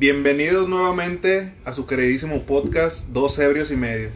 Bienvenidos 0.00 0.66
nuevamente 0.66 1.52
a 1.66 1.74
su 1.74 1.84
queridísimo 1.84 2.44
podcast 2.44 3.08
Dos 3.08 3.38
Ebrios 3.38 3.70
y 3.70 3.76
Medio. 3.76 4.08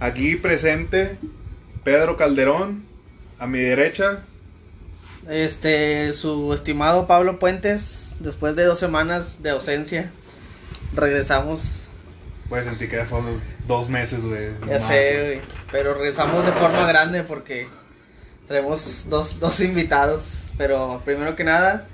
Aquí 0.00 0.34
presente 0.34 1.16
Pedro 1.84 2.16
Calderón, 2.16 2.84
a 3.38 3.46
mi 3.46 3.60
derecha. 3.60 4.24
Este, 5.28 6.12
su 6.12 6.52
estimado 6.52 7.06
Pablo 7.06 7.38
Puentes, 7.38 8.16
después 8.18 8.56
de 8.56 8.64
dos 8.64 8.80
semanas 8.80 9.44
de 9.44 9.50
ausencia, 9.50 10.10
regresamos. 10.92 11.86
Pues 12.48 12.64
sentí 12.64 12.88
que 12.88 13.04
fueron 13.04 13.40
dos 13.68 13.88
meses, 13.88 14.24
güey. 14.24 14.48
Ya 14.62 14.80
más, 14.80 14.88
sé, 14.88 15.12
güey. 15.12 15.24
güey, 15.36 15.40
pero 15.70 15.94
regresamos 15.94 16.44
de 16.44 16.50
forma 16.50 16.84
grande 16.88 17.22
porque 17.22 17.68
tenemos 18.48 19.04
dos, 19.08 19.38
dos 19.38 19.60
invitados. 19.60 20.50
Pero 20.58 21.00
primero 21.04 21.36
que 21.36 21.44
nada, 21.44 21.86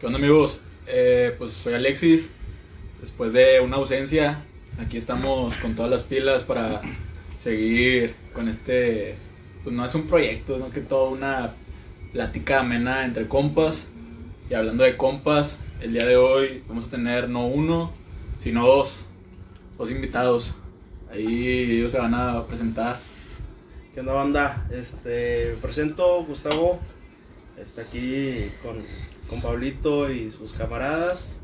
¿Qué 0.00 0.06
onda 0.06 0.18
amigos? 0.18 0.62
Eh, 0.90 1.34
pues 1.36 1.52
soy 1.52 1.74
Alexis. 1.74 2.30
Después 3.00 3.32
de 3.32 3.60
una 3.60 3.76
ausencia, 3.76 4.42
aquí 4.80 4.96
estamos 4.96 5.54
con 5.58 5.74
todas 5.74 5.90
las 5.90 6.02
pilas 6.02 6.42
para 6.42 6.80
seguir 7.38 8.14
con 8.32 8.48
este... 8.48 9.14
Pues 9.62 9.76
no 9.76 9.84
es 9.84 9.94
un 9.94 10.06
proyecto, 10.06 10.54
es 10.54 10.60
más 10.60 10.70
que 10.70 10.80
todo 10.80 11.10
una 11.10 11.52
plática 12.12 12.60
amena 12.60 13.04
entre 13.04 13.26
compas. 13.28 13.88
Y 14.48 14.54
hablando 14.54 14.82
de 14.84 14.96
compas, 14.96 15.58
el 15.82 15.92
día 15.92 16.06
de 16.06 16.16
hoy 16.16 16.62
vamos 16.66 16.86
a 16.86 16.90
tener 16.90 17.28
no 17.28 17.46
uno, 17.46 17.92
sino 18.38 18.66
dos. 18.66 19.04
Dos 19.76 19.90
invitados. 19.90 20.54
Ahí 21.12 21.76
ellos 21.76 21.92
se 21.92 21.98
van 21.98 22.14
a 22.14 22.46
presentar. 22.46 22.98
¿Qué 23.92 24.00
onda 24.00 24.14
banda? 24.14 24.66
Este, 24.72 25.54
presento 25.60 26.24
Gustavo, 26.24 26.80
está 27.60 27.82
aquí 27.82 28.50
con, 28.62 28.82
con 29.28 29.40
Pablito 29.40 30.10
y 30.10 30.30
sus 30.30 30.52
camaradas. 30.52 31.36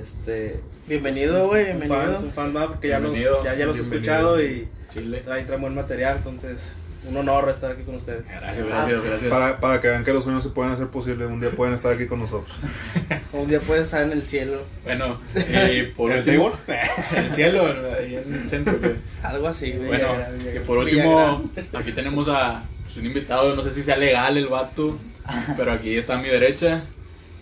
Este, 0.00 0.60
bienvenido, 0.86 1.48
güey, 1.48 1.72
un 1.72 1.80
fan, 1.80 1.88
bienvenido. 1.88 2.20
un 2.20 2.32
fan 2.32 2.52
más 2.52 2.66
porque 2.68 2.88
ya 2.88 3.00
los, 3.00 3.18
ya, 3.18 3.54
ya 3.54 3.66
los 3.66 3.78
he 3.78 3.82
escuchado 3.82 4.42
y 4.42 4.68
Chile. 4.92 5.22
traen, 5.24 5.46
traen 5.46 5.60
buen 5.60 5.74
material, 5.74 6.18
entonces 6.18 6.74
un 7.08 7.16
honor 7.18 7.50
estar 7.50 7.72
aquí 7.72 7.82
con 7.82 7.96
ustedes. 7.96 8.26
Gracias, 8.26 8.66
gracias, 8.66 9.04
gracias. 9.04 9.30
Para, 9.30 9.60
para 9.60 9.80
que 9.80 9.88
vean 9.88 10.04
que 10.04 10.12
los 10.12 10.24
sueños 10.24 10.42
se 10.42 10.50
pueden 10.50 10.72
hacer 10.72 10.88
posibles, 10.88 11.28
un 11.28 11.40
día 11.40 11.50
pueden 11.50 11.74
estar 11.74 11.92
aquí 11.92 12.06
con 12.06 12.20
nosotros. 12.20 12.56
Un 13.32 13.48
día 13.48 13.58
puedes 13.58 13.86
estar 13.86 14.04
en 14.04 14.12
el 14.12 14.22
cielo, 14.22 14.62
Bueno, 14.84 15.18
y 15.34 15.82
por 15.96 16.12
¿El 16.12 16.18
último... 16.20 16.52
el 17.16 17.34
cielo, 17.34 17.66
ahí 17.98 18.14
en 18.14 18.32
el 18.32 18.48
centro. 18.48 18.80
que- 18.80 18.94
algo 19.24 19.48
así, 19.48 19.72
güey. 19.72 19.88
Bueno, 19.88 20.06
que 20.52 20.60
por 20.60 20.78
último, 20.78 21.50
aquí 21.72 21.90
tenemos 21.90 22.28
a 22.28 22.62
pues, 22.84 22.96
un 22.96 23.06
invitado, 23.06 23.56
no 23.56 23.62
sé 23.62 23.72
si 23.72 23.82
sea 23.82 23.96
legal 23.96 24.36
el 24.36 24.46
vato, 24.46 24.96
pero 25.56 25.72
aquí 25.72 25.96
está 25.96 26.14
a 26.14 26.22
mi 26.22 26.28
derecha, 26.28 26.82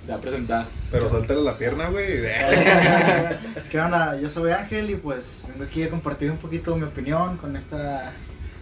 se 0.05 0.11
va 0.13 0.19
a 0.19 0.21
presentar. 0.21 0.67
Pero 0.91 1.09
suéltale 1.09 1.41
la 1.43 1.57
pierna, 1.57 1.89
güey. 1.89 2.21
¿Qué 3.71 3.81
onda? 3.81 4.17
Yo 4.21 4.29
soy 4.29 4.53
Ángel 4.53 4.91
y 4.91 4.97
pues 4.97 5.45
vengo 5.49 5.65
aquí 5.65 5.83
a 5.83 5.91
compartir 5.91 6.31
un 6.31 6.37
poquito 6.37 6.77
mi 6.77 6.85
opinión 6.85 7.37
con 7.39 7.57
esta 7.57 8.13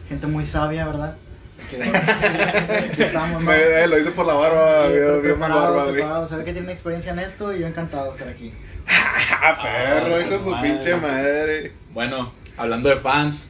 gente 0.09 0.27
muy 0.27 0.47
sabia, 0.47 0.87
¿verdad? 0.87 1.17
Que, 1.69 3.03
estamos, 3.05 3.43
¿no? 3.43 3.51
Me- 3.51 3.83
eh, 3.83 3.87
lo 3.87 3.99
hice 3.99 4.13
por 4.13 4.27
la 4.27 4.35
barba, 4.35 4.87
Sí, 4.87 4.93
bien, 5.27 5.39
barba. 5.39 6.27
Se 6.27 6.37
ve 6.37 6.45
que 6.45 6.53
tienen 6.53 6.71
experiencia 6.71 7.13
en 7.13 7.19
esto 7.19 7.55
y 7.55 7.61
yo 7.61 7.67
encantado 7.67 8.07
de 8.07 8.13
estar 8.13 8.29
aquí. 8.29 8.55
Ah, 8.89 9.59
perro, 9.63 10.15
Ah, 10.17 10.21
hijo 10.21 10.31
de 10.31 10.41
su 10.41 10.51
madre. 10.51 10.71
pinche 10.71 10.97
madre. 10.97 11.73
Bueno, 11.93 12.33
hablando 12.57 12.89
de 12.89 12.97
fans, 12.97 13.50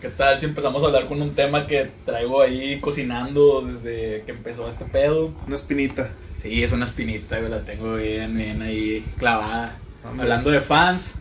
¿qué 0.00 0.08
tal 0.08 0.38
si 0.38 0.46
empezamos 0.46 0.82
a 0.82 0.86
hablar 0.86 1.06
con 1.06 1.20
un 1.22 1.34
tema 1.34 1.66
que 1.66 1.90
traigo 2.04 2.42
ahí 2.42 2.78
cocinando 2.80 3.62
desde 3.62 4.22
que 4.24 4.32
empezó 4.32 4.68
este 4.68 4.84
pedo? 4.84 5.32
Una 5.46 5.56
espinita. 5.56 6.10
Sí, 6.42 6.62
es 6.62 6.72
una 6.72 6.84
espinita, 6.84 7.38
güey, 7.38 7.50
la 7.50 7.62
tengo 7.64 7.96
bien, 7.96 8.36
bien 8.36 8.62
ahí 8.62 9.04
clavada. 9.18 9.78
Hombre. 10.04 10.22
Hablando 10.22 10.50
de 10.50 10.60
fans, 10.60 11.14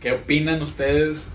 ¿qué 0.00 0.12
opinan 0.12 0.62
ustedes 0.62 1.26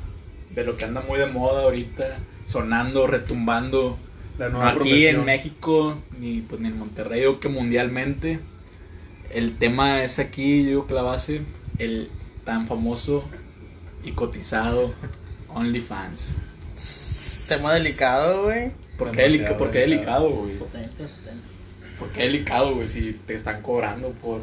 de 0.52 0.64
lo 0.64 0.78
que 0.78 0.86
anda 0.86 1.02
muy 1.02 1.20
de 1.20 1.28
moda 1.28 1.64
ahorita? 1.64 2.18
Sonando, 2.46 3.08
retumbando. 3.08 3.98
La 4.38 4.50
No 4.50 4.58
nueva 4.58 4.72
aquí 4.72 4.80
profesión. 4.80 5.16
en 5.16 5.26
México, 5.26 5.98
ni, 6.20 6.42
pues, 6.42 6.60
ni 6.62 6.68
en 6.68 6.78
Monterrey, 6.78 7.26
o 7.26 7.40
que 7.40 7.48
mundialmente. 7.50 8.40
El 9.30 9.58
tema 9.58 10.04
es 10.04 10.20
aquí, 10.20 10.64
yo 10.64 10.70
digo 10.70 10.88
que 10.88 10.94
la 10.94 11.02
base, 11.04 11.42
el 11.78 12.10
tan 12.44 12.68
famoso 12.68 13.24
y 14.04 14.12
cotizado 14.12 14.94
OnlyFans. 15.56 16.38
Tema 17.50 17.74
delicado, 17.74 18.44
güey. 18.44 18.72
¿Por 18.98 19.12
qué, 19.12 19.24
delica- 19.24 19.58
por 19.58 19.72
qué 19.72 19.80
delicado. 19.80 20.30
güey? 20.30 20.58
Potente, 20.58 20.90
potente. 21.04 21.48
¿Por 22.00 22.10
qué 22.10 22.22
delicado, 22.24 22.76
güey? 22.76 22.88
Si 22.90 23.14
te 23.26 23.34
están 23.34 23.62
cobrando 23.62 24.10
por 24.12 24.42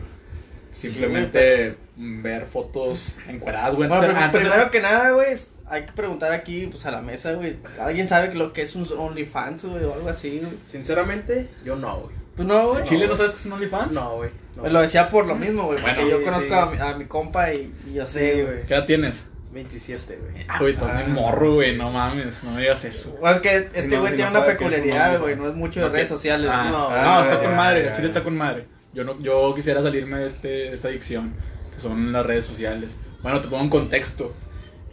simplemente 0.75 1.77
ver 1.97 2.47
fotos 2.47 3.15
encueradas, 3.29 3.75
güey. 3.75 3.89
Bueno, 3.89 4.17
Antes- 4.19 4.41
primero 4.41 4.71
que 4.71 4.81
nada, 4.81 5.11
güey, 5.11 5.29
hay 5.67 5.85
que 5.87 5.93
preguntar 5.93 6.33
aquí, 6.33 6.67
pues 6.67 6.87
a 6.87 6.91
la 6.91 7.01
mesa, 7.01 7.33
güey. 7.35 7.57
¿Alguien 7.81 8.09
sabe 8.09 8.35
lo 8.35 8.53
que 8.53 8.63
es 8.63 8.75
un 8.75 8.87
OnlyFans, 8.97 9.65
güey, 9.65 9.85
o 9.85 9.93
algo 9.95 10.09
así, 10.09 10.39
güey? 10.41 10.53
Sinceramente, 10.71 11.49
yo 11.65 11.77
no, 11.77 12.01
güey. 12.01 12.17
¿Tú 12.37 12.45
no, 12.45 12.71
güey? 12.71 12.83
¿Chile 12.83 13.07
no 13.07 13.15
sabes 13.15 13.33
que 13.33 13.39
es 13.41 13.47
un 13.47 13.53
OnlyFans? 13.53 13.93
No, 13.95 14.17
güey. 14.17 14.31
no. 14.57 14.67
Lo 14.69 14.81
decía 14.81 15.09
por 15.11 15.27
lo 15.27 15.35
mismo, 15.35 15.65
güey, 15.65 15.79
porque 15.81 15.95
Bueno. 16.05 16.11
yo 16.11 16.19
Sí, 16.19 16.25
conozco 16.25 16.49
sí. 16.49 16.55
a, 16.55 16.67
mi, 16.67 16.79
a 16.93 16.97
mi 16.99 17.05
compa 17.05 17.53
y, 17.53 17.73
y 17.91 17.95
yo 17.95 18.07
sé, 18.07 18.43
güey. 18.43 18.67
¿Qué 18.67 18.75
edad 18.75 18.87
tienes? 18.87 19.27
27, 19.53 20.19
güey. 20.19 20.47
Ah, 20.49 20.59
güey, 20.59 20.73
estás 20.73 20.97
bien 20.97 21.13
morro, 21.13 21.55
güey. 21.55 21.77
No 21.77 21.91
mames, 21.91 22.43
no 22.43 22.53
me 22.53 22.63
digas 22.63 22.85
eso. 22.85 23.19
Es 23.25 23.41
que 23.41 23.57
este 23.75 23.89
no- 23.89 24.01
güey 24.01 24.17
tiene 24.17 24.31
no 24.31 24.39
una 24.39 24.47
peculiaridad, 24.47 25.21
güey, 25.21 25.37
no 25.37 25.49
es 25.49 25.55
mucho 25.55 25.81
de 25.81 25.89
redes 25.91 26.09
sociales. 26.09 26.51
Ah, 26.53 26.61
güey. 26.63 26.73
no, 26.73 26.89
no, 26.91 26.95
ah, 26.95 27.21
está 27.23 27.35
ya, 27.35 27.43
con 27.49 27.57
madre, 27.57 27.85
ya, 27.85 27.93
Chile 27.95 28.09
está 28.09 28.23
con 28.25 28.37
madre. 28.37 28.67
Yo 28.95 29.05
no, 29.05 29.21
yo 29.21 29.55
quisiera 29.55 29.83
salirme 29.83 30.19
de 30.19 30.27
este, 30.27 30.49
de 30.49 30.73
esta 30.73 30.89
adicción, 30.89 31.35
que 31.75 31.81
son 31.81 32.13
las 32.13 32.25
redes 32.27 32.45
sociales. 32.45 32.97
Bueno, 33.23 33.41
te 33.41 33.49
pongo 33.49 33.63
en 33.63 33.71
contexto. 33.71 34.33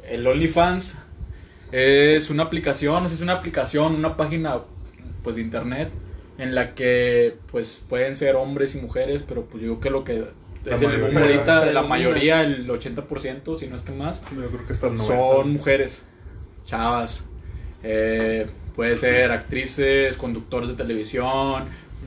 El 0.08 0.26
OnlyFans 0.28 0.98
es 1.72 2.30
una 2.30 2.44
aplicación, 2.44 3.04
no 3.04 3.10
sé 3.10 3.16
si 3.16 3.20
es 3.20 3.24
una 3.24 3.34
aplicación, 3.34 3.96
una 3.96 4.18
página 4.18 4.60
pues 5.24 5.36
de 5.36 5.42
internet 5.42 5.90
en 6.38 6.56
la 6.56 6.74
que 6.74 7.38
pues 7.52 7.84
pueden 7.88 8.16
ser 8.16 8.36
hombres 8.36 8.74
y 8.76 8.80
mujeres, 8.80 9.24
pero 9.28 9.46
pues 9.46 9.64
yo 9.64 9.80
creo 9.80 9.82
que 9.82 9.90
lo 9.90 10.04
que 10.06 10.39
La 10.70 10.78
mayoría. 10.78 11.20
ahorita, 11.22 11.56
la 11.56 11.62
Predomina. 11.62 11.82
mayoría, 11.90 12.42
el 12.44 12.68
80%, 12.68 13.56
si 13.56 13.68
no 13.68 13.76
es 13.76 13.82
que 13.82 13.92
más, 13.92 14.24
Yo 14.36 14.48
creo 14.50 14.66
que 14.68 14.74
está 14.74 14.88
el 14.88 14.96
90. 14.96 15.16
son 15.16 15.54
mujeres, 15.54 16.02
chavas. 16.66 17.26
Eh, 17.84 18.48
puede 18.76 18.96
ser 18.96 19.32
actrices, 19.32 20.16
conductores 20.18 20.70
de 20.70 20.76
televisión, 20.76 21.64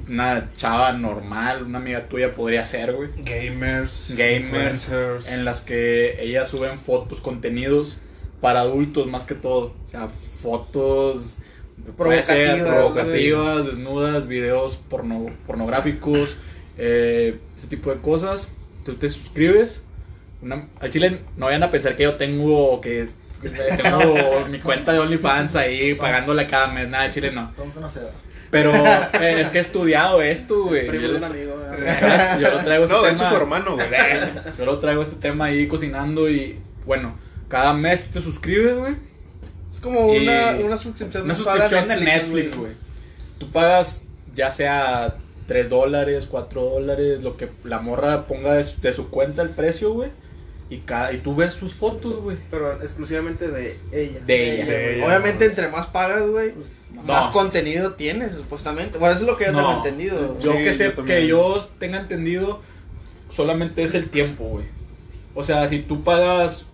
una 0.08 0.50
chava 0.56 0.92
normal, 0.92 1.62
una 1.64 1.78
amiga 1.78 2.06
tuya 2.08 2.34
podría 2.34 2.64
ser, 2.64 2.92
güey. 2.94 3.10
Gamers. 3.18 4.14
Gamers, 4.16 4.44
influencers. 4.88 5.30
en 5.30 5.44
las 5.44 5.60
que 5.60 6.22
ellas 6.22 6.48
suben 6.48 6.78
fotos, 6.78 7.20
contenidos 7.20 7.98
para 8.40 8.60
adultos 8.60 9.06
más 9.06 9.24
que 9.24 9.34
todo. 9.34 9.74
O 9.86 9.90
sea, 9.90 10.08
fotos 10.08 11.38
puede 11.96 12.22
ser 12.22 12.60
Provocativas, 12.62 12.74
provocativas, 12.74 13.66
desnudas, 13.66 14.26
videos 14.28 14.76
porno, 14.76 15.26
pornográficos, 15.46 16.36
eh, 16.78 17.38
ese 17.56 17.66
tipo 17.66 17.90
de 17.90 18.00
cosas. 18.00 18.48
Tú 18.84 18.94
te 18.94 19.08
suscribes. 19.08 19.82
Una- 20.42 20.68
al 20.80 20.90
chile 20.90 21.20
no 21.36 21.46
vayan 21.46 21.62
a 21.62 21.70
pensar 21.70 21.96
que 21.96 22.02
yo 22.04 22.16
tengo 22.16 22.80
que 22.80 23.02
es- 23.02 23.14
tengo 23.42 24.46
mi 24.50 24.58
cuenta 24.58 24.92
de 24.92 24.98
OnlyFans 25.00 25.56
ahí 25.56 25.94
pagándole 25.94 26.46
cada 26.46 26.68
mes. 26.68 26.88
Nada, 26.88 27.04
al 27.04 27.12
chile 27.12 27.30
no. 27.30 27.52
Pero 28.50 28.72
eh, 29.20 29.40
es 29.40 29.48
que 29.50 29.58
he 29.58 29.60
estudiado 29.60 30.20
esto, 30.20 30.64
güey. 30.64 30.86
Yo, 30.86 30.92
lo- 31.18 31.26
amigo, 31.26 31.56
güey. 31.68 32.40
yo 32.40 32.50
lo 32.50 32.58
traigo 32.64 32.84
este 32.84 32.94
No, 32.96 33.02
de 33.02 33.08
tema- 33.10 33.16
hecho 33.22 33.28
su 33.28 33.36
hermano, 33.36 33.74
güey. 33.76 33.86
yo 34.58 34.64
lo 34.64 34.78
traigo 34.78 35.02
este 35.02 35.16
tema 35.16 35.46
ahí 35.46 35.66
cocinando 35.68 36.28
y 36.28 36.58
bueno, 36.84 37.16
cada 37.48 37.72
mes 37.72 38.02
tú 38.04 38.18
te 38.18 38.20
suscribes, 38.22 38.76
güey. 38.76 38.96
Es 39.70 39.80
como 39.80 40.12
Y 40.14 40.18
una, 40.28 40.50
una 40.64 40.76
suscripción 40.76 41.22
Una 41.24 41.34
suscripción 41.34 41.88
de 41.88 41.96
Netflix, 41.96 42.54
güey. 42.56 42.72
Tú 43.38 43.50
pagas 43.50 44.02
ya 44.34 44.50
sea 44.50 45.14
3 45.47 45.69
dólares, 45.69 46.26
4 46.30 46.62
dólares, 46.62 47.22
lo 47.22 47.36
que 47.36 47.48
la 47.64 47.80
morra 47.80 48.26
ponga 48.26 48.54
de 48.54 48.64
su, 48.64 48.80
de 48.80 48.92
su 48.92 49.11
cuenta 49.11 49.43
el 49.43 49.50
precio, 49.50 49.93
güey. 49.93 50.11
Y, 50.70 50.78
cada, 50.78 51.12
y 51.12 51.19
tú 51.19 51.34
ves 51.37 51.52
sus 51.55 51.75
fotos, 51.75 52.22
güey. 52.22 52.38
Pero 52.50 52.81
exclusivamente 52.81 53.49
de 53.49 53.76
ella. 53.93 54.20
De 54.26 54.55
ella. 54.55 54.64
De 54.64 54.96
ella. 54.96 55.06
Obviamente, 55.06 55.44
entre 55.44 55.69
más 55.69 55.87
pagas, 55.88 56.26
güey, 56.28 56.55
No. 56.94 57.02
más 57.02 57.26
contenido 57.28 57.93
tienes, 57.94 58.34
supuestamente. 58.34 58.96
Bueno, 58.99 59.14
eso 59.14 59.25
es 59.25 59.31
lo 59.31 59.37
que 59.37 59.46
yo 59.46 59.55
tengo 59.55 59.72
entendido. 59.76 60.38
Yo 60.40 60.52
Sí, 60.52 60.58
que 60.58 60.72
sé, 60.72 60.93
que 61.06 61.26
yo 61.26 61.58
tenga 61.78 61.99
entendido, 62.00 62.61
solamente 63.28 63.82
es 63.82 63.94
el 63.94 64.08
tiempo, 64.08 64.44
güey. 64.44 64.64
O 65.34 65.44
sea, 65.44 65.66
si 65.69 65.81
tú 65.81 66.02
pagas 66.05 66.66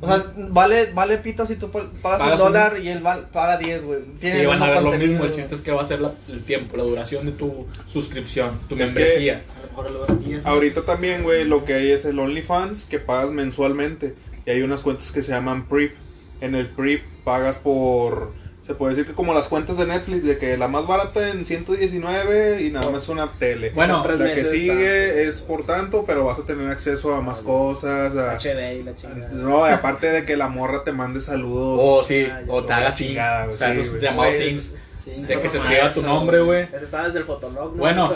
O 0.00 0.06
sea, 0.06 0.24
vale, 0.50 0.90
vale 0.92 1.16
pito 1.18 1.46
si 1.46 1.56
tú 1.56 1.70
pa- 1.70 1.90
pagas, 2.02 2.18
Pagas 2.20 2.40
un 2.40 2.46
un- 2.48 2.52
dólar 2.52 2.78
y 2.82 2.88
él 2.88 3.00
val- 3.02 3.28
paga 3.32 3.56
10, 3.56 3.82
güey. 3.82 4.00
Tiene 4.20 4.40
Sí, 4.40 4.46
van 4.46 4.62
a 4.62 4.66
ver 4.70 4.82
lo 4.82 4.92
mismo. 4.92 5.24
El 5.24 5.32
chiste 5.32 5.54
es 5.54 5.60
que 5.62 5.70
va 5.72 5.80
a 5.82 5.84
ser 5.86 6.00
la- 6.02 6.12
el 6.28 6.42
tiempo, 6.44 6.76
la 6.76 6.82
duración 6.82 7.24
de 7.24 7.32
tu 7.32 7.66
suscripción, 7.86 8.58
tu 8.68 8.74
Es 8.74 8.92
que- 8.92 8.98
membresía. 9.00 9.42
A 9.56 9.62
lo 9.62 9.68
mejor 9.68 9.90
lo 9.92 10.06
ven 10.06 10.18
aquí 10.18 10.34
es- 10.34 10.44
Ahorita 10.46 10.82
también, 10.82 11.22
güey, 11.22 11.44
lo 11.44 11.64
que 11.64 11.74
hay 11.74 11.90
es 11.92 12.04
el 12.04 12.18
OnlyFans 12.18 12.84
que 12.84 12.98
pagas 12.98 13.30
mensualmente. 13.30 14.14
Y 14.44 14.50
hay 14.50 14.62
unas 14.62 14.82
cuentas 14.82 15.10
que 15.10 15.22
se 15.22 15.32
llaman 15.32 15.66
PRIP. 15.66 15.94
En 16.42 16.54
el 16.54 16.66
PRIP 16.68 17.02
pagas 17.24 17.58
por 17.58 18.34
Se 18.66 18.74
puede 18.74 18.94
decir 18.96 19.06
que 19.06 19.14
como 19.14 19.32
las 19.32 19.46
cuentas 19.46 19.76
de 19.76 19.86
Netflix, 19.86 20.24
de 20.24 20.38
que 20.38 20.56
la 20.56 20.66
más 20.66 20.88
barata 20.88 21.28
en 21.30 21.46
119 21.46 22.62
y 22.62 22.70
nada 22.70 22.90
más 22.90 23.08
una 23.08 23.28
tele. 23.38 23.70
Bueno, 23.70 24.04
la 24.04 24.32
que 24.32 24.44
sigue 24.44 25.22
es 25.22 25.40
por 25.42 25.64
tanto, 25.64 26.04
pero 26.04 26.24
vas 26.24 26.40
a 26.40 26.42
tener 26.42 26.68
acceso 26.68 27.14
a 27.14 27.20
más 27.20 27.42
cosas. 27.42 28.16
A, 28.16 28.36
HD 28.38 28.80
y 28.80 28.82
la 28.82 28.96
chingada. 28.96 29.28
no, 29.30 29.68
y 29.68 29.72
aparte 29.72 30.10
de 30.10 30.24
que 30.24 30.36
la 30.36 30.48
morra 30.48 30.82
te 30.82 30.90
mande 30.90 31.20
saludos. 31.20 31.78
O 31.80 32.02
sí, 32.04 32.26
Ah, 32.28 32.42
o 32.48 32.64
te 32.64 32.72
haga 32.72 32.90
sings. 32.90 33.24
O 33.50 33.54
sea, 33.54 33.72
sí, 33.72 33.80
esos 33.80 34.00
llamados 34.00 34.34
sings. 34.34 34.74
Sí, 35.04 35.22
De 35.22 35.40
que 35.40 35.48
se 35.48 35.58
escriba 35.58 35.92
tu 35.92 36.00
Eso, 36.00 36.08
nombre, 36.08 36.40
güey. 36.40 36.62
Ese 36.64 36.84
estaba 36.84 37.06
desde 37.06 37.20
el 37.20 37.24
Fotolog, 37.24 37.72
¿no? 37.72 37.78
Bueno, 37.78 38.10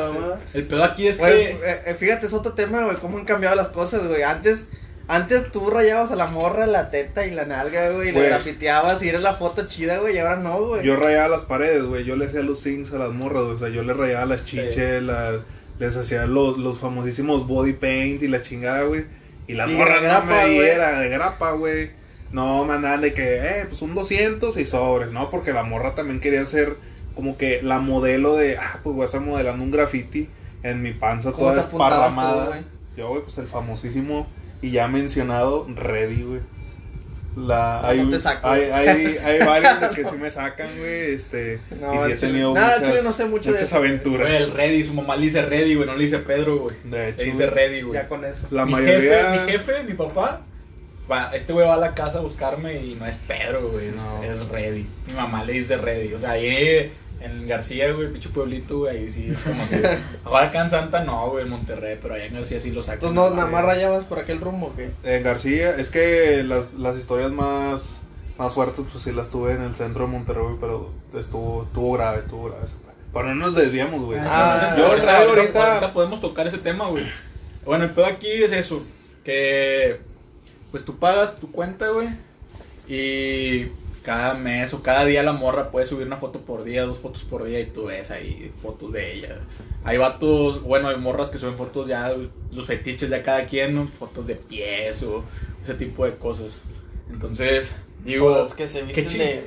el 0.53 0.67
pedo 0.67 0.83
aquí 0.83 1.07
es 1.07 1.19
que. 1.19 1.51
eh, 1.53 1.83
eh, 1.87 1.95
fíjate, 1.97 2.27
es 2.27 2.33
otro 2.33 2.55
tema, 2.55 2.83
güey, 2.83 2.97
cómo 2.97 3.19
han 3.19 3.25
cambiado 3.25 3.55
las 3.55 3.69
cosas, 3.69 4.09
güey. 4.09 4.25
Antes, 4.25 4.67
antes 5.13 5.51
tú 5.53 5.69
rayabas 5.71 6.11
a 6.13 6.17
la 6.17 6.27
morra 6.27 6.67
la 6.67 6.91
teta 6.91 7.27
y 7.27 7.31
la 7.33 7.45
nalga, 7.45 7.91
güey, 7.91 8.11
y 8.11 8.13
le 8.13 8.29
grafiteabas 8.29 9.03
y 9.03 9.09
era 9.09 9.19
la 9.19 9.35
foto 9.35 9.67
chida, 9.67 9.99
güey, 9.99 10.15
y 10.15 10.19
ahora 10.19 10.37
no, 10.37 10.63
güey. 10.65 10.85
Yo 10.85 10.97
rayaba 10.97 11.29
las 11.29 11.43
paredes, 11.43 11.83
güey. 11.85 12.05
Yo 12.05 12.17
le 12.17 12.27
hacía 12.27 12.41
los 12.43 12.61
sings 12.61 12.93
a 12.93 12.99
las 12.99 13.11
morras, 13.11 13.43
güey. 13.45 13.55
O 13.57 13.59
sea, 13.59 13.69
yo 13.71 13.83
le 13.83 13.93
rayaba 13.93 14.25
las 14.27 14.45
chiches, 14.45 15.03
las- 15.03 15.41
les 15.79 15.97
hacía 15.97 16.27
los, 16.27 16.59
los 16.59 16.79
famosísimos 16.79 17.47
body 17.47 17.73
paint 17.73 18.23
y 18.23 18.29
la 18.29 18.43
chingada, 18.43 18.83
güey. 18.85 19.05
Y 19.47 19.55
la 19.55 19.67
Y 19.67 19.75
morra 19.75 19.95
de 19.95 20.01
no 20.03 20.07
grapa, 20.07 20.27
me 20.27 20.43
güey. 20.45 20.61
diera 20.61 21.01
de 21.01 21.09
grapa, 21.09 21.51
güey. 21.53 21.91
No, 22.33 22.65
me 22.65 22.75
andaban 22.75 23.01
de 23.01 23.13
que, 23.13 23.37
eh, 23.39 23.67
pues 23.69 23.83
un 23.83 23.95
200 23.97 24.57
y 24.59 24.65
sobres, 24.67 25.11
¿no? 25.13 25.31
Porque 25.31 25.53
la 25.53 25.65
morra 25.65 25.95
también 25.97 26.21
quería 26.21 26.45
ser 26.47 26.77
como 27.17 27.37
que 27.37 27.61
la 27.63 27.81
modelo 27.81 28.37
de, 28.37 28.59
ah, 28.59 28.79
pues 28.85 28.95
voy 28.95 29.03
a 29.03 29.07
estar 29.07 29.21
modelando 29.23 29.65
un 29.65 29.73
graffiti 29.73 30.29
en 30.63 30.83
mi 30.83 30.93
panza 30.93 31.33
¿Cómo 31.33 31.49
toda 31.49 31.55
tú, 31.55 31.61
esparramada. 31.61 32.47
güey? 32.47 32.65
Yo, 32.97 33.09
güey, 33.09 33.23
pues 33.23 33.39
el 33.39 33.49
famosísimo 33.49 34.29
y 34.63 34.71
ya 34.73 34.89
mencionado 34.89 35.67
Ready, 35.75 36.23
güey. 36.23 36.41
La, 37.37 37.79
No, 37.83 37.89
hay, 37.89 38.03
no 38.03 38.11
te 38.11 38.19
saco, 38.19 38.49
hay, 38.49 38.67
güey. 38.67 38.73
hay, 38.73 39.17
hay 39.19 39.39
varios 39.47 39.81
de 39.81 39.89
que 39.91 40.05
sí 40.11 40.17
me 40.21 40.31
sacan, 40.31 40.67
güey, 40.79 41.15
este, 41.15 41.61
No, 41.81 41.95
y 41.95 42.07
sí 42.09 42.13
he 42.13 42.17
tenido 42.17 42.51
muchas, 42.51 42.83
chile 42.83 43.01
no 43.05 43.13
sé 43.13 43.25
mucho 43.27 43.45
de 43.51 43.53
muchas 43.53 43.69
eso, 43.71 43.79
güey. 43.79 43.89
aventuras. 43.91 44.27
Güey, 44.29 44.43
el 44.43 44.51
Ready, 44.53 44.83
su 44.83 44.95
mamá 44.95 45.15
le 45.17 45.23
dice 45.27 45.43
Ready, 45.43 45.75
güey, 45.77 45.87
no 45.87 45.95
le 45.95 46.03
dice 46.05 46.19
Pedro, 46.19 46.59
güey. 46.59 46.77
De 46.85 47.09
hecho, 47.11 47.19
Le 47.19 47.25
dice. 47.27 47.47
Ready, 47.47 47.83
güey. 47.83 47.95
Ya 47.95 48.09
con 48.09 48.25
eso. 48.25 48.49
la 48.51 48.67
mi 48.67 48.73
mayoría... 48.73 49.33
Jefe, 49.35 49.47
mi 49.47 49.53
jefe, 49.53 49.83
mi 49.85 49.95
papá, 49.95 50.43
va, 51.11 51.31
este 51.33 51.53
güey 51.53 51.67
va 51.67 51.75
a 51.75 51.79
la 51.79 51.95
casa 51.95 52.19
a 52.19 52.23
buscarme 52.23 52.83
y 52.83 52.97
no 52.97 53.07
es 53.07 53.17
Pedro, 53.17 53.69
güey, 53.71 53.89
es, 53.91 53.95
No. 54.03 54.25
es 54.25 54.49
Ready. 54.49 54.87
Mi 55.07 55.13
mamá 55.15 55.45
le 55.45 55.53
dice 55.53 55.77
Ready. 55.77 56.13
O 56.15 56.19
sea, 56.19 56.33
ahí 56.33 56.91
en 57.21 57.47
García, 57.47 57.93
güey, 57.93 58.11
pinche 58.11 58.31
pueblito, 58.31 58.79
güey, 58.79 58.97
ahí 58.97 59.11
sí 59.11 59.29
es 59.31 59.41
como 59.41 59.65
si. 59.67 59.77
Ahora 60.25 60.47
acá 60.47 60.63
en 60.63 60.71
Santa 60.71 61.05
no, 61.05 61.31
güey, 61.31 61.45
en 61.45 61.51
Monterrey, 61.51 61.99
pero 62.01 62.15
allá 62.15 62.25
en 62.27 62.35
García 62.35 62.59
sí 62.61 62.71
lo 62.71 62.83
sacan. 62.83 63.09
Entonces, 63.11 63.15
no, 63.17 63.31
nada 63.37 63.51
más 63.51 63.65
rayabas 63.65 64.05
por 64.07 64.19
aquel 64.19 64.41
rumbo, 64.41 64.73
¿qué? 64.77 64.91
En 65.05 65.23
García, 65.23 65.75
es 65.77 65.91
que 65.91 66.43
las, 66.45 66.73
las 66.75 66.97
historias 66.97 67.31
más, 67.31 68.01
más 68.39 68.55
fuertes, 68.55 68.85
pues 68.91 69.05
sí 69.05 69.13
las 69.13 69.29
tuve 69.29 69.53
en 69.53 69.63
el 69.63 69.75
centro 69.75 70.07
de 70.07 70.13
Monterrey, 70.13 70.43
güey, 70.45 70.57
pero 70.61 70.91
estuvo, 71.15 71.65
estuvo 71.65 71.93
grave, 71.93 72.21
estuvo 72.21 72.45
grave. 72.45 72.67
Pero 73.13 73.27
no 73.27 73.35
nos 73.35 73.55
desviamos, 73.55 74.03
güey. 74.03 74.19
Ah, 74.23 74.75
yo 74.79 74.87
Ahorita- 74.87 75.03
traigo 75.07 75.31
ahorita, 75.31 75.69
ahorita... 75.75 75.93
podemos 75.93 76.21
tocar 76.21 76.47
ese 76.47 76.59
tema, 76.59 76.87
güey. 76.89 77.05
Bueno, 77.65 77.85
el 77.85 77.91
pedo 77.91 78.07
aquí 78.07 78.29
es 78.31 78.53
eso, 78.53 78.83
que 79.25 80.01
pues 80.71 80.85
tú 80.85 80.97
pagas 80.99 81.39
tu 81.39 81.51
cuenta, 81.51 81.89
güey, 81.89 82.09
y 82.89 83.67
cada 84.11 84.35
mes 84.35 84.75
o 84.75 84.83
cada 84.83 85.05
día 85.05 85.23
la 85.23 85.33
morra 85.33 85.71
puede 85.71 85.87
subir 85.87 86.05
una 86.05 86.17
foto 86.17 86.41
por 86.41 86.65
día, 86.65 86.83
dos 86.85 86.99
fotos 86.99 87.23
por 87.23 87.45
día 87.45 87.61
y 87.61 87.67
tú 87.67 87.85
ves 87.85 88.11
ahí 88.11 88.51
fotos 88.61 88.91
de 88.93 89.13
ella. 89.15 89.39
Hay 89.85 89.99
vatos, 89.99 90.63
bueno, 90.65 90.89
hay 90.89 90.97
morras 90.97 91.31
que 91.31 91.39
suben 91.39 91.57
fotos 91.57 91.87
ya, 91.87 92.13
los 92.53 92.67
fetiches 92.67 93.09
de 93.09 93.23
cada 93.23 93.47
quien, 93.47 93.77
¿no? 93.77 93.87
fotos 93.87 94.27
de 94.27 94.35
pies 94.35 95.05
o 95.05 95.23
ese 95.63 95.75
tipo 95.75 96.05
de 96.05 96.17
cosas. 96.17 96.59
Entonces, 97.13 97.73
digo, 98.05 98.35
Fotos 98.35 98.55
que 98.55 98.67
se 98.67 98.81
qué 98.81 98.85
visten 98.87 99.07
chido. 99.07 99.25
de, 99.25 99.47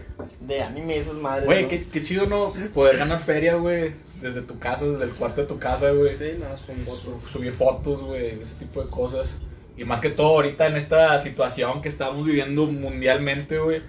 de 0.56 0.64
anime 0.64 0.96
esas 0.96 1.16
madres. 1.16 1.46
Güey, 1.46 1.64
¿no? 1.64 1.70
qué, 1.70 1.84
qué 1.84 2.02
chido, 2.02 2.26
¿no? 2.26 2.54
Poder 2.74 2.98
ganar 2.98 3.20
feria, 3.20 3.56
güey, 3.56 3.92
desde 4.22 4.44
tu 4.44 4.58
casa, 4.60 4.86
desde 4.86 5.04
el 5.04 5.12
cuarto 5.12 5.42
de 5.42 5.48
tu 5.48 5.60
casa, 5.60 5.92
güey. 5.92 6.16
Sí, 6.16 6.36
nada 6.40 6.52
más 6.54 6.62
fotos. 6.62 7.00
su- 7.00 7.30
subir 7.30 7.52
fotos, 7.52 8.02
güey, 8.02 8.40
ese 8.42 8.56
tipo 8.56 8.82
de 8.82 8.90
cosas. 8.90 9.36
Y 9.76 9.84
más 9.84 10.00
que 10.00 10.10
todo 10.10 10.28
ahorita 10.28 10.68
en 10.68 10.78
esta 10.78 11.20
situación 11.20 11.82
que 11.82 11.90
estamos 11.90 12.26
viviendo 12.26 12.66
mundialmente, 12.68 13.58
güey, 13.60 13.82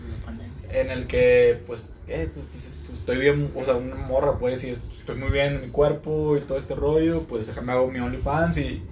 en 0.75 0.91
el 0.91 1.07
que, 1.07 1.63
pues, 1.67 1.89
eh, 2.09 2.29
pues 2.33 2.53
dices, 2.53 2.77
pues, 2.87 3.01
estoy 3.01 3.19
bien, 3.19 3.53
o 3.55 3.65
sea, 3.65 3.75
una 3.77 3.97
morra 3.97 4.39
puede 4.39 4.55
decir, 4.57 4.79
pues, 4.81 5.01
estoy 5.01 5.17
muy 5.17 5.31
bien 5.31 5.55
en 5.55 5.63
mi 5.63 5.71
cuerpo 5.71 6.37
y 6.37 6.41
todo 6.41 6.59
este 6.59 6.75
rollo, 6.75 7.27
pues 7.27 7.47
déjame 7.47 7.73
hago 7.73 7.89
mi 7.91 8.01
OnlyFans 8.01 8.59
y 8.59 8.83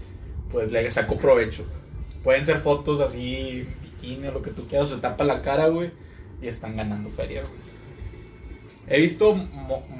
pues 0.49 0.73
le 0.73 0.91
saco 0.91 1.19
provecho. 1.19 1.65
Pueden 2.23 2.47
ser 2.47 2.61
fotos 2.61 3.01
así, 3.01 3.67
bikini 3.83 4.29
o 4.29 4.33
lo 4.33 4.43
que 4.43 4.53
tú 4.53 4.67
quieras, 4.69 4.91
o 4.93 4.95
se 4.97 5.01
tapa 5.03 5.25
la 5.25 5.43
cara, 5.43 5.69
güey, 5.69 5.93
y 6.41 6.49
están 6.49 6.77
ganando 6.77 7.11
feria, 7.11 7.43
güey. 7.43 7.72
He 8.93 9.01
visto 9.01 9.35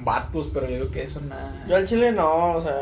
vatos, 0.03 0.51
pero 0.53 0.67
yo 0.67 0.75
digo 0.75 0.91
que 0.91 1.01
eso 1.01 1.19
nada. 1.21 1.65
Yo 1.67 1.75
al 1.75 1.87
chile 1.87 2.11
no, 2.11 2.57
o 2.57 2.61
sea, 2.61 2.75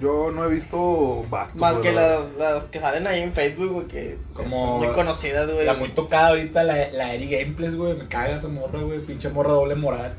Yo 0.00 0.32
no 0.32 0.44
he 0.44 0.48
visto 0.48 1.24
vatos, 1.30 1.60
más 1.60 1.78
que 1.78 1.92
la 1.92 2.18
las, 2.18 2.34
las 2.36 2.64
que 2.64 2.80
salen 2.80 3.06
ahí 3.06 3.20
en 3.20 3.32
Facebook, 3.32 3.70
güey, 3.70 3.86
que 3.86 4.18
Como 4.32 4.50
son 4.50 4.78
muy 4.80 4.88
conocidas, 4.88 5.48
güey. 5.48 5.64
La 5.64 5.74
muy 5.74 5.90
tocada 5.90 6.30
ahorita, 6.30 6.64
la, 6.64 6.90
la 6.90 7.14
Eri 7.14 7.28
Gameplays, 7.30 7.76
güey. 7.76 7.94
Me 7.94 8.08
caga 8.08 8.34
esa 8.34 8.48
morra, 8.48 8.80
güey. 8.80 8.98
Pinche 8.98 9.28
morra 9.28 9.52
doble 9.52 9.76
moral. 9.76 10.12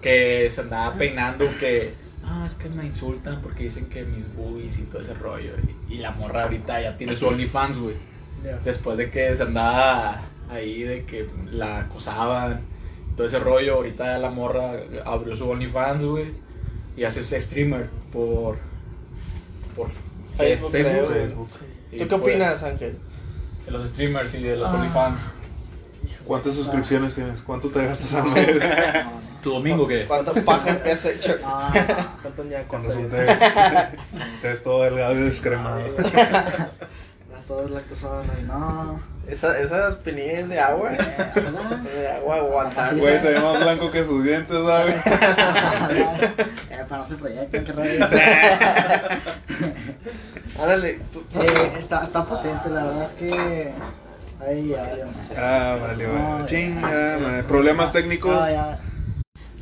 Que 0.00 0.48
se 0.48 0.60
andaba 0.60 0.94
peinando, 0.94 1.46
que. 1.58 1.94
No, 2.22 2.46
es 2.46 2.54
que 2.54 2.68
me 2.68 2.86
insultan 2.86 3.42
porque 3.42 3.64
dicen 3.64 3.86
que 3.86 4.04
mis 4.04 4.32
boobies 4.32 4.78
y 4.78 4.82
todo 4.82 5.02
ese 5.02 5.14
rollo. 5.14 5.54
Y, 5.88 5.94
y 5.94 5.98
la 5.98 6.12
morra 6.12 6.44
ahorita 6.44 6.80
ya 6.80 6.96
tiene 6.96 7.16
su 7.16 7.26
OnlyFans, 7.26 7.78
güey. 7.78 7.96
Después 8.64 8.98
de 8.98 9.10
que 9.10 9.34
se 9.34 9.42
andaba 9.42 10.22
ahí, 10.48 10.84
de 10.84 11.04
que 11.04 11.28
la 11.50 11.80
acosaban. 11.80 12.72
Todo 13.16 13.26
ese 13.26 13.38
rollo. 13.38 13.74
Ahorita 13.74 14.18
la 14.18 14.30
morra 14.30 14.72
abrió 15.04 15.34
su 15.36 15.48
OnlyFans, 15.48 16.04
güey. 16.04 16.32
Y 16.96 17.04
hace 17.04 17.20
ese 17.20 17.40
streamer 17.40 17.88
por. 18.12 18.56
Por 19.76 19.88
Facebook, 20.36 20.72
¿Tú 20.72 21.98
qué 21.98 22.06
pues, 22.06 22.12
opinas, 22.12 22.62
Ángel? 22.62 22.98
De 23.66 23.70
los 23.70 23.88
streamers 23.88 24.34
y 24.34 24.42
de 24.42 24.56
los 24.56 24.68
Ah. 24.68 24.74
OnlyFans. 24.74 25.20
¿Cuántas 26.24 26.54
suscripciones 26.54 27.14
tienes? 27.14 27.42
¿Cuánto 27.42 27.68
te 27.70 27.84
gastas 27.84 28.14
al 28.14 28.30
mes? 28.30 28.48
¿Tu 29.42 29.50
domingo 29.50 29.86
qué? 29.86 30.06
¿Cuántas 30.06 30.38
pajas 30.42 30.82
te 30.82 30.92
has 30.92 31.04
hecho? 31.04 31.36
Ah, 31.44 32.16
¿Cuántos 32.22 32.46
ñacos 32.46 32.66
Con 32.68 32.84
razón 32.84 33.10
te 33.10 33.16
ves, 33.18 33.38
te 34.40 34.48
ves 34.48 34.62
todo 34.62 34.84
delgado 34.84 35.14
y 35.14 35.22
descremado. 35.24 35.82
todo 37.46 37.64
es 37.66 37.70
la 37.70 37.80
cosa, 37.82 38.22
no. 38.46 39.13
Esa, 39.26 39.58
esas 39.58 39.94
pinillas 39.96 40.48
de 40.48 40.60
agua. 40.60 40.90
de 40.90 42.08
agua 42.08 42.36
aguantar. 42.40 42.94
Güey, 42.96 43.18
se 43.20 43.32
ve 43.32 43.40
más 43.40 43.58
blanco 43.58 43.90
que 43.90 44.04
sus 44.04 44.22
dientes, 44.22 44.56
¿sabes? 44.64 44.96
eh, 46.70 46.84
para 46.88 47.00
no 47.02 47.06
se 47.08 47.14
proyecten, 47.16 47.64
qué 47.64 47.72
rollo. 47.72 48.06
Ándale. 50.60 51.00
tú- 51.12 51.24
Sí, 51.30 51.40
está, 51.78 52.04
está 52.04 52.24
potente, 52.24 52.68
la 52.70 52.84
verdad 52.84 53.02
es 53.04 53.10
que. 53.10 53.72
Ahí 54.46 54.68
ya, 54.68 54.82
valió 54.82 55.06
más. 55.06 55.16
Ah, 55.38 55.78
vale, 55.80 56.06
No, 56.06 56.12
vale. 56.12 56.40
ya. 56.40 56.46
Chinga, 56.46 57.18
madre. 57.22 57.42
Problemas 57.44 57.92
técnicos. 57.92 58.34
No, 58.34 58.50
ya. 58.50 58.78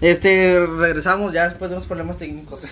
Este, 0.00 0.66
regresamos 0.66 1.32
ya 1.32 1.44
después 1.48 1.70
de 1.70 1.76
los 1.76 1.87
problemas 1.87 2.16
técnicos. 2.16 2.62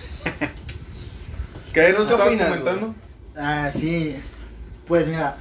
¿Qué 1.73 1.89
nos 1.93 1.99
¿Qué 1.99 2.03
estabas 2.03 2.27
opinas, 2.27 2.49
comentando? 2.49 2.95
Ah, 3.37 3.69
sí. 3.71 4.21
Pues 4.87 5.07
mira, 5.07 5.37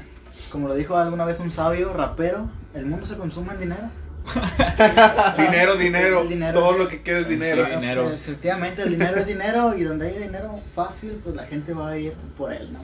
como 0.51 0.69
lo 0.69 0.75
dijo 0.75 0.97
alguna 0.97 1.25
vez 1.25 1.41
un 1.41 1.51
sabio 1.51 1.93
rapero, 1.93 2.49
el 2.75 2.87
mundo 2.87 3.07
se 3.07 3.17
consume 3.17 3.55
en 3.55 3.61
dinero. 3.61 3.91
Dinero, 5.39 5.77
dinero. 5.77 6.21
El 6.21 6.29
dinero. 6.29 6.61
Todo 6.61 6.77
lo 6.77 6.89
que 6.89 7.03
quieres 7.03 7.23
es 7.23 7.31
dinero. 7.31 7.65
Sí. 7.65 7.71
dinero. 7.73 8.05
Pues, 8.05 8.29
efectivamente, 8.29 8.83
el 8.83 8.91
dinero 8.91 9.17
es 9.17 9.27
dinero 9.27 9.75
y 9.75 9.83
donde 9.83 10.09
hay 10.09 10.19
dinero 10.19 10.55
fácil, 10.75 11.21
pues 11.25 11.35
la 11.35 11.47
gente 11.47 11.73
va 11.73 11.91
a 11.91 11.99
ir 11.99 12.13
por 12.37 12.53
él, 12.53 12.73
¿no? 12.73 12.81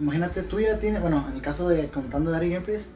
Imagínate, 0.00 0.42
tú 0.42 0.58
ya 0.58 0.78
tienes, 0.78 1.00
bueno, 1.00 1.24
en 1.30 1.36
el 1.36 1.42
caso 1.42 1.68
de 1.68 1.88
contando 1.88 2.32
Dari 2.32 2.50
Gameplays, 2.50 2.88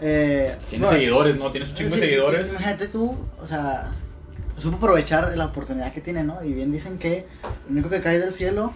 eh, 0.00 0.56
Tiene 0.68 0.84
bueno, 0.84 0.98
seguidores, 0.98 1.36
¿no? 1.36 1.50
Tiene 1.50 1.66
su 1.66 1.74
chingo 1.74 1.90
de 1.90 1.96
sí, 1.96 2.08
seguidores. 2.08 2.50
imagínate 2.50 2.88
tú, 2.88 3.16
o 3.40 3.46
sea, 3.46 3.90
supo 4.56 4.76
aprovechar 4.76 5.36
la 5.36 5.46
oportunidad 5.46 5.92
que 5.92 6.00
tiene, 6.00 6.22
¿no? 6.22 6.42
Y 6.44 6.52
bien 6.52 6.70
dicen 6.70 6.98
que 6.98 7.26
lo 7.66 7.72
único 7.72 7.88
que 7.88 8.00
cae 8.00 8.18
del 8.18 8.32
cielo 8.32 8.72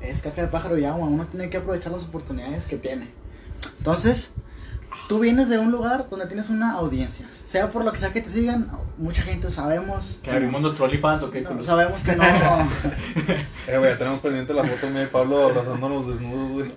es 0.00 0.20
caca 0.22 0.42
de 0.42 0.48
pájaro 0.48 0.76
y 0.78 0.84
agua. 0.84 1.06
Uno 1.06 1.26
tiene 1.26 1.48
que 1.48 1.56
aprovechar 1.58 1.92
las 1.92 2.02
oportunidades 2.04 2.66
que 2.66 2.76
tiene. 2.76 3.08
Entonces, 3.78 4.30
tú 5.08 5.20
vienes 5.20 5.48
de 5.48 5.58
un 5.58 5.70
lugar 5.70 6.08
donde 6.08 6.26
tienes 6.26 6.48
una 6.50 6.72
audiencia. 6.72 7.26
Sea 7.30 7.70
por 7.70 7.84
lo 7.84 7.92
que 7.92 7.98
sea 7.98 8.12
que 8.12 8.20
te 8.20 8.30
sigan, 8.30 8.70
mucha 8.98 9.22
gente 9.22 9.50
sabemos. 9.50 10.18
Que 10.22 10.30
abrimos 10.30 10.60
nuestro 10.60 10.84
OnlyFans 10.86 11.22
o 11.22 11.30
qué. 11.30 11.42
no, 11.42 11.62
sabemos 11.62 12.02
que 12.02 12.16
no. 12.16 12.24
Eh, 13.68 13.78
güey, 13.78 13.90
ya 13.90 13.98
tenemos 13.98 14.20
pendiente 14.20 14.54
la 14.54 14.62
foto 14.62 14.88
mía 14.90 15.02
y 15.02 15.06
Pablo 15.06 15.44
abrazándonos 15.46 16.06
desnudos, 16.06 16.52
güey. 16.52 16.70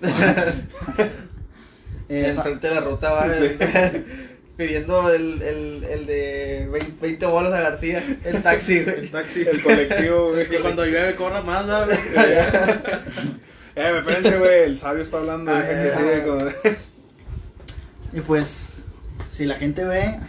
eh, 2.08 2.32
Enfrente 2.34 2.68
de 2.68 2.74
la 2.74 2.80
ruta 2.80 3.12
va 3.12 3.32
Sí. 3.32 3.44
pidiendo 4.56 5.10
el, 5.10 5.40
el, 5.40 5.84
el 5.84 6.06
de 6.06 6.68
20, 6.70 7.00
20 7.00 7.26
bolas 7.26 7.52
a 7.54 7.60
García. 7.62 8.02
El 8.24 8.42
taxi, 8.42 8.82
güey. 8.82 8.98
El 9.00 9.10
taxi. 9.10 9.40
El 9.40 9.62
colectivo, 9.62 10.32
güey. 10.32 10.54
Y 10.54 10.58
cuando 10.58 10.84
llueve 10.84 11.14
cobra 11.14 11.40
más, 11.42 11.66
¿sabes? 11.66 11.98
Eh, 13.80 13.92
me 13.92 13.98
espérense, 13.98 14.38
güey. 14.38 14.62
El 14.64 14.78
sabio 14.78 15.02
está 15.02 15.18
hablando. 15.18 15.52
Ah, 15.52 15.62
que 15.62 15.90
siga 15.90 16.24
con. 16.24 16.48
y 18.12 18.20
pues, 18.20 18.60
si 19.30 19.46
la 19.46 19.54
gente 19.54 19.84
ve, 19.84 20.20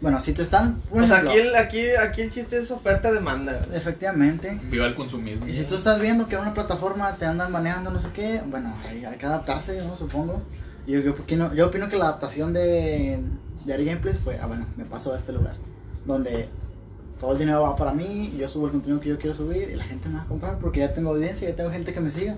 Bueno, 0.00 0.20
si 0.20 0.32
te 0.32 0.42
están. 0.42 0.76
por 0.76 1.02
O 1.02 1.06
sea, 1.06 1.16
ejemplo, 1.18 1.30
aquí 1.32 1.38
el, 1.40 1.56
aquí, 1.56 1.90
aquí 1.90 2.20
el 2.22 2.30
chiste 2.30 2.58
es 2.58 2.70
oferta-demanda. 2.70 3.66
Efectivamente. 3.72 4.58
Viva 4.64 4.86
el 4.86 4.94
consumismo. 4.94 5.46
Y 5.46 5.52
si 5.52 5.64
tú 5.64 5.74
estás 5.74 6.00
viendo 6.00 6.26
que 6.26 6.36
en 6.36 6.40
una 6.42 6.54
plataforma 6.54 7.14
te 7.16 7.26
andan 7.26 7.52
baneando 7.52 7.90
no 7.90 8.00
sé 8.00 8.08
qué, 8.14 8.40
bueno, 8.46 8.74
hay, 8.88 9.04
hay 9.04 9.18
que 9.18 9.26
adaptarse, 9.26 9.76
¿no? 9.84 9.96
Supongo. 9.96 10.42
Y 10.86 10.92
yo, 10.92 11.00
yo, 11.00 11.12
opino, 11.12 11.54
yo 11.54 11.66
opino 11.66 11.88
que 11.88 11.96
la 11.96 12.06
adaptación 12.06 12.52
de, 12.52 13.22
de 13.64 13.74
Ari 13.74 13.84
Gameplays 13.84 14.18
fue, 14.18 14.38
ah, 14.40 14.46
bueno, 14.46 14.66
me 14.76 14.84
paso 14.84 15.12
a 15.12 15.16
este 15.16 15.32
lugar. 15.32 15.56
Donde 16.06 16.48
todo 17.20 17.32
el 17.32 17.38
dinero 17.38 17.62
va 17.62 17.76
para 17.76 17.92
mí, 17.92 18.34
yo 18.38 18.48
subo 18.48 18.66
el 18.66 18.72
contenido 18.72 19.00
que 19.00 19.08
yo 19.10 19.18
quiero 19.18 19.34
subir 19.34 19.70
y 19.70 19.74
la 19.76 19.84
gente 19.84 20.08
me 20.08 20.16
va 20.16 20.22
a 20.22 20.26
comprar 20.26 20.58
porque 20.58 20.80
ya 20.80 20.92
tengo 20.92 21.10
audiencia, 21.10 21.48
ya 21.48 21.56
tengo 21.56 21.70
gente 21.70 21.92
que 21.92 22.00
me 22.00 22.10
siga. 22.10 22.36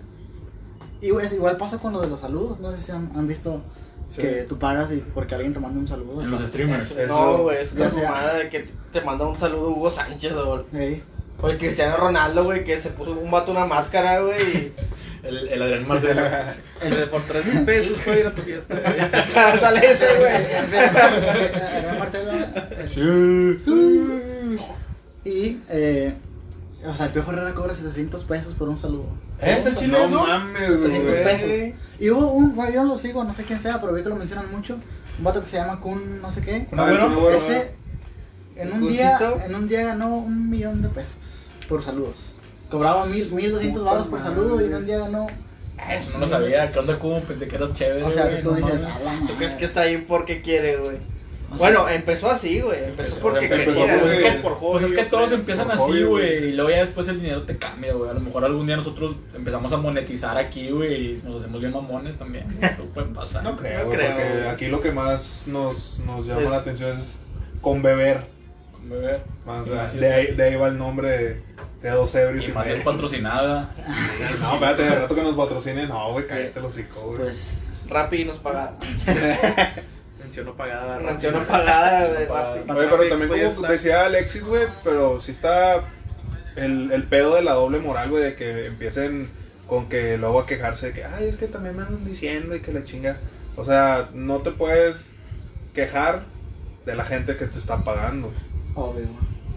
Y 1.01 1.11
es, 1.17 1.33
igual 1.33 1.57
pasa 1.57 1.79
con 1.79 1.93
lo 1.93 2.01
de 2.01 2.09
los 2.09 2.21
saludos, 2.21 2.59
no 2.61 2.71
sé 2.73 2.79
si 2.83 2.93
han, 2.93 3.11
han 3.17 3.27
visto 3.29 3.63
Sí. 4.09 4.23
que 4.23 4.29
tú 4.49 4.57
pagas 4.57 4.93
y 4.93 4.99
porque 5.15 5.35
alguien 5.35 5.53
te 5.53 5.59
manda 5.59 5.81
un 5.81 5.89
saludo. 5.89 6.23
En 6.23 6.31
los 6.31 6.41
streamers. 6.41 6.97
Eso- 6.97 7.09
No, 7.13 7.39
güey, 7.43 7.61
es 7.63 7.73
una 7.73 7.87
ya 7.87 7.91
sea- 7.91 8.11
mamada 8.11 8.35
de 8.39 8.49
que 8.51 8.69
te 8.93 9.01
manda 9.01 9.27
un 9.27 9.37
saludo 9.37 9.71
Hugo 9.71 9.91
Sánchez 9.91 10.31
o, 10.33 10.65
Ey. 10.73 11.03
o 11.43 11.49
el 11.51 11.59
Cristiano 11.59 11.97
Ronaldo, 11.97 12.45
güey, 12.45 12.63
que 12.65 12.79
se 12.79 12.91
puso 12.91 13.13
un 13.19 13.31
vato 13.33 13.51
una 13.51 13.67
máscara, 13.67 14.21
güey. 14.21 14.41
y- 14.57 14.73
El, 15.27 15.49
el 15.49 15.61
Adrián 15.61 15.89
Marcelo. 15.89 16.23
El 16.83 16.97
de 16.99 17.07
por 17.09 17.21
3 17.23 17.47
mil 17.47 17.65
pesos, 17.65 17.99
güey, 18.07 18.23
a 18.23 18.33
tu 18.33 18.43
fiesta. 18.43 18.77
Dale 19.61 19.81
ese, 19.91 20.07
güey. 20.21 21.99
Marcelo. 21.99 22.31
Y, 25.25 25.59
eh, 25.69 26.15
o 26.87 26.95
sea, 26.95 27.07
el 27.07 27.13
Piojo 27.13 27.33
Herrera 27.33 27.55
cobra 27.55 27.75
700 27.75 28.25
pesos 28.25 28.55
por 28.55 28.69
un 28.69 28.79
saludo. 28.79 29.07
¿Es 29.41 29.67
el 29.67 29.75
chile 29.77 29.99
No 29.99 30.05
eso? 30.07 30.21
mames, 30.27 30.81
300 30.83 31.03
güey. 31.03 31.25
pesos. 31.25 31.79
Y 31.99 32.11
hubo 32.11 32.33
un, 32.33 32.55
bueno, 32.55 32.73
yo 32.73 32.83
no 32.85 32.91
lo 32.95 32.99
sigo, 32.99 33.25
no 33.25 33.33
sé 33.35 33.43
quién 33.45 33.61
sea, 33.61 33.81
pero 33.81 33.93
vi 33.93 34.03
que 34.03 34.09
lo 34.09 34.17
mencionan 34.17 34.51
mucho. 34.53 34.77
Un 35.19 35.25
vato 35.25 35.43
que 35.43 35.49
se 35.49 35.57
llama 35.57 35.81
Kun, 35.81 36.21
no 36.21 36.31
sé 36.31 36.43
qué. 36.43 36.69
Ah, 36.73 36.91
bueno, 36.91 37.15
Kun 37.15 37.33
Ese, 37.35 37.75
en 38.57 38.73
un 38.73 38.89
día, 38.89 39.19
en 39.45 39.55
un 39.55 39.69
día 39.69 39.85
ganó 39.85 40.17
un 40.17 40.49
millón 40.51 40.83
de 40.83 40.89
pesos 40.89 41.17
por 41.69 41.83
saludos. 41.83 42.33
Cobraba 42.71 43.07
mil, 43.07 43.31
1200 43.33 43.85
baros 43.85 44.07
por 44.09 44.21
saludo 44.21 44.61
y 44.61 44.65
en 44.65 44.75
un 44.75 44.87
día 44.87 44.99
ganó. 44.99 45.27
Eso 45.91 46.13
no 46.13 46.21
lo 46.21 46.29
sabía. 46.29 46.69
¿Qué 46.71 46.79
onda, 46.79 46.99
cómo? 46.99 47.21
Pensé 47.21 47.47
que 47.49 47.57
era 47.57 47.73
chévere. 47.73 48.03
O 48.03 48.11
sea, 48.11 48.27
güey, 48.27 48.43
tú 48.43 48.51
no 48.51 48.57
dices, 48.57 48.83
mames. 48.83 48.97
"A 48.97 49.05
la 49.05 49.11
¿Tú 49.13 49.21
madre". 49.23 49.35
crees 49.37 49.53
que 49.55 49.65
está 49.67 49.81
ahí 49.83 49.99
porque 50.09 50.41
quiere, 50.43 50.77
güey? 50.79 50.97
Bueno, 51.51 51.89
empezó 51.89 52.29
así, 52.31 52.61
güey. 52.61 52.85
Empezó 52.85 53.15
Empezó- 53.17 53.21
porque 53.23 53.45
empezó 53.47 53.73
quería, 53.73 53.99
porque- 54.01 54.21
güey, 54.21 54.43
por 54.43 54.53
hobby. 54.55 54.79
Pues 54.81 54.91
es 54.93 54.99
que 54.99 55.05
todos 55.05 55.33
empiezan 55.33 55.69
Por 55.69 55.91
así, 55.91 56.03
güey. 56.03 56.45
Y 56.49 56.53
luego 56.53 56.71
ya 56.71 56.79
después 56.79 57.09
el 57.09 57.21
dinero 57.21 57.43
te 57.45 57.57
cambia, 57.57 57.93
güey. 57.95 58.11
A 58.11 58.15
lo 58.15 58.21
mejor 58.21 58.45
algún 58.45 58.67
día 58.67 58.77
nosotros 58.77 59.17
empezamos 59.35 59.73
a 59.73 59.77
monetizar 59.77 60.37
aquí, 60.37 60.71
güey. 60.71 61.13
Y 61.13 61.23
nos 61.23 61.41
hacemos 61.43 61.61
bien 61.61 61.73
mamones 61.73 62.17
también. 62.19 62.47
Esto 62.61 62.85
puede 62.87 63.07
pasar. 63.09 63.43
No 63.45 63.57
creo, 63.57 63.85
No 63.85 63.91
creo, 63.91 64.15
porque 64.15 64.49
aquí 64.49 64.67
lo 64.67 64.81
que 64.81 64.93
más 64.93 65.45
nos, 65.49 66.01
nos 66.01 66.27
llama 66.27 66.43
Es- 66.43 66.51
la 66.51 66.57
atención 66.57 66.99
es 66.99 67.21
con 67.61 67.83
beber. 67.83 68.27
Con 68.73 68.91
bebé. 68.91 69.21
Más, 69.47 69.67
más 69.69 69.95
de 69.95 70.09
es- 70.09 70.15
ahí, 70.29 70.35
de 70.35 70.43
ahí 70.43 70.57
va 70.57 70.69
el 70.69 70.77
nombre 70.79 71.09
de, 71.11 71.43
de 71.83 71.91
dos 71.91 72.15
ebrios 72.17 72.47
Y 72.47 72.51
y 72.51 72.55
más 72.55 72.67
es 72.67 72.83
patrocinada. 72.83 73.71
No, 74.41 74.55
espérate, 74.55 74.83
de 74.83 74.95
rato 74.97 75.15
que 75.15 75.23
nos 75.23 75.37
patrocinen, 75.37 75.89
no, 75.89 76.13
güey, 76.13 76.27
cállate 76.27 76.61
los 76.61 76.73
hocico, 76.73 77.01
güey. 77.03 77.19
Pues, 77.19 77.71
Rappi 77.89 78.25
nos 78.25 78.39
paga. 78.39 78.75
Mención 80.37 80.47
no 80.47 80.57
pagada. 80.57 80.99
Mención 80.99 81.35
no 81.35 81.43
pagada. 81.45 82.27
Rappi. 82.29 82.71
Oye, 82.71 82.89
pero 82.91 83.09
también 83.09 83.53
como 83.55 83.69
decía 83.69 84.07
Alexis, 84.07 84.45
güey, 84.45 84.67
pero 84.85 85.21
sí 85.21 85.31
está 85.31 85.85
el, 86.57 86.93
el 86.93 87.03
pedo 87.05 87.37
de 87.37 87.43
la 87.43 87.53
doble 87.53 87.79
moral, 87.79 88.11
güey, 88.11 88.25
de 88.25 88.35
que 88.35 88.67
empiecen 88.67 89.31
con 89.67 89.89
que 89.89 90.17
luego 90.19 90.41
a 90.41 90.47
quejarse 90.47 90.89
de 90.89 90.93
que, 90.93 91.05
ay, 91.05 91.27
es 91.27 91.37
que 91.37 91.49
también 91.49 91.77
me 91.77 91.83
andan 91.83 92.05
diciendo 92.05 92.55
y 92.55 92.61
que 92.61 92.73
la 92.73 92.85
chinga. 92.85 93.17
O 93.57 93.65
sea, 93.65 94.11
no 94.13 94.43
te 94.43 94.53
puedes 94.53 95.09
quejar 95.75 96.25
de 96.85 96.95
la 96.95 97.05
gente 97.05 97.37
que 97.37 97.47
te 97.47 97.59
está 97.59 97.83
pagando. 97.85 98.33
obvio. 98.75 99.07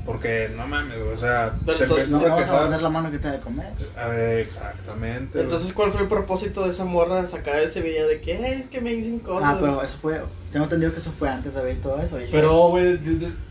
Porque 0.05 0.49
no 0.55 0.65
mames, 0.65 0.97
o 0.97 1.17
sea, 1.17 1.55
Pero 1.65 1.77
te 1.79 2.07
No 2.07 2.17
a 2.17 2.29
vamos 2.29 2.47
a 2.47 2.59
poner 2.63 2.81
la 2.81 2.89
mano 2.89 3.11
que 3.11 3.19
te 3.19 3.27
da 3.27 3.33
de 3.33 3.39
comer. 3.39 3.71
Eh, 3.97 4.41
exactamente. 4.43 5.39
Entonces, 5.41 5.71
¿cuál 5.73 5.91
fue 5.91 6.01
el 6.01 6.07
propósito 6.07 6.63
de 6.63 6.71
esa 6.71 6.83
morra? 6.85 7.27
Sacar 7.27 7.61
ese 7.61 7.81
video 7.81 8.07
de 8.07 8.19
que 8.21 8.35
"Ay, 8.37 8.59
es 8.61 8.67
que 8.67 8.81
me 8.81 8.91
dicen 8.93 9.19
cosas. 9.19 9.49
Ah, 9.53 9.57
pero 9.59 9.83
eso 9.83 9.97
fue. 10.01 10.19
Tengo 10.51 10.63
entendido 10.65 10.91
que 10.91 10.99
eso 10.99 11.11
fue 11.11 11.29
antes 11.29 11.53
de 11.53 11.63
ver 11.63 11.79
todo 11.81 11.99
eso. 12.01 12.19
y- 12.19 12.25
Pero, 12.31 12.69
güey, 12.69 12.99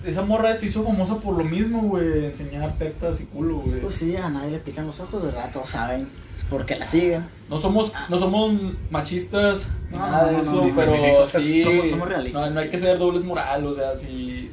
esa 0.05 0.23
morra 0.23 0.55
se 0.57 0.67
hizo 0.67 0.83
famosa 0.83 1.17
por 1.19 1.37
lo 1.37 1.45
mismo, 1.45 1.83
güey. 1.83 2.25
Enseñar 2.27 2.77
tetas 2.77 3.21
y 3.21 3.27
culo, 3.27 3.59
güey. 3.59 3.81
Pues 3.81 3.95
sí, 3.95 4.17
a 4.17 4.29
nadie 4.29 4.51
le 4.53 4.59
pican 4.59 4.87
los 4.87 4.99
ojos, 4.99 5.23
¿verdad? 5.23 5.51
Todos 5.53 5.71
saben 5.71 6.09
por 6.51 6.67
qué 6.67 6.75
la 6.77 6.87
siguen. 6.87 7.27
No 7.49 7.59
somos, 7.61 7.93
no 8.09 8.19
somos 8.19 8.53
machistas 8.91 9.69
ni 9.91 9.97
No, 9.99 10.07
nada 10.11 10.27
no, 10.27 10.33
de 10.33 10.41
eso, 10.43 10.53
no, 10.67 10.75
pero 10.75 10.93
sí. 11.41 11.63
Somos- 11.63 11.91
somos 11.91 12.09
realistas. 12.09 12.47
No, 12.49 12.55
no 12.55 12.61
hay 12.61 12.71
que 12.71 12.79
ser 12.79 12.99
dobles 12.99 13.23
moral, 13.23 13.65
o 13.67 13.73
sea, 13.73 13.95
si, 13.95 14.51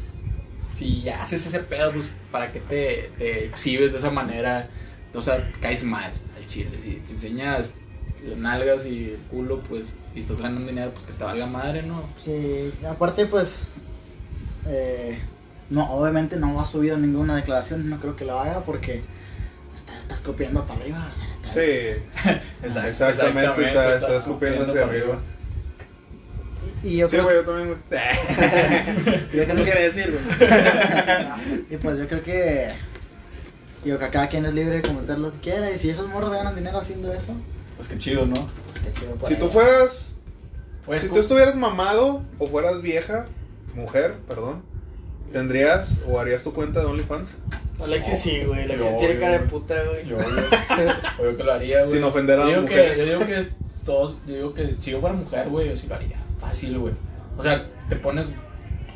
si 0.76 1.02
ya 1.04 1.22
haces 1.22 1.46
ese 1.46 1.60
pedo, 1.60 1.92
pues 1.94 2.06
para 2.32 2.52
qué 2.52 2.60
te, 2.60 3.10
te 3.18 3.46
exhibes 3.46 3.92
de 3.94 3.98
esa 4.00 4.10
manera, 4.12 4.68
o 5.14 5.22
sea, 5.22 5.50
caes 5.62 5.84
mal 5.86 6.12
al 6.38 6.48
chile. 6.48 6.72
Si 6.84 6.96
te 6.96 7.14
enseñas 7.14 7.74
las 8.28 8.38
nalgas 8.38 8.86
y 8.86 9.12
el 9.12 9.20
culo, 9.32 9.62
pues, 9.70 9.94
y 10.16 10.20
estás 10.20 10.42
ganando 10.42 10.68
dinero, 10.68 10.92
pues 10.92 11.06
que 11.06 11.14
te 11.14 11.24
valga 11.24 11.46
madre, 11.46 11.84
¿no? 11.84 12.04
Sí, 12.20 12.74
aparte, 12.90 13.26
pues. 13.28 13.64
eh, 14.68 15.20
no, 15.70 15.92
obviamente 15.94 16.36
no 16.36 16.60
ha 16.60 16.66
subido 16.66 16.98
ninguna 16.98 17.36
declaración. 17.36 17.90
No 17.90 18.00
creo 18.00 18.16
que 18.16 18.26
lo 18.26 18.40
haga 18.40 18.64
porque. 18.64 19.02
Estás, 19.76 19.98
estás 20.00 20.22
copiando 20.22 20.66
para 20.66 20.80
arriba. 20.82 21.10
O 21.12 21.16
sea, 21.16 21.28
estás- 21.36 21.54
Sí, 21.54 22.40
Exact- 22.64 22.88
exactamente, 22.90 23.50
está, 23.68 23.96
está 23.96 23.96
estás 23.96 24.18
escupiendo 24.20 24.64
hacia 24.64 24.74
para 24.74 24.86
arriba. 24.88 25.20
Y 26.86 26.98
yo 26.98 27.08
Sí, 27.08 27.14
creo 27.14 27.24
güey, 27.24 27.36
yo 27.38 27.44
también, 27.44 27.68
güey. 27.68 27.80
yo 29.34 29.44
creo 29.44 29.48
¿Qué 29.48 29.56
que- 29.56 29.64
quiere 29.64 29.82
decir, 29.84 30.12
güey? 30.12 31.66
y 31.72 31.78
pues 31.78 31.98
yo 32.00 32.08
creo 32.08 32.24
que. 32.24 32.70
Digo 33.84 34.00
que 34.00 34.10
cada 34.10 34.28
quien 34.30 34.46
es 34.46 34.54
libre 34.54 34.78
de 34.78 34.82
comentar 34.82 35.20
lo 35.20 35.32
que 35.34 35.40
quiera. 35.40 35.72
Y 35.72 35.78
si 35.78 35.90
esos 35.90 36.08
morros 36.08 36.32
ganan 36.32 36.56
dinero 36.56 36.78
haciendo 36.78 37.12
eso, 37.14 37.34
Pues 37.76 37.88
qué 37.88 37.98
chido, 38.00 38.26
¿no? 38.26 38.34
pues 38.34 38.84
qué 38.84 38.94
chido 39.00 39.14
Si 39.28 39.36
tú 39.36 39.42
ellos. 39.44 39.54
fueras, 39.54 40.16
Pues, 40.86 41.02
si 41.04 41.10
tú 41.10 41.20
estuvieras 41.20 41.56
mamado 41.56 42.24
o 42.40 42.48
fueras 42.48 42.82
vieja, 42.82 43.26
mujer, 43.76 44.16
perdón, 44.28 44.64
¿tendrías 45.34 46.00
o 46.08 46.20
harías 46.20 46.44
tu 46.44 46.54
cuenta 46.54 46.80
de 46.80 46.86
OnlyFans? 46.88 47.36
Alexis 47.84 48.20
sí, 48.20 48.42
güey. 48.46 48.64
Alexis 48.64 48.90
Yo, 48.92 48.98
tiene 49.00 49.14
yo, 49.16 49.20
cara 49.20 49.32
de 49.34 49.38
güey. 49.40 49.50
puta, 49.50 49.84
güey. 49.84 50.08
Yo, 50.08 50.18
yo, 50.18 51.24
yo 51.24 51.38
que 51.38 51.44
lo 51.44 51.54
haría, 51.54 51.82
güey. 51.82 51.92
Sin 51.92 52.04
ofender 52.04 52.40
a 52.40 52.44
yo 52.50 52.62
las 52.62 52.70
que, 52.70 52.76
mujeres. 52.76 52.98
yo 52.98 53.06
digo 53.06 53.20
que 53.20 53.48
todos, 53.86 54.16
yo 54.26 54.34
digo 54.36 54.54
que 54.56 54.76
si 54.82 54.92
yo 54.92 55.00
fuera 55.02 55.16
mujer, 55.16 55.50
güey, 55.50 55.70
yo 55.70 55.78
sí 55.78 55.86
lo 55.88 55.96
haría. 55.96 56.18
Fácil, 56.40 56.78
güey. 56.80 56.94
O 57.38 57.44
sea, 57.44 57.68
te 57.90 57.96
pones 57.96 58.30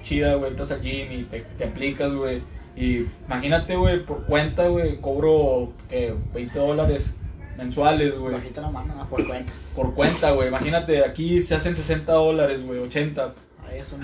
chida, 0.01 0.35
güey, 0.35 0.51
entras 0.51 0.71
al 0.71 0.81
gym 0.81 1.11
y 1.11 1.23
te, 1.23 1.41
te 1.41 1.65
aplicas, 1.65 2.13
güey. 2.13 2.41
Y 2.75 3.07
imagínate, 3.25 3.75
güey, 3.75 4.05
por 4.05 4.25
cuenta, 4.25 4.67
güey, 4.67 4.99
cobro, 5.01 5.73
que 5.89 6.15
20 6.33 6.59
dólares 6.59 7.15
mensuales, 7.57 8.17
güey. 8.17 8.33
Bajita 8.33 8.61
la 8.61 8.69
mano, 8.69 9.07
por 9.09 9.27
cuenta. 9.27 9.53
Por 9.75 9.93
cuenta, 9.93 10.31
güey. 10.31 10.47
Imagínate, 10.47 11.03
aquí 11.03 11.41
se 11.41 11.55
hacen 11.55 11.75
60 11.75 12.11
dólares, 12.11 12.65
güey, 12.65 12.79
80. 12.79 13.33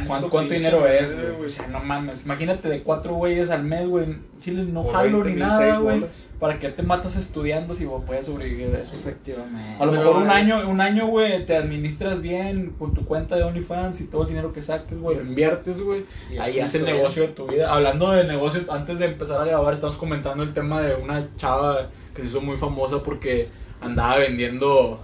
¿Cuánto, 0.08 0.54
dinero 0.54 0.88
es, 0.88 1.14
güey? 1.14 1.46
O 1.46 1.50
sea, 1.50 1.68
no 1.68 1.80
mames. 1.80 2.26
Imagínate 2.26 2.70
de 2.70 2.84
cuatro 2.84 3.16
güeyes 3.16 3.50
al 3.50 3.64
mes, 3.64 3.88
güey. 3.88 4.06
en 4.06 4.26
Chile 4.40 4.64
no 4.64 4.84
Por 4.84 4.94
jalo 4.94 5.22
20 5.22 5.30
ni 5.32 5.40
nada, 5.40 5.78
güey. 5.80 6.04
¿Para 6.40 6.60
qué 6.60 6.70
te 6.70 6.84
matas 6.84 7.16
estudiando 7.16 7.76
si 7.76 7.86
vos 7.86 8.04
puedes 8.06 8.26
sobrevivir 8.26 8.72
de 8.72 8.82
eso? 8.82 8.96
Efectivamente. 8.96 9.82
A 9.82 9.86
lo 9.86 9.92
mejor 9.92 10.18
un 10.18 10.30
año, 10.30 10.70
un 10.70 10.82
año, 10.82 11.08
güey, 11.08 11.46
te 11.46 11.56
administras 11.56 12.22
bien 12.22 12.76
con 12.78 12.94
tu 12.94 13.06
cuenta 13.06 13.36
de 13.36 13.44
OnlyFans 13.44 14.02
y 14.02 14.06
todo 14.06 14.24
el 14.24 14.30
dinero 14.30 14.54
que 14.54 14.62
saques, 14.62 14.98
güey, 15.00 15.18
lo 15.18 15.24
inviertes, 15.24 15.82
güey. 15.82 16.04
Y 16.32 16.38
Ahí 16.38 16.60
es 16.60 16.76
el 16.76 16.86
negocio 16.86 17.24
de 17.24 17.30
tu 17.30 17.48
vida. 17.48 17.74
Hablando 17.74 18.12
de 18.12 18.26
negocio, 18.26 18.62
antes 18.70 19.00
de 19.00 19.06
empezar 19.06 19.42
a 19.42 19.46
grabar, 19.46 19.74
estamos 19.74 19.96
comentando 19.98 20.44
el 20.44 20.54
tema 20.54 20.82
de 20.82 20.96
una 20.96 21.28
chava 21.38 21.90
que 22.14 22.22
se 22.22 22.30
hizo 22.30 22.42
muy 22.42 22.58
famosa 22.58 23.04
porque 23.04 23.48
andaba 23.82 24.18
vendiendo 24.18 25.02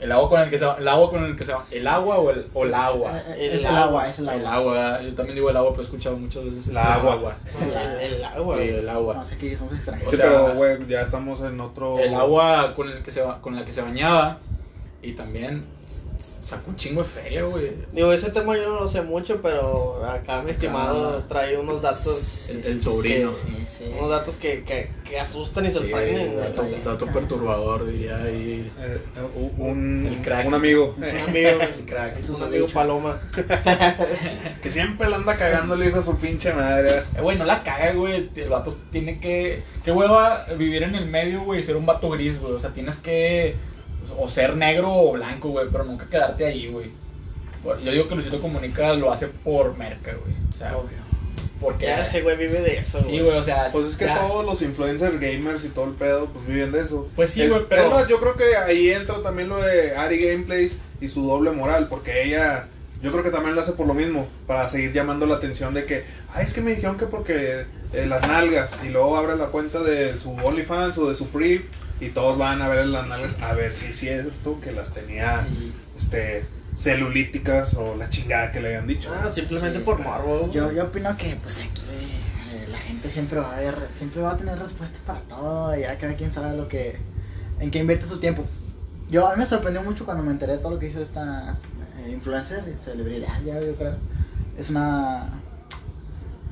el 0.00 0.10
agua 0.12 0.28
con 0.28 0.40
el 0.40 0.50
que 0.50 0.58
se 0.58 0.64
el 0.64 0.88
agua 0.88 1.10
con 1.10 1.24
el 1.24 1.36
que 1.36 1.44
se 1.44 1.52
el 1.72 1.86
agua 1.86 2.18
o 2.18 2.30
el, 2.30 2.46
o 2.54 2.64
el 2.64 2.74
agua. 2.74 3.18
Eh, 3.18 3.22
eh, 3.28 3.46
El 3.46 3.52
Es 3.52 3.60
el 3.60 3.66
agua. 3.66 3.82
agua, 3.84 4.08
es 4.08 4.18
el 4.18 4.28
El 4.28 4.46
agua. 4.46 4.54
agua, 4.54 4.72
¿verdad? 4.74 5.00
yo 5.02 5.14
también 5.14 5.34
digo 5.36 5.50
el 5.50 5.56
agua, 5.56 5.70
pero 5.70 5.82
he 5.82 5.84
escuchado 5.84 6.16
muchas 6.16 6.44
veces 6.44 6.68
el 6.68 6.74
La 6.74 6.94
agua. 6.94 7.12
El 7.12 7.18
agua. 7.18 7.36
El, 8.02 8.14
el 8.14 8.24
agua, 8.24 8.56
Sí, 8.58 8.68
el 8.68 8.88
agua. 8.88 9.14
No 9.14 9.24
sé 9.24 9.36
qué 9.38 9.56
somos 9.56 9.74
extranjeros. 9.74 10.08
O 10.08 10.16
Sí, 10.16 10.22
sea, 10.22 10.26
pero, 10.30 10.54
güey, 10.54 10.86
ya 10.88 11.02
estamos 11.02 11.40
en 11.42 11.60
otro... 11.60 11.98
El 11.98 12.14
agua 12.14 12.72
con, 12.74 12.88
el 12.88 13.02
que 13.02 13.12
se, 13.12 13.22
ba- 13.22 13.40
con 13.40 13.54
la 13.56 13.64
que 13.64 13.72
se 13.72 13.82
bañaba 13.82 14.38
y 15.02 15.12
también 15.12 15.64
sacó 16.40 16.70
un 16.70 16.76
chingo 16.76 17.02
de 17.02 17.08
feria, 17.08 17.42
güey. 17.44 17.72
Digo, 17.92 18.12
ese 18.12 18.30
tema 18.30 18.56
yo 18.56 18.64
no 18.72 18.80
lo 18.80 18.88
sé 18.88 19.02
mucho, 19.02 19.40
pero 19.42 20.04
acá 20.04 20.42
mi 20.42 20.50
estimado 20.52 21.18
Acá. 21.18 21.24
trae 21.28 21.56
unos 21.58 21.82
datos, 21.82 22.18
Sí, 22.18 22.60
el- 22.64 22.82
sobrino. 22.82 23.30
Sí, 23.32 23.64
sí. 23.66 23.84
unos 23.98 24.10
datos 24.10 24.36
que, 24.36 24.62
que, 24.64 24.90
que 25.04 25.20
asustan 25.20 25.66
y 25.66 25.68
Sí, 25.68 25.74
sorprenden, 25.74 26.36
dato, 26.36 26.44
estadística. 26.48 26.90
dato 26.90 27.06
perturbador, 27.06 27.86
diría 27.86 28.16
ahí. 28.18 28.70
Eh, 28.80 29.00
un, 29.58 30.06
El 30.06 30.22
crack. 30.22 30.46
un 30.46 30.54
amigo 30.54 30.94
Un 30.96 31.04
amigo, 31.04 31.50
El 31.78 31.84
crack. 31.84 32.16
un 32.28 32.42
amigo 32.42 32.66
paloma. 32.68 33.20
que 34.62 34.70
siempre 34.70 35.08
le 35.08 35.16
anda 35.16 35.36
cagando 35.36 35.74
el 35.74 35.84
hijo 35.88 35.98
a 35.98 36.02
su 36.02 36.16
pinche 36.18 36.52
madre. 36.52 37.02
Eh, 37.16 37.20
güey, 37.22 37.38
no 37.38 37.44
la 37.44 37.62
caga, 37.62 37.92
güey. 37.92 38.30
El 38.34 38.48
vato 38.48 38.74
tiene 38.90 39.20
que. 39.20 39.62
Qué 39.84 39.92
hueva 39.92 40.46
vivir 40.58 40.82
en 40.82 40.94
el 40.94 41.06
medio, 41.06 41.42
güey, 41.44 41.60
y 41.60 41.62
ser 41.62 41.76
un 41.76 41.86
vato 41.86 42.10
gris, 42.10 42.40
güey. 42.40 42.52
O 42.54 42.58
sea, 42.58 42.70
tienes 42.70 42.96
que. 42.96 43.56
O 44.18 44.28
ser 44.28 44.56
negro 44.56 44.92
o 44.92 45.12
blanco, 45.12 45.48
güey, 45.50 45.68
pero 45.70 45.84
nunca 45.84 46.06
quedarte 46.06 46.44
ahí, 46.46 46.68
güey. 46.68 46.90
Yo 47.84 47.92
digo 47.92 48.08
que 48.08 48.14
Luisito 48.14 48.40
Comunica 48.40 48.94
lo 48.94 49.12
hace 49.12 49.28
por 49.28 49.76
merca, 49.76 50.12
güey. 50.12 50.34
O 50.48 50.56
sea, 50.56 50.74
porque. 51.60 51.84
Ya 51.86 52.02
ese 52.02 52.22
güey 52.22 52.36
vive 52.36 52.60
de 52.62 52.78
eso, 52.78 53.00
Sí, 53.02 53.18
güey, 53.20 53.36
o 53.36 53.42
sea. 53.42 53.68
Pues 53.70 53.84
es 53.86 53.96
que 53.96 54.06
ya- 54.06 54.18
todos 54.18 54.44
los 54.44 54.62
influencers 54.62 55.20
gamers 55.20 55.64
y 55.64 55.68
todo 55.68 55.84
el 55.86 55.92
pedo, 55.92 56.26
pues 56.26 56.46
viven 56.46 56.72
de 56.72 56.80
eso. 56.80 57.08
Pues 57.14 57.30
sí, 57.30 57.42
Es- 57.42 57.50
güey, 57.50 57.62
pero- 57.68 57.82
Es 57.84 57.90
más, 57.90 58.08
yo 58.08 58.18
creo 58.18 58.34
que 58.36 58.56
ahí 58.56 58.90
entra 58.90 59.22
también 59.22 59.48
lo 59.50 59.58
de 59.58 59.94
Ari 59.94 60.18
Gameplays 60.18 60.78
y 61.02 61.08
su 61.08 61.26
doble 61.26 61.50
moral, 61.50 61.88
porque 61.88 62.24
ella, 62.24 62.66
yo 63.02 63.12
creo 63.12 63.22
que 63.22 63.30
también 63.30 63.54
lo 63.54 63.60
hace 63.60 63.72
por 63.72 63.86
lo 63.86 63.92
mismo, 63.94 64.26
para 64.46 64.66
seguir 64.68 64.92
llamando 64.94 65.26
la 65.26 65.34
atención 65.36 65.74
de 65.74 65.84
que, 65.84 66.04
ay, 66.32 66.46
es 66.46 66.54
que 66.54 66.62
me 66.62 66.70
dijeron 66.74 66.96
que 66.96 67.06
porque 67.06 67.66
eh, 67.92 68.06
las 68.06 68.26
nalgas, 68.26 68.76
y 68.84 68.88
luego 68.88 69.16
abre 69.18 69.36
la 69.36 69.46
cuenta 69.46 69.80
de 69.80 70.16
su 70.16 70.30
OnlyFans 70.32 70.96
o 70.96 71.08
de 71.10 71.14
su 71.14 71.28
Prip, 71.28 71.66
y 72.00 72.08
todos 72.08 72.38
van 72.38 72.62
a 72.62 72.68
ver 72.68 72.86
las 72.86 73.06
nalgas, 73.06 73.40
a 73.42 73.52
ver 73.54 73.74
si 73.74 73.86
es 73.86 73.96
cierto 73.96 74.60
que 74.60 74.72
las 74.72 74.92
tenía, 74.94 75.46
este, 75.96 76.44
celulíticas 76.74 77.74
o 77.74 77.96
la 77.96 78.08
chingada 78.08 78.50
que 78.52 78.60
le 78.60 78.68
habían 78.68 78.86
dicho. 78.86 79.12
Ah, 79.14 79.30
simplemente 79.32 79.78
Sí. 79.78 79.84
por 79.84 79.98
morbo. 80.00 80.50
Yo, 80.52 80.72
yo 80.72 80.84
opino 80.84 81.16
que 81.16 81.36
pues 81.42 81.58
aquí 81.58 81.82
eh, 82.52 82.68
la 82.70 82.78
gente 82.78 83.08
siempre 83.08 83.40
va 83.40 83.56
a 83.56 83.60
ver, 83.60 83.74
siempre 83.96 84.22
va 84.22 84.32
a 84.32 84.36
tener 84.36 84.58
respuesta 84.58 84.98
para 85.06 85.20
todo, 85.20 85.76
ya 85.76 85.98
cada 85.98 86.14
quien 86.14 86.30
sabe 86.30 86.56
lo 86.56 86.68
que, 86.68 86.96
en 87.58 87.70
qué 87.70 87.78
invierte 87.78 88.06
su 88.06 88.18
tiempo. 88.18 88.44
Yo, 89.10 89.26
a 89.26 89.32
mí 89.34 89.40
me 89.40 89.46
sorprendió 89.46 89.82
mucho 89.82 90.04
cuando 90.04 90.22
me 90.22 90.30
enteré 90.30 90.52
de 90.52 90.58
todo 90.58 90.70
lo 90.72 90.78
que 90.78 90.86
hizo 90.86 91.02
esta 91.02 91.56
eh, 91.98 92.10
influencer, 92.12 92.62
celebridad 92.80 93.42
ya 93.44 93.60
yo 93.60 93.74
creo. 93.74 93.96
Es 94.56 94.70
una, 94.70 95.28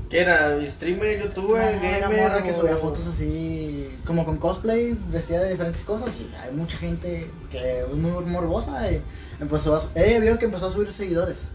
¿Qué 0.08 0.20
era? 0.20 0.58
¿Streamer, 0.66 1.20
youtuber, 1.22 1.76
una, 1.76 1.98
una 1.98 2.08
gamer? 2.08 2.10
morra 2.10 2.42
que 2.42 2.54
subía 2.54 2.76
fotos 2.78 3.06
así, 3.06 4.00
como 4.06 4.24
con 4.24 4.38
cosplay, 4.38 4.94
vestida 5.08 5.42
de 5.42 5.50
diferentes 5.50 5.84
cosas 5.84 6.18
y 6.20 6.34
hay 6.34 6.52
mucha 6.54 6.78
gente 6.78 7.34
que 7.50 7.80
es 7.82 7.94
muy 7.94 8.24
morbosa 8.24 8.90
y 8.90 9.02
empezó 9.38 9.76
a, 9.76 9.82
ella 9.94 10.20
vio 10.20 10.38
que 10.38 10.46
empezó 10.46 10.66
a 10.68 10.70
subir 10.70 10.90
seguidores. 10.92 11.52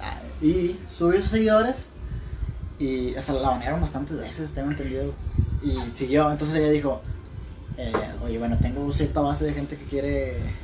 Ah, 0.00 0.20
Y 0.40 0.84
subió 0.88 1.20
sus 1.20 1.30
seguidores 1.30 1.92
y 2.78 3.14
hasta 3.16 3.32
la 3.34 3.50
banearon 3.50 3.80
bastantes 3.80 4.18
veces, 4.18 4.52
tengo 4.52 4.70
entendido. 4.70 5.18
Y 5.62 5.90
siguió, 5.92 6.30
entonces 6.30 6.56
ella 6.58 6.70
dijo, 6.70 7.02
eh, 7.76 8.14
oye, 8.22 8.38
bueno, 8.38 8.58
tengo 8.60 8.92
cierta 8.92 9.20
base 9.20 9.46
de 9.46 9.54
gente 9.54 9.76
que 9.78 9.86
quiere, 9.86 10.56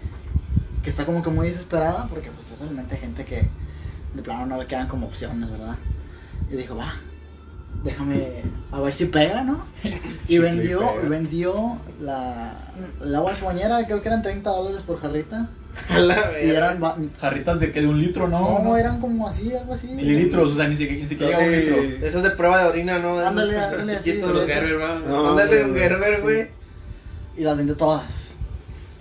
que 0.83 0.91
está 0.91 1.07
como 1.07 1.23
que 1.23 1.31
muy 1.31 1.49
desesperada, 1.49 2.09
porque 2.09 2.31
pues 2.33 2.51
es 2.53 2.59
realmente 2.59 2.97
gente 2.99 3.25
que 3.25 3.55
de 4.13 4.23
plano 4.23 4.47
no 4.47 4.59
le 4.59 4.67
quedan 4.67 4.89
como 4.89 5.07
opciones, 5.07 5.51
¿verdad? 5.51 5.79
Y 6.49 6.57
dijo, 6.57 6.77
va, 6.77 7.06
déjame 7.87 8.43
a 8.71 8.81
ver 8.81 8.93
si 8.93 9.07
pega, 9.07 9.43
¿no? 9.43 9.65
Y 10.29 10.33
Sí, 10.35 10.39
vendió, 10.39 10.81
pega. 10.81 11.09
vendió 11.09 11.79
la, 12.01 12.53
el 13.03 13.15
agua 13.15 13.33
bañera, 13.43 13.85
creo 13.87 14.03
que 14.03 14.09
eran 14.09 14.23
30 14.23 14.51
dólares 14.51 14.83
por 14.87 15.01
jarrita. 15.01 15.49
La 15.91 16.17
Y 16.43 16.51
eran, 16.51 16.81
Jarritas 17.19 17.61
de 17.61 17.71
que 17.71 17.83
de 17.83 17.87
un 17.87 18.01
litro, 18.01 18.29
¿no? 18.29 18.61
no, 18.63 18.77
eran 18.79 18.99
como 18.99 19.29
así, 19.29 19.55
algo 19.55 19.75
así. 19.75 19.89
Mililitros, 19.89 20.53
o 20.53 20.57
sea, 20.57 20.69
ni 20.69 20.77
siquiera, 20.77 21.03
ni 21.03 21.09
siquiera 21.09 21.39
llega 21.39 21.45
a 21.77 21.79
un 21.81 21.87
litro. 21.87 22.07
Esas 22.07 22.23
de 22.23 22.31
prueba 22.31 22.63
de 22.63 22.69
orina, 22.71 22.99
¿no? 22.99 23.19
Ándale, 23.19 23.59
ándale, 23.59 23.99
chiquitos. 24.01 24.33
No, 25.07 25.31
Ándale, 25.31 25.65
un 25.65 25.71
güey, 25.73 25.83
Gerber, 25.83 26.17
sí. 26.17 26.23
güey. 26.23 26.49
y 27.37 27.43
las 27.43 27.57
vendió 27.59 27.77
todas. 27.77 28.33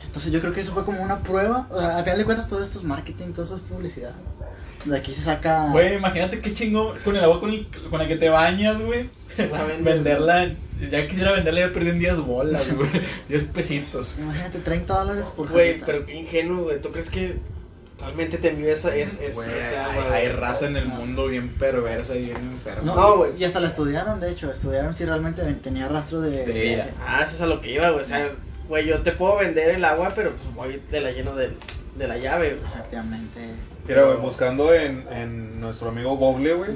Entonces 0.06 0.32
yo 0.34 0.42
creo 0.42 0.54
que 0.54 0.62
eso 0.62 0.74
fue 0.74 0.84
como 0.86 1.02
una 1.02 1.20
prueba. 1.20 1.68
O 1.70 1.80
sea, 1.80 1.98
al 1.98 2.04
final 2.04 2.20
de 2.20 2.26
cuentas 2.26 2.48
todo 2.50 2.62
esto 2.64 2.78
es 2.80 2.84
marketing, 2.84 3.32
todo 3.34 3.46
eso 3.46 3.56
es 3.56 3.62
publicidad. 3.64 4.12
De 4.86 4.98
aquí 4.98 5.14
se 5.14 5.22
saca... 5.22 5.70
Güey, 5.72 5.96
imagínate 5.96 6.40
qué 6.40 6.54
chingo 6.54 6.96
con 7.04 7.16
el 7.16 7.24
agua 7.24 7.40
con, 7.40 7.50
el, 7.50 7.68
con 7.90 8.00
la 8.00 8.08
que 8.08 8.16
te 8.16 8.30
bañas, 8.30 8.80
güey. 8.80 9.10
Venderla, 9.82 10.50
ya 10.92 11.08
quisiera 11.08 11.32
venderla, 11.34 11.62
ya 11.62 11.72
perdí 11.72 11.90
en 11.90 12.00
10 12.00 12.20
bolas, 12.20 12.74
güey. 12.74 12.90
10 13.30 13.44
pesitos. 13.46 14.16
Imagínate 14.20 14.60
30 14.60 14.94
dólares 14.94 15.26
por 15.36 15.50
Güey, 15.50 15.80
pero 15.86 16.06
qué 16.06 16.16
ingenuo, 16.16 16.64
güey. 16.64 16.82
¿Tú 16.82 16.92
crees 16.92 17.10
que 17.10 17.38
realmente 18.00 18.38
te 18.38 18.50
envió 18.50 18.70
esa, 18.70 18.96
es, 18.96 19.20
es, 19.20 19.38
esa 19.38 19.86
hay, 19.92 19.98
agua, 20.00 20.16
hay 20.16 20.28
güey? 20.28 20.40
raza 20.40 20.68
en 20.68 20.78
el 20.78 20.86
mundo 20.86 21.28
bien 21.28 21.50
perversa 21.50 22.16
y 22.16 22.26
bien 22.26 22.38
enferma. 22.38 22.84
No, 22.84 22.96
No, 22.96 23.18
güey. 23.18 23.32
Y 23.38 23.44
hasta 23.44 23.60
la 23.60 23.68
estudiaron, 23.68 24.20
de 24.20 24.32
hecho. 24.32 24.52
Estudiaron 24.52 24.96
si 24.96 25.06
realmente 25.06 25.42
tenía 25.56 25.88
rastro 25.88 26.22
de... 26.22 26.46
Sí, 26.46 26.52
de-. 26.52 26.84
Ah, 27.02 27.24
eso 27.26 27.36
es 27.36 27.42
a 27.42 27.48
lo 27.48 27.60
que 27.60 27.72
iba, 27.72 27.90
güey. 27.90 28.04
O 28.04 28.08
sea, 28.08 28.32
güey, 28.68 28.86
yo 28.86 29.02
te 29.02 29.12
puedo 29.12 29.38
vender 29.38 29.72
el 29.72 29.84
agua, 29.84 30.14
pero 30.16 30.36
pues 30.36 30.54
voy 30.54 30.82
te 30.90 31.02
la 31.02 31.12
lleno 31.12 31.36
de, 31.36 31.52
de 31.98 32.08
la 32.08 32.18
llave, 32.18 32.56
güey. 32.56 32.74
Efectivamente. 32.74 33.40
Mira, 33.88 34.04
güey, 34.04 34.18
buscando 34.18 34.74
en, 34.74 35.06
en 35.12 35.60
nuestro 35.62 35.90
amigo 35.90 36.16
Google, 36.18 36.54
güey, 36.56 36.72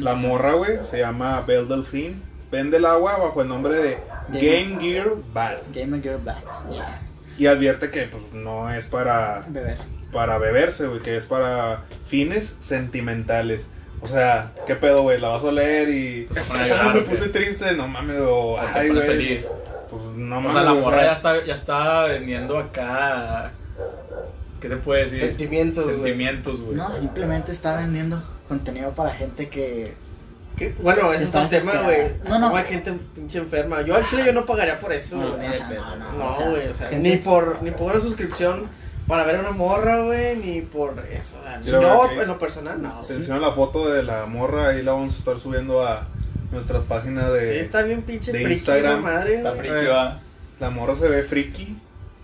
la 0.00 0.14
morra, 0.14 0.52
güey, 0.52 0.78
se 0.82 0.98
llama 0.98 1.40
Belle 1.42 1.66
Delphine. 1.66 2.16
Vende 2.50 2.76
el 2.76 2.84
agua 2.84 3.16
bajo 3.16 3.40
el 3.40 3.48
nombre 3.48 3.74
de 3.76 3.98
Game 4.28 4.78
Gear 4.78 5.12
Bad. 5.32 5.58
Gamer 5.74 6.02
Girl 6.02 6.18
Bath. 6.22 6.44
Yeah. 6.70 7.00
Y 7.38 7.46
advierte 7.46 7.90
que 7.90 8.02
pues 8.02 8.22
no 8.34 8.70
es 8.70 8.84
para, 8.86 9.44
Beber. 9.48 9.78
para 10.12 10.36
beberse, 10.36 10.86
güey, 10.86 11.00
que 11.00 11.16
es 11.16 11.24
para 11.24 11.84
fines 12.04 12.56
sentimentales. 12.60 13.68
O 14.02 14.08
sea, 14.08 14.52
¿qué 14.66 14.74
pedo, 14.76 15.02
güey? 15.02 15.18
La 15.18 15.28
vas 15.28 15.44
a 15.44 15.52
leer 15.52 15.88
y... 15.88 16.28
Ah, 16.50 16.90
me 16.92 17.00
¿o 17.00 17.04
puse 17.04 17.30
triste, 17.30 17.72
no 17.72 17.88
mames, 17.88 18.18
o... 18.20 18.54
O 18.54 18.58
Ay, 18.60 18.90
güey. 18.90 19.00
feliz. 19.06 19.48
Pues 19.88 20.02
no 20.16 20.36
O 20.36 20.40
mames, 20.40 20.52
sea, 20.52 20.62
la 20.62 20.72
o 20.72 20.76
morra 20.76 20.96
sea, 20.98 21.06
ya 21.06 21.12
está, 21.12 21.44
ya 21.46 21.54
está 21.54 22.04
vendiendo 22.04 22.58
acá. 22.58 23.52
¿Qué 24.62 24.68
te 24.68 24.76
puede 24.76 25.04
decir? 25.04 25.20
Sentimientos, 25.20 25.84
güey. 25.84 25.96
Sentimientos, 25.96 26.60
güey. 26.60 26.76
No, 26.76 26.90
simplemente 26.92 27.52
está 27.52 27.76
vendiendo 27.76 28.22
contenido 28.48 28.92
para 28.92 29.10
gente 29.10 29.48
que... 29.48 29.94
¿Qué? 30.56 30.74
Bueno, 30.80 31.12
ese 31.12 31.24
es 31.24 31.28
otro 31.30 31.48
tema, 31.48 31.72
güey. 31.82 32.12
No, 32.28 32.38
no. 32.38 32.54
Hay 32.56 32.64
gente 32.64 32.92
pinche 33.14 33.38
enferma. 33.38 33.82
Yo 33.82 33.96
al 33.96 34.06
chile 34.06 34.22
yo 34.26 34.32
no 34.32 34.46
pagaría 34.46 34.78
por 34.78 34.92
eso, 34.92 35.16
No, 35.16 35.36
güey. 35.36 35.48
o 35.48 35.52
sea, 35.52 35.68
no, 35.70 35.96
no, 35.96 36.08
o 36.08 36.12
No, 36.30 36.36
sea, 36.36 36.48
güey, 36.50 36.68
o 36.68 36.74
sea, 36.74 36.90
ni 36.92 37.10
es- 37.12 37.24
por, 37.24 37.62
ni 37.62 37.70
por 37.72 37.92
una 37.92 38.00
suscripción 38.00 38.68
para 39.08 39.24
ver 39.24 39.36
a 39.36 39.40
una 39.40 39.50
morra, 39.50 40.02
güey, 40.04 40.36
ni 40.36 40.60
por 40.60 40.94
eso. 41.10 41.38
yo, 41.64 42.08
en 42.20 42.28
lo 42.28 42.38
personal, 42.38 42.80
no. 42.80 43.00
Te 43.00 43.08
Sí, 43.08 43.12
enseño 43.14 43.40
la 43.40 43.50
foto 43.50 43.88
de 43.90 44.02
la 44.04 44.26
morra, 44.26 44.68
ahí 44.68 44.82
la 44.82 44.92
vamos 44.92 45.14
a 45.14 45.18
estar 45.18 45.38
subiendo 45.40 45.84
a 45.84 46.06
nuestra 46.52 46.80
página 46.82 47.30
de... 47.30 47.60
está 47.60 47.82
bien 47.82 48.02
pinche 48.02 48.30
de 48.30 48.38
friki 48.38 48.52
Instagram. 48.52 48.92
esa 48.92 49.00
madre, 49.00 49.34
Está 49.34 49.52
friki, 49.52 49.86
va. 49.90 50.20
La 50.60 50.70
morra 50.70 50.94
se 50.94 51.08
ve 51.08 51.22
friki. 51.24 51.76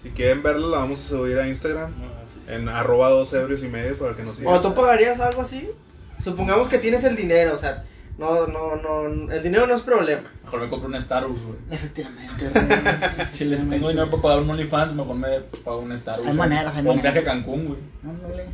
Si 0.02 0.10
quieren 0.10 0.42
verla, 0.44 0.66
la 0.68 0.76
vamos 0.78 1.04
a 1.04 1.08
subir 1.08 1.38
a 1.38 1.48
Instagram. 1.48 1.90
No, 2.28 2.34
sí, 2.34 2.40
sí. 2.46 2.52
En 2.54 2.68
arroba 2.68 3.08
dos 3.10 3.32
ebrios 3.32 3.62
y 3.62 3.68
medio 3.68 3.98
para 3.98 4.14
que 4.16 4.22
nos 4.22 4.36
sigan. 4.36 4.54
¿O 4.54 4.60
tú 4.60 4.74
pagarías 4.74 5.18
algo 5.20 5.42
así? 5.42 5.68
Supongamos 6.22 6.68
que 6.68 6.78
tienes 6.78 7.04
el 7.04 7.16
dinero, 7.16 7.54
o 7.54 7.58
sea, 7.58 7.84
no, 8.18 8.46
no, 8.48 8.76
no, 8.76 9.32
el 9.32 9.42
dinero 9.42 9.66
no 9.66 9.74
es 9.76 9.82
problema. 9.82 10.22
Mejor 10.44 10.60
me 10.62 10.68
compro 10.68 10.88
un 10.88 11.00
Starbucks, 11.00 11.40
güey. 11.42 11.58
Efectivamente. 11.70 12.48
güey. 12.52 12.66
Si 13.32 13.44
les 13.44 13.68
tengo 13.70 13.88
dinero 13.88 14.10
para 14.10 14.22
pagar 14.22 14.38
un 14.40 14.50
OnlyFans, 14.50 14.94
mejor 14.94 15.14
me 15.16 15.40
pago 15.64 15.78
un 15.80 15.96
Starbucks. 15.96 16.28
Hay 16.28 16.36
güey. 16.36 16.48
maneras, 16.48 16.74
hay 16.76 16.86
un 16.86 17.00
viaje 17.00 17.18
a. 17.20 17.24
Cancún, 17.24 17.66
güey. 17.68 17.78
Ándale. 18.04 18.46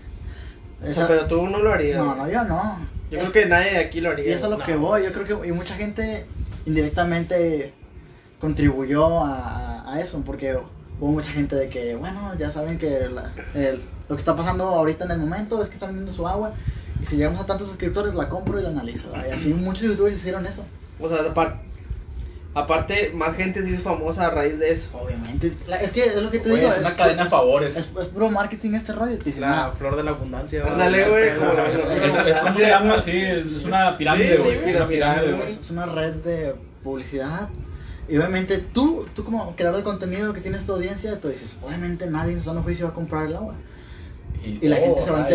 O 0.82 0.86
Esa- 0.86 0.94
sea, 0.94 1.06
pero 1.08 1.26
tú 1.26 1.46
no 1.46 1.58
lo 1.60 1.72
harías. 1.72 1.96
No, 1.98 2.14
no, 2.14 2.28
yo 2.30 2.44
no. 2.44 2.78
Yo 3.10 3.18
Es- 3.20 3.30
creo 3.30 3.44
que 3.44 3.48
nadie 3.48 3.70
de 3.70 3.78
aquí 3.78 4.00
lo 4.02 4.10
haría. 4.10 4.26
Y 4.26 4.32
eso 4.32 4.44
es 4.46 4.50
lo 4.50 4.58
que 4.58 4.76
voy. 4.76 5.04
Yo 5.04 5.12
creo 5.12 5.40
que 5.40 5.48
y 5.48 5.52
mucha 5.52 5.74
gente 5.76 6.26
indirectamente 6.66 7.72
contribuyó 8.40 9.20
a, 9.24 9.90
a 9.90 10.00
eso, 10.00 10.22
porque 10.26 10.58
hubo 11.00 11.12
mucha 11.12 11.30
gente 11.30 11.56
de 11.56 11.68
que, 11.68 11.94
bueno, 11.96 12.32
ya 12.38 12.50
saben 12.50 12.78
que 12.78 13.08
la- 13.08 13.30
el- 13.54 13.80
lo 14.08 14.16
que 14.16 14.20
está 14.20 14.36
pasando 14.36 14.64
ahorita 14.64 15.04
en 15.04 15.10
el 15.12 15.18
momento 15.18 15.62
es 15.62 15.68
que 15.68 15.74
están 15.74 15.88
vendiendo 15.90 16.12
su 16.12 16.26
agua. 16.28 16.52
Y 17.02 17.06
si 17.06 17.16
llegamos 17.16 17.40
a 17.40 17.46
tantos 17.46 17.68
suscriptores, 17.68 18.14
la 18.14 18.28
compro 18.28 18.58
y 18.60 18.62
la 18.62 18.68
analizo. 18.68 19.12
Y 19.28 19.30
así 19.32 19.52
muchos 19.52 19.82
youtubers 19.82 20.16
hicieron 20.16 20.46
eso. 20.46 20.62
O 21.00 21.08
sea, 21.08 21.18
aparte, 21.30 21.58
aparte, 22.54 23.10
más 23.14 23.34
gente 23.36 23.62
se 23.62 23.70
hizo 23.70 23.82
famosa 23.82 24.26
a 24.26 24.30
raíz 24.30 24.58
de 24.60 24.70
eso. 24.72 24.90
Obviamente. 25.02 25.52
La- 25.66 25.76
es 25.78 25.90
que 25.90 26.04
es 26.04 26.14
lo 26.22 26.30
que 26.30 26.38
te 26.38 26.50
digo. 26.54 26.68
es 26.68 26.78
una 26.78 26.94
cadena 26.94 27.24
de 27.24 27.30
favores. 27.30 27.76
Es, 27.76 27.88
es 28.00 28.08
puro 28.08 28.30
marketing 28.30 28.74
este 28.74 28.92
rollo. 28.92 29.18
Te 29.18 29.24
dicen, 29.24 29.40
La 29.42 29.64
"Ah, 29.66 29.72
flor 29.76 29.96
de 29.96 30.04
la 30.04 30.12
abundancia. 30.12 30.60
¿verdad? 30.62 30.72
Ándale, 30.86 31.08
güey. 31.08 31.28
Es, 31.28 32.16
es 32.26 32.38
como 32.38 32.54
se 32.54 32.66
llama, 32.68 33.02
sí, 33.02 33.20
es 33.20 33.64
una 33.64 33.98
pirámide, 33.98 34.36
Sí, 34.36 34.42
sí, 34.42 34.42
güey. 34.44 34.54
es 34.70 34.76
una 34.76 34.86
pirámide, 34.88 34.94
pirámide, 34.96 35.32
güey. 35.32 35.42
güey. 35.42 35.52
es 35.60 35.70
una 35.70 35.86
red 35.86 36.12
de 36.14 36.54
publicidad. 36.84 37.48
Y 38.08 38.16
obviamente 38.18 38.58
tú, 38.58 39.06
tú 39.14 39.24
como 39.24 39.56
creador 39.56 39.78
de 39.78 39.84
contenido 39.84 40.34
que 40.34 40.40
tienes 40.40 40.66
tu 40.66 40.72
audiencia, 40.72 41.20
tú 41.20 41.28
dices, 41.28 41.56
obviamente 41.62 42.06
nadie 42.10 42.32
en 42.32 42.38
su 42.38 42.46
sano 42.46 42.62
juicio 42.62 42.86
va 42.86 42.92
a 42.92 42.94
comprar 42.94 43.26
el 43.26 43.36
agua. 43.36 43.54
Y 44.44 44.68
la 44.68 44.76
oh, 44.76 44.80
gente 44.80 45.02
se 45.02 45.10
va 45.10 45.24
a 45.24 45.28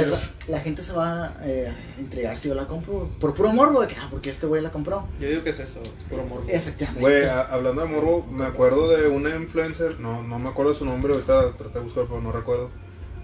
la 0.48 0.60
gente 0.60 0.82
se 0.84 0.94
va 0.94 1.34
eh, 1.42 1.74
a 1.98 2.00
intrigar 2.00 2.38
si 2.38 2.48
yo 2.48 2.54
la 2.54 2.68
compro 2.68 3.10
por 3.20 3.34
puro 3.34 3.52
morbo 3.52 3.82
de 3.82 3.88
que, 3.88 3.96
ah, 3.96 4.08
porque 4.12 4.30
este 4.30 4.46
güey 4.46 4.62
la 4.62 4.72
compró. 4.72 5.08
Yo 5.20 5.28
digo 5.28 5.44
que 5.44 5.50
es 5.50 5.60
eso, 5.60 5.82
es 5.82 6.04
puro 6.04 6.26
morbo. 6.26 6.46
Efectivamente. 6.48 7.02
Güey, 7.02 7.26
hablando 7.26 7.82
de 7.82 7.88
morbo, 7.88 8.28
me 8.28 8.46
acuerdo 8.46 8.88
de 8.88 9.08
una 9.08 9.36
influencer, 9.36 10.00
no, 10.00 10.22
no 10.22 10.38
me 10.38 10.50
acuerdo 10.50 10.76
su 10.76 10.86
nombre, 10.86 11.14
ahorita 11.14 11.58
traté 11.58 11.80
de 11.80 11.86
buscar, 11.86 12.06
pero 12.08 12.22
no 12.22 12.32
recuerdo. 12.32 12.70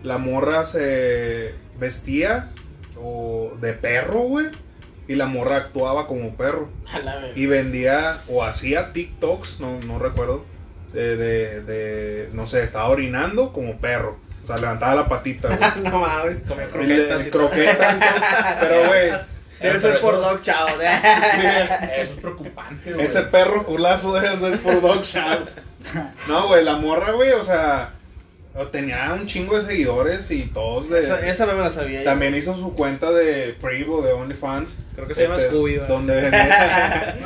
La 0.01 0.17
morra 0.17 0.63
se 0.63 1.53
vestía 1.79 2.51
o 2.99 3.51
de 3.61 3.73
perro, 3.73 4.21
güey, 4.21 4.47
y 5.07 5.15
la 5.15 5.25
morra 5.27 5.57
actuaba 5.57 6.07
como 6.07 6.35
perro. 6.35 6.69
A 6.91 6.99
la 6.99 7.15
verga. 7.17 7.33
Y 7.39 7.45
vendía 7.45 8.17
o 8.27 8.43
hacía 8.43 8.93
TikToks, 8.93 9.59
no, 9.59 9.79
no 9.81 9.99
recuerdo, 9.99 10.45
de, 10.93 11.15
de, 11.17 11.61
de, 11.61 12.29
no 12.33 12.45
sé, 12.47 12.63
estaba 12.63 12.87
orinando 12.89 13.53
como 13.53 13.77
perro. 13.77 14.17
O 14.43 14.47
sea, 14.47 14.57
levantaba 14.57 14.95
la 14.95 15.07
patita, 15.07 15.47
güey. 15.47 15.83
no 15.91 15.99
mames. 15.99 16.37
Le- 16.47 16.67
croquetas 16.67 17.27
y 17.27 17.29
croquetas, 17.31 17.95
pero 18.59 18.87
güey, 18.87 19.11
Debe 19.59 19.79
ser 19.79 19.99
por 20.01 20.15
Dog 20.19 20.41
Chow. 20.41 20.67
Eso 20.79 22.01
es 22.01 22.09
preocupante, 22.19 22.93
güey. 22.93 23.05
Ese 23.05 23.21
perro 23.23 23.65
culazo 23.65 24.13
debe 24.13 24.35
ser 24.35 24.59
por 24.59 24.81
Dog 24.81 25.01
Shout. 25.01 25.49
No, 26.27 26.47
güey, 26.47 26.63
la 26.63 26.75
morra, 26.77 27.11
güey, 27.11 27.31
o 27.31 27.43
sea, 27.43 27.91
tenía 28.71 29.13
un 29.13 29.27
chingo 29.27 29.57
de 29.59 29.65
seguidores 29.65 30.31
y 30.31 30.43
todos 30.43 30.89
de... 30.89 31.01
Esa, 31.01 31.27
esa 31.27 31.45
no 31.45 31.53
me 31.55 31.61
la 31.61 31.71
sabía. 31.71 31.99
yo. 31.99 32.05
También 32.05 32.33
hizo 32.35 32.55
su 32.55 32.73
cuenta 32.73 33.11
de 33.11 33.53
Privo, 33.61 34.01
de 34.01 34.13
OnlyFans. 34.13 34.77
Creo 34.95 35.07
que 35.07 35.13
se 35.13 35.23
llama 35.23 35.35
este, 35.35 35.49
Scooby, 35.49 35.77
¿va? 35.77 35.87
Donde 35.87 36.15
vendía, 36.21 37.17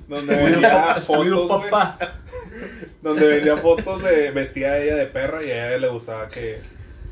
donde 0.08 0.36
vendía 0.36 0.94
fotos. 1.00 1.62
Donde 3.02 3.26
vendía 3.26 3.56
fotos 3.58 4.02
de 4.02 4.30
vestía 4.30 4.78
ella 4.78 4.96
de 4.96 5.06
perra 5.06 5.44
y 5.44 5.50
a 5.50 5.68
ella 5.68 5.78
le 5.78 5.88
gustaba 5.88 6.28
que, 6.28 6.58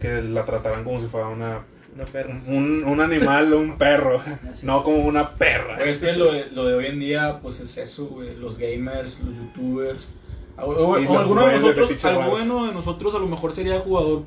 que 0.00 0.20
la 0.22 0.44
trataran 0.44 0.84
como 0.84 1.00
si 1.00 1.06
fuera 1.06 1.28
una 1.28 1.60
Una 1.94 2.04
perra. 2.04 2.38
un, 2.46 2.84
un 2.84 3.00
animal, 3.00 3.54
un 3.54 3.78
perro, 3.78 4.22
no 4.62 4.84
como 4.84 4.98
una 4.98 5.30
perra. 5.30 5.76
Güey, 5.76 5.88
es 5.88 5.98
que 5.98 6.12
lo 6.12 6.32
de, 6.32 6.46
lo 6.52 6.66
de 6.66 6.74
hoy 6.74 6.86
en 6.86 7.00
día, 7.00 7.38
pues 7.40 7.60
es 7.60 7.76
eso, 7.78 8.06
güey. 8.06 8.34
Los 8.36 8.58
gamers, 8.58 9.20
los 9.20 9.34
youtubers. 9.36 10.12
O, 10.60 10.70
o- 10.70 10.98
Y 10.98 11.06
o 11.06 11.12
los 11.12 11.18
alguno 11.22 11.46
de 11.46 11.58
nosotros, 11.58 12.04
alguno 12.04 12.66
de 12.66 12.72
nosotros 12.74 13.14
a 13.14 13.18
lo 13.18 13.26
mejor 13.26 13.54
sería 13.54 13.78
jugador 13.80 14.24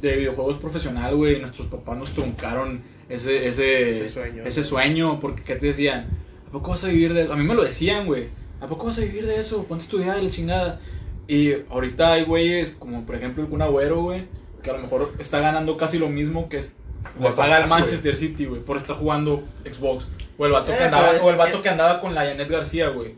de 0.00 0.16
videojuegos 0.16 0.56
profesional, 0.58 1.14
güey. 1.16 1.36
y 1.36 1.40
Nuestros 1.40 1.66
papás 1.68 1.98
nos 1.98 2.12
truncaron 2.12 2.82
ese, 3.08 3.46
ese, 3.48 3.90
Ese 3.90 4.08
sueño. 4.08 4.42
ese 4.44 4.64
sueño, 4.64 5.18
porque 5.20 5.42
¿qué 5.42 5.56
te 5.56 5.66
decían? 5.66 6.06
¿A 6.48 6.50
poco 6.52 6.70
vas 6.70 6.84
a 6.84 6.88
vivir 6.88 7.12
de 7.14 7.22
eso? 7.22 7.32
A 7.32 7.36
mí 7.36 7.44
me 7.44 7.54
lo 7.54 7.62
decían, 7.64 8.06
güey. 8.06 8.28
¿A 8.60 8.66
poco 8.66 8.86
vas 8.86 8.98
a 8.98 9.02
vivir 9.02 9.26
de 9.26 9.38
eso? 9.38 9.64
¿Cuánto 9.68 9.84
estudiar 9.84 10.22
la 10.22 10.30
chingada? 10.30 10.80
Y 11.26 11.52
ahorita 11.68 12.12
hay 12.12 12.24
güeyes, 12.24 12.70
como 12.78 13.04
por 13.04 13.14
ejemplo 13.16 13.42
el 13.42 13.50
Kun 13.50 13.60
Agüero, 13.62 14.00
güey, 14.02 14.24
que 14.62 14.70
a 14.70 14.72
lo 14.72 14.78
mejor 14.80 15.12
está 15.18 15.40
ganando 15.40 15.76
casi 15.76 15.98
lo 15.98 16.08
mismo 16.08 16.48
que 16.48 16.56
es- 16.58 16.72
le 17.20 17.30
paga 17.32 17.56
al 17.56 17.62
papás, 17.64 17.80
Manchester 17.80 18.16
City, 18.16 18.46
güey, 18.46 18.62
por 18.62 18.76
estar 18.76 18.96
jugando 18.96 19.42
Xbox. 19.70 20.06
O 20.38 20.46
el 20.46 20.52
vato, 20.52 20.72
Eh, 20.72 20.76
que, 20.78 20.84
andaba, 20.84 21.06
pero 21.08 21.18
es 21.18 21.24
o 21.24 21.30
el 21.30 21.36
vato 21.36 21.62
que 21.62 21.68
andaba 21.68 22.00
con 22.00 22.14
la 22.14 22.22
Janet 22.24 22.48
García, 22.48 22.88
güey. 22.88 23.14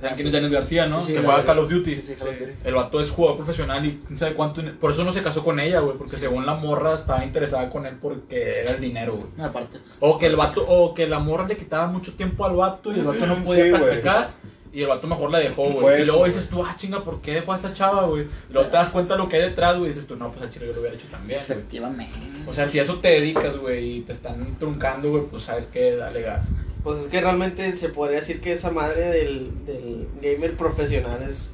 ¿Saben 0.00 0.14
quién 0.14 0.28
es 0.28 0.32
Janet 0.32 0.52
García, 0.52 0.86
no? 0.86 1.04
Que 1.04 1.18
juega 1.18 1.44
Call 1.44 1.58
of 1.58 1.68
Duty. 1.68 1.94
Sí, 1.96 2.02
sí, 2.02 2.14
Call 2.14 2.28
of 2.28 2.38
Duty. 2.38 2.52
El 2.64 2.74
vato 2.74 3.00
es 3.00 3.10
jugador 3.10 3.38
profesional 3.38 3.84
y 3.84 4.00
quién 4.06 4.16
sabe 4.16 4.34
cuánto. 4.34 4.62
Por 4.78 4.92
eso 4.92 5.02
no 5.02 5.12
se 5.12 5.22
casó 5.22 5.42
con 5.44 5.58
ella, 5.58 5.80
güey. 5.80 5.96
Porque 5.96 6.16
según 6.16 6.46
la 6.46 6.54
morra 6.54 6.94
estaba 6.94 7.24
interesada 7.24 7.68
con 7.68 7.84
él 7.84 7.96
porque 8.00 8.60
era 8.60 8.72
el 8.72 8.80
dinero, 8.80 9.14
güey. 9.16 9.26
No, 9.36 9.44
aparte. 9.44 9.78
pues, 9.78 9.96
O 10.00 10.18
que 10.18 10.26
el 10.26 10.36
vato, 10.36 10.64
o 10.68 10.94
que 10.94 11.08
la 11.08 11.18
morra 11.18 11.48
le 11.48 11.56
quitaba 11.56 11.88
mucho 11.88 12.12
tiempo 12.14 12.44
al 12.44 12.54
vato 12.54 12.92
y 12.92 13.00
el 13.00 13.06
vato 13.06 13.26
no 13.26 13.42
podía 13.42 13.76
practicar. 13.76 14.30
Y 14.70 14.82
el 14.82 14.86
vato 14.88 15.06
mejor 15.06 15.32
la 15.32 15.38
dejó, 15.38 15.64
güey. 15.70 16.02
Y 16.02 16.04
luego 16.04 16.26
dices 16.26 16.48
tú, 16.48 16.62
ah, 16.62 16.74
chinga, 16.76 17.02
¿por 17.02 17.20
qué 17.20 17.34
dejó 17.34 17.52
a 17.54 17.56
esta 17.56 17.72
chava, 17.72 18.06
güey? 18.06 18.24
Y 18.48 18.52
luego 18.52 18.68
te 18.68 18.76
das 18.76 18.90
cuenta 18.90 19.14
de 19.14 19.18
lo 19.18 19.28
que 19.28 19.36
hay 19.36 19.42
detrás, 19.42 19.78
güey. 19.78 19.90
Y 19.90 19.94
dices 19.94 20.06
tú, 20.06 20.14
no, 20.14 20.30
pues 20.30 20.42
al 20.42 20.50
chile 20.50 20.66
yo 20.66 20.74
lo 20.74 20.80
hubiera 20.80 20.94
hecho 20.94 21.06
también. 21.10 21.40
Efectivamente. 21.40 22.18
O 22.46 22.52
sea, 22.52 22.66
si 22.68 22.78
a 22.78 22.82
eso 22.82 23.00
te 23.00 23.08
dedicas, 23.08 23.56
güey, 23.56 23.96
y 23.96 24.00
te 24.02 24.12
están 24.12 24.56
truncando, 24.58 25.10
güey, 25.10 25.24
pues 25.24 25.42
sabes 25.44 25.66
que 25.66 25.96
dale 25.96 26.20
gas. 26.20 26.50
Pues 26.84 27.00
es 27.00 27.06
que 27.08 27.20
realmente 27.20 27.76
se 27.76 27.88
podría 27.88 28.20
decir 28.20 28.40
que 28.40 28.52
esa 28.52 28.70
madre 28.70 29.06
del, 29.08 29.64
del 29.66 30.08
gamer 30.22 30.56
profesional 30.56 31.22
es. 31.28 31.48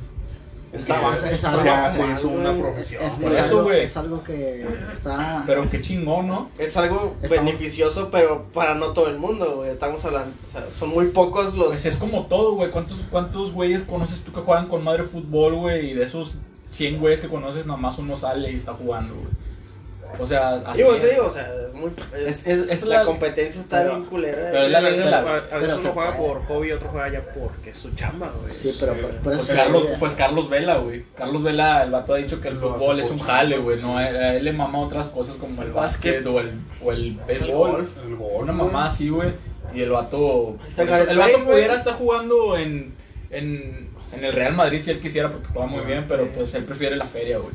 Es 0.72 0.84
que 0.84 0.92
más- 0.92 1.22
es 1.22 1.44
algo- 1.44 1.64
ya 1.64 1.88
se 1.88 2.02
más, 2.02 2.18
hizo 2.18 2.28
una 2.30 2.52
profesión. 2.52 3.04
Es, 3.04 3.12
Por 3.14 3.30
es 3.32 3.46
eso, 3.46 3.58
algo, 3.60 3.70
es 3.72 3.92
que 4.26 4.64
está. 4.92 5.44
Pero 5.46 5.62
qué 5.70 5.80
chingón, 5.80 6.26
¿no? 6.26 6.50
Es 6.58 6.76
algo 6.76 7.14
Estamos- 7.22 7.44
beneficioso, 7.44 8.08
pero 8.10 8.46
para 8.52 8.74
no 8.74 8.88
todo 8.88 9.08
el 9.08 9.18
mundo, 9.18 9.54
güey. 9.58 9.70
Estamos 9.70 10.04
hablando, 10.04 10.34
o 10.46 10.50
sea, 10.50 10.66
son 10.76 10.88
muy 10.90 11.06
pocos 11.06 11.54
los. 11.54 11.68
Pues 11.68 11.86
es 11.86 11.96
como 11.96 12.26
todo, 12.26 12.54
güey. 12.54 12.70
¿Cuántos, 12.72 12.98
¿Cuántos 13.08 13.52
güeyes 13.52 13.82
conoces 13.82 14.22
tú 14.24 14.32
que 14.32 14.40
juegan 14.40 14.66
con 14.66 14.82
madre 14.82 15.04
fútbol, 15.04 15.54
güey? 15.54 15.90
Y 15.92 15.94
de 15.94 16.02
esos 16.02 16.34
100 16.68 16.98
güeyes 16.98 17.20
que 17.20 17.28
conoces, 17.28 17.66
nomás 17.66 17.98
uno 17.98 18.16
sale 18.16 18.50
y 18.50 18.56
está 18.56 18.74
jugando, 18.74 19.14
güey. 19.14 19.28
O 20.18 20.26
sea, 20.26 20.56
así 20.66 20.78
Digo, 20.82 20.94
te 20.96 21.10
digo, 21.10 21.26
o 21.26 21.32
sea, 21.32 21.42
es 21.68 21.74
muy. 21.74 21.90
Es, 22.26 22.46
es, 22.46 22.68
es 22.68 22.82
la, 22.84 22.98
la, 22.98 23.04
competencia 23.04 23.60
está 23.60 23.78
pero- 23.82 23.96
bien 23.96 24.04
culera. 24.06 24.48
pero 24.52 24.64
es 24.64 24.70
la 24.70 24.78
a 24.78 24.80
veces, 24.82 24.96
ley 24.98 25.04
de 25.06 25.10
la- 25.10 25.16
a- 25.18 25.20
a 25.22 25.24
veces 25.34 25.48
pero 25.60 25.78
uno 25.80 25.90
juega 25.92 26.16
puede. 26.16 26.28
por 26.28 26.44
hobby 26.44 26.68
y 26.68 26.72
otro 26.72 26.88
juega 26.90 27.08
ya 27.10 27.20
porque 27.34 27.70
es 27.70 27.78
su 27.78 27.90
chamba, 27.94 28.32
güey. 28.40 28.52
Sí, 28.54 28.76
pero 28.78 28.94
Sí. 28.94 29.00
por, 29.02 29.10
por 29.16 29.32
eso 29.32 29.44
Pues 29.46 29.58
Carlos, 29.58 29.84
pues 29.98 30.14
Carlos 30.14 30.48
Vela, 30.50 30.76
güey. 30.78 31.04
Carlos 31.16 31.42
Vela, 31.42 31.82
el 31.82 31.90
vato 31.90 32.14
ha 32.14 32.16
dicho 32.18 32.40
que 32.40 32.48
el 32.48 32.56
fútbol 32.56 33.00
es 33.00 33.10
un 33.10 33.18
jale, 33.18 33.58
güey. 33.58 33.80
No, 33.80 33.98
a 33.98 34.06
él 34.08 34.44
le 34.44 34.52
mama 34.52 34.80
otras 34.80 35.08
cosas 35.08 35.36
como 35.36 35.62
el 35.62 35.72
Básquet. 35.72 36.24
básquet 36.24 36.26
o 36.26 36.40
el, 36.40 36.52
o 36.84 36.92
el 36.92 36.98
El 37.06 37.14
béisbol. 37.26 37.70
golf. 37.72 37.88
El 38.06 38.16
gol. 38.16 38.42
Una 38.42 38.52
mamá 38.52 38.86
así, 38.86 39.08
güey. 39.08 39.30
Y 39.74 39.80
el 39.82 39.90
vato. 39.90 40.56
Está 40.68 40.84
Gareth 40.84 41.08
el 41.08 41.18
vato 41.18 41.44
pudiera 41.44 41.74
estar 41.74 41.94
jugando 41.94 42.56
en, 42.56 42.94
en, 43.30 43.88
en 44.12 44.24
el 44.24 44.32
Real 44.32 44.54
Madrid 44.54 44.80
si 44.82 44.90
él 44.92 45.00
quisiera, 45.00 45.30
porque 45.30 45.48
juega 45.52 45.66
muy 45.66 45.80
Ajá. 45.80 45.88
bien, 45.88 46.04
pero 46.08 46.30
pues 46.32 46.54
él 46.54 46.64
prefiere 46.64 46.94
la 46.96 47.06
feria, 47.06 47.38
güey. 47.38 47.50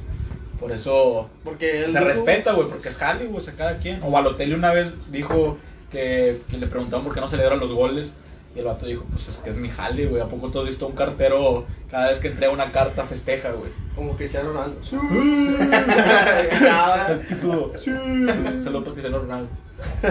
Por 0.59 0.71
eso 0.71 1.29
Porque 1.43 1.85
él 1.85 1.91
se 1.91 1.99
dijo- 1.99 2.05
respeta, 2.11 2.53
güey, 2.53 2.67
porque 2.67 2.89
es 2.89 2.97
jale, 2.97 3.25
güey, 3.25 3.37
o 3.37 3.41
sea, 3.41 3.53
cada 3.55 3.77
quien. 3.77 4.01
O 4.03 4.11
Balotelli 4.11 4.53
una 4.53 4.71
vez 4.73 5.11
dijo 5.11 5.57
que, 5.91 6.41
que 6.49 6.57
le 6.57 6.67
preguntaban 6.67 7.05
por 7.05 7.13
qué 7.13 7.21
no 7.21 7.27
celebra 7.27 7.55
los 7.55 7.71
goles. 7.71 8.15
Y 8.55 8.59
el 8.59 8.65
vato 8.65 8.87
dijo, 8.87 9.05
pues 9.11 9.29
es 9.29 9.37
que 9.37 9.51
es 9.51 9.57
mi 9.57 9.69
jale, 9.69 10.07
güey. 10.07 10.21
¿A 10.23 10.27
poco 10.27 10.49
tú 10.49 10.59
has 10.59 10.65
visto 10.65 10.87
un 10.87 10.93
cartero 10.95 11.65
cada 11.91 12.09
vez 12.09 12.19
que 12.19 12.29
entrega 12.29 12.51
una 12.51 12.71
carta 12.71 13.03
festeja, 13.05 13.51
güey? 13.51 13.69
Como 13.95 14.15
Cristiano 14.17 14.51
Ronaldo. 14.53 14.79
Saludos 18.63 18.83
para 18.83 18.91
Cristiano 18.93 19.19
Ronaldo. 19.19 19.49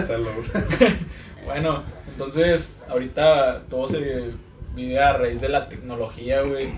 Salud. 0.06 0.28
Bueno, 1.44 1.82
entonces, 2.08 2.74
ahorita 2.90 3.62
todo 3.70 3.88
se 3.88 4.32
vive 4.74 5.00
a 5.00 5.14
raíz 5.14 5.40
de 5.40 5.48
la 5.48 5.66
tecnología, 5.70 6.42
güey. 6.42 6.68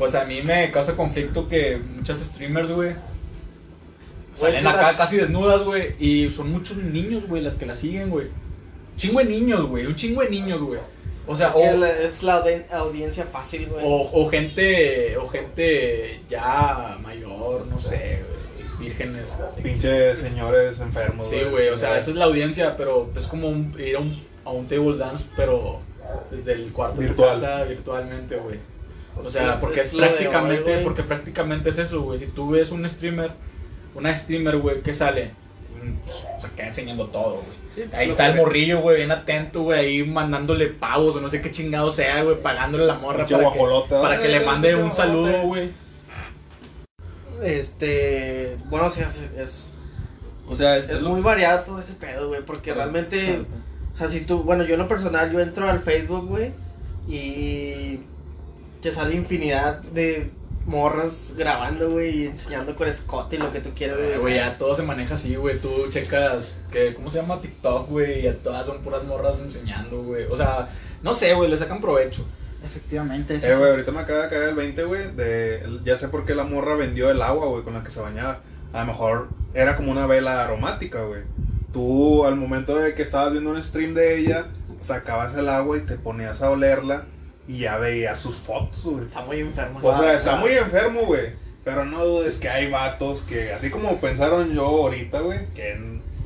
Pues 0.00 0.14
a 0.16 0.24
mí 0.24 0.42
me 0.42 0.70
causa 0.72 0.96
conflicto 0.96 1.48
que 1.48 1.76
muchas 1.76 2.18
streamers, 2.18 2.72
güey, 2.72 2.94
salen 4.34 4.62
que 4.62 4.68
acá 4.68 4.92
la- 4.92 4.96
casi 4.96 5.16
desnudas, 5.16 5.62
güey, 5.62 5.94
y 5.98 6.30
son 6.30 6.50
muchos 6.50 6.76
niños, 6.78 7.24
güey, 7.28 7.42
las 7.42 7.56
que 7.56 7.66
la 7.66 7.74
siguen, 7.74 8.10
güey. 8.10 8.28
Chingo 8.96 9.18
de 9.20 9.26
niños, 9.26 9.66
güey, 9.68 9.86
un 9.86 9.94
chingo 9.94 10.22
de 10.22 10.30
niños, 10.30 10.60
güey. 10.60 10.80
O 11.26 11.36
sea, 11.36 11.48
Es 11.48 11.54
o, 11.74 11.76
la, 11.78 11.90
es 12.00 12.22
la 12.22 12.42
audi- 12.42 12.64
audiencia 12.72 13.24
fácil, 13.24 13.66
güey. 13.68 13.84
o, 13.84 14.10
o 14.12 14.28
gente, 14.30 15.16
o 15.18 15.28
gente 15.28 16.20
ya 16.28 16.98
mayor, 17.02 17.66
no 17.66 17.78
sé, 17.78 18.20
güey, 18.26 18.88
vírgenes. 18.88 19.36
Pinches 19.62 20.18
señores 20.18 20.80
enfermos. 20.80 21.28
Sí, 21.28 21.36
güey, 21.50 21.68
o 21.68 21.76
sea, 21.76 21.96
esa 21.96 22.10
es 22.10 22.16
la 22.16 22.24
audiencia, 22.24 22.76
pero 22.76 23.10
es 23.14 23.26
como 23.26 23.48
un- 23.48 23.76
ir 23.78 23.96
a 23.96 24.00
un, 24.00 24.20
a 24.44 24.50
un 24.50 24.66
table 24.66 24.96
dance, 24.96 25.26
pero 25.36 25.80
desde 26.30 26.52
el 26.54 26.72
cuarto 26.72 26.96
Virtual. 27.00 27.28
de 27.34 27.40
tu 27.40 27.42
casa 27.46 27.64
virtualmente, 27.64 28.36
güey. 28.36 28.58
O 29.16 29.30
sea, 29.30 29.60
porque 29.60 29.80
es 29.80 29.92
prácticamente, 29.92 30.78
hoy, 30.78 30.84
porque 30.84 31.02
prácticamente 31.02 31.70
es 31.70 31.78
eso, 31.78 32.02
güey. 32.02 32.18
Si 32.18 32.26
tú 32.26 32.50
ves 32.50 32.70
un 32.70 32.88
streamer, 32.88 33.32
una 33.94 34.16
streamer, 34.16 34.58
güey, 34.58 34.82
que 34.82 34.92
sale, 34.92 35.32
Mm, 35.80 35.94
pues, 36.04 36.26
se 36.42 36.50
queda 36.56 36.66
enseñando 36.68 37.06
todo, 37.06 37.42
güey. 37.42 37.60
Sí, 37.74 37.82
Ahí 37.92 38.08
está 38.08 38.26
el 38.26 38.36
morrillo, 38.36 38.80
güey, 38.80 38.96
bien 38.96 39.12
atento, 39.12 39.62
güey, 39.62 39.78
ahí 39.78 40.02
mandándole 40.04 40.66
pavos 40.66 41.14
o 41.14 41.20
no 41.20 41.30
sé 41.30 41.40
qué 41.40 41.50
chingado 41.50 41.90
sea, 41.90 42.22
güey, 42.24 42.36
pagándole 42.42 42.84
la 42.84 42.94
morra 42.94 43.26
para 43.26 43.52
que, 43.52 43.60
para 43.88 44.20
que 44.20 44.28
le 44.28 44.40
mande 44.40 44.74
un 44.74 44.92
saludo, 44.92 45.42
güey. 45.42 45.70
Este. 47.42 48.58
Bueno, 48.66 48.90
sí, 48.90 49.02
es, 49.02 49.30
es, 49.38 49.72
O 50.46 50.54
sea, 50.54 50.76
es, 50.76 50.90
es 50.90 51.00
muy 51.00 51.22
variado 51.22 51.62
todo 51.64 51.80
ese 51.80 51.94
pedo, 51.94 52.28
güey. 52.28 52.42
Porque 52.42 52.74
realmente. 52.74 53.44
O 53.94 53.96
sea, 53.96 54.10
si 54.10 54.22
tú. 54.22 54.42
Bueno, 54.42 54.64
yo 54.64 54.74
en 54.74 54.80
lo 54.80 54.88
personal, 54.88 55.32
yo 55.32 55.40
entro 55.40 55.70
al 55.70 55.80
Facebook, 55.80 56.26
güey. 56.26 56.52
Y. 57.08 58.00
Te 58.82 58.92
sale 58.92 59.14
infinidad 59.14 59.78
de 59.80 60.30
morras 60.66 61.34
grabando, 61.36 61.90
güey. 61.90 62.22
Y 62.22 62.26
enseñando 62.26 62.74
con 62.76 62.88
escote 62.88 63.36
y 63.36 63.38
lo 63.38 63.52
que 63.52 63.60
tú 63.60 63.70
quieras, 63.74 63.98
güey. 63.98 64.12
Eh, 64.12 64.18
Güey, 64.18 64.34
ya 64.36 64.56
todo 64.56 64.74
se 64.74 64.82
maneja 64.82 65.14
así, 65.14 65.36
güey. 65.36 65.58
Tú 65.58 65.86
checas, 65.90 66.58
que, 66.70 66.94
¿cómo 66.94 67.10
se 67.10 67.20
llama? 67.20 67.40
TikTok, 67.40 67.88
güey. 67.88 68.24
Y 68.24 68.28
a 68.28 68.36
todas 68.36 68.66
son 68.66 68.80
puras 68.80 69.04
morras 69.04 69.40
enseñando, 69.40 70.02
güey. 70.02 70.24
O 70.30 70.36
sea, 70.36 70.68
no 71.02 71.12
sé, 71.14 71.34
güey, 71.34 71.50
le 71.50 71.56
sacan 71.56 71.80
provecho. 71.80 72.24
Efectivamente, 72.64 73.36
Eh, 73.36 73.56
güey, 73.56 73.70
ahorita 73.70 73.90
me 73.90 74.00
acaba 74.00 74.22
de 74.24 74.28
caer 74.28 74.50
el 74.50 74.54
20, 74.54 74.84
güey. 74.84 75.14
De, 75.14 75.62
ya 75.84 75.96
sé 75.96 76.08
por 76.08 76.24
qué 76.26 76.34
la 76.34 76.44
morra 76.44 76.74
vendió 76.76 77.10
el 77.10 77.22
agua, 77.22 77.46
güey, 77.46 77.62
con 77.62 77.72
la 77.74 77.82
que 77.82 77.90
se 77.90 78.00
bañaba. 78.00 78.40
A 78.72 78.80
lo 78.80 78.86
mejor 78.86 79.28
era 79.54 79.76
como 79.76 79.90
una 79.90 80.06
vela 80.06 80.44
aromática, 80.44 81.02
güey. 81.02 81.22
Tú, 81.72 82.24
al 82.24 82.36
momento 82.36 82.76
de 82.76 82.94
que 82.94 83.02
estabas 83.02 83.32
viendo 83.32 83.50
un 83.50 83.62
stream 83.62 83.94
de 83.94 84.18
ella, 84.18 84.46
sacabas 84.78 85.36
el 85.36 85.48
agua 85.48 85.78
y 85.78 85.80
te 85.80 85.94
ponías 85.96 86.42
a 86.42 86.50
olerla 86.50 87.04
y 87.50 87.58
ya 87.58 87.78
veías 87.78 88.16
sus 88.16 88.36
fotos, 88.36 88.80
güey. 88.84 89.04
Está 89.04 89.22
muy 89.22 89.40
enfermo. 89.40 89.80
O 89.82 89.98
sea, 89.98 90.14
está 90.14 90.36
muy 90.36 90.52
enfermo, 90.52 91.00
güey. 91.02 91.32
Pero 91.64 91.84
no 91.84 92.04
dudes 92.04 92.36
que 92.36 92.48
hay 92.48 92.70
vatos 92.70 93.22
que, 93.22 93.52
así 93.52 93.70
como 93.70 93.96
pensaron 93.96 94.54
yo 94.54 94.64
ahorita, 94.64 95.20
güey, 95.20 95.46
que 95.52 95.76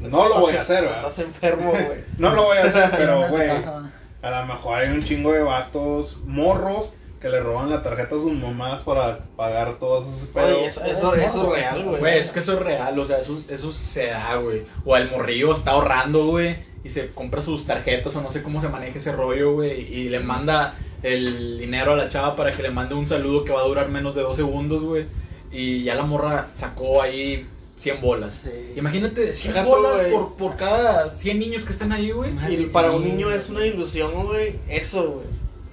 no 0.00 0.28
lo 0.28 0.40
voy 0.40 0.54
a 0.54 0.60
hacer, 0.60 0.82
¿verdad? 0.82 1.08
Estás 1.08 1.18
enfermo, 1.20 1.70
güey. 1.70 2.04
No 2.18 2.34
lo 2.34 2.44
voy 2.44 2.58
a 2.58 2.64
hacer, 2.64 2.90
pero, 2.96 3.26
güey, 3.28 3.48
a 3.48 4.30
lo 4.30 4.46
mejor 4.46 4.78
hay 4.78 4.90
un 4.90 5.02
chingo 5.02 5.32
de 5.32 5.42
vatos 5.42 6.18
morros 6.26 6.92
que 7.20 7.30
le 7.30 7.40
roban 7.40 7.70
la 7.70 7.82
tarjeta 7.82 8.16
a 8.16 8.18
sus 8.18 8.34
mamás 8.34 8.82
para 8.82 9.20
pagar 9.34 9.76
todos 9.80 10.06
esos 10.14 10.28
pedos. 10.28 10.58
Oye, 10.58 10.66
eso, 10.66 10.84
eso, 10.84 11.14
eso 11.14 11.56
es 11.56 11.62
real, 11.62 11.84
güey. 11.84 12.00
Güey, 12.00 12.18
es 12.18 12.32
que 12.32 12.40
eso 12.40 12.52
es 12.52 12.58
real, 12.58 12.98
o 12.98 13.04
sea, 13.06 13.16
eso, 13.18 13.38
eso 13.48 13.72
se 13.72 14.08
da, 14.08 14.36
güey. 14.36 14.62
O 14.84 14.94
el 14.94 15.10
morrillo 15.10 15.54
está 15.54 15.70
ahorrando, 15.70 16.26
güey, 16.26 16.58
y 16.84 16.90
se 16.90 17.12
compra 17.12 17.40
sus 17.40 17.64
tarjetas 17.64 18.14
o 18.14 18.20
no 18.20 18.30
sé 18.30 18.42
cómo 18.42 18.60
se 18.60 18.68
maneja 18.68 18.98
ese 18.98 19.12
rollo, 19.12 19.54
güey, 19.54 19.80
y 19.90 20.10
le 20.10 20.20
manda 20.20 20.74
el 21.04 21.58
dinero 21.58 21.92
a 21.92 21.96
la 21.96 22.08
chava 22.08 22.34
para 22.34 22.50
que 22.50 22.62
le 22.62 22.70
mande 22.70 22.94
un 22.94 23.06
saludo 23.06 23.44
que 23.44 23.52
va 23.52 23.60
a 23.60 23.64
durar 23.64 23.88
menos 23.90 24.14
de 24.14 24.22
dos 24.22 24.36
segundos, 24.36 24.82
güey. 24.82 25.04
Y 25.52 25.84
ya 25.84 25.94
la 25.94 26.04
morra 26.04 26.48
sacó 26.54 27.02
ahí 27.02 27.46
100 27.76 28.00
bolas. 28.00 28.40
Sí. 28.42 28.72
Imagínate, 28.76 29.32
100 29.32 29.52
Deja 29.52 29.64
tú, 29.64 29.70
bolas 29.70 30.00
por, 30.08 30.34
por 30.34 30.56
cada 30.56 31.10
100 31.10 31.38
niños 31.38 31.64
que 31.64 31.72
están 31.72 31.92
ahí, 31.92 32.10
güey. 32.10 32.32
Y 32.48 32.66
para 32.66 32.90
un 32.90 33.04
niño 33.04 33.30
es 33.30 33.50
una 33.50 33.66
ilusión, 33.66 34.26
güey. 34.26 34.56
Eso, 34.68 35.10
güey. 35.12 35.26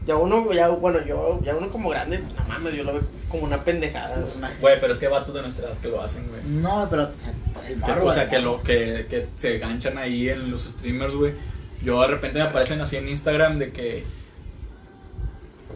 Ya 0.05 0.17
uno, 0.17 0.51
ya, 0.51 0.67
bueno, 0.67 0.99
yo, 1.05 1.39
ya 1.43 1.55
uno 1.55 1.69
como 1.69 1.89
grande, 1.89 2.19
no 2.19 2.43
mames, 2.47 2.73
yo 2.73 2.83
lo 2.83 2.93
veo 2.93 3.03
como 3.29 3.43
una 3.43 3.63
pendejada. 3.63 4.15
Sí, 4.15 4.39
güey. 4.59 4.79
pero 4.81 4.91
es 4.91 4.99
que 4.99 5.05
hay 5.05 5.11
vatos 5.11 5.33
de 5.33 5.43
nuestra 5.43 5.67
edad 5.67 5.77
que 5.77 5.87
lo 5.87 6.01
hacen, 6.01 6.27
güey. 6.27 6.41
No, 6.43 6.87
pero 6.89 7.03
el 7.03 7.81
Que, 7.81 7.91
o 7.91 8.11
sea, 8.11 8.27
que, 8.27 8.39
lo, 8.39 8.61
que, 8.63 9.05
que 9.09 9.27
se 9.35 9.59
ganchan 9.59 9.97
ahí 9.97 10.27
en 10.27 10.51
los 10.51 10.63
streamers, 10.63 11.13
güey. 11.13 11.33
Yo 11.83 12.01
de 12.01 12.07
repente 12.07 12.39
me 12.39 12.45
aparecen 12.45 12.81
así 12.81 12.97
en 12.97 13.07
Instagram 13.07 13.59
de 13.59 13.71
que 13.71 14.03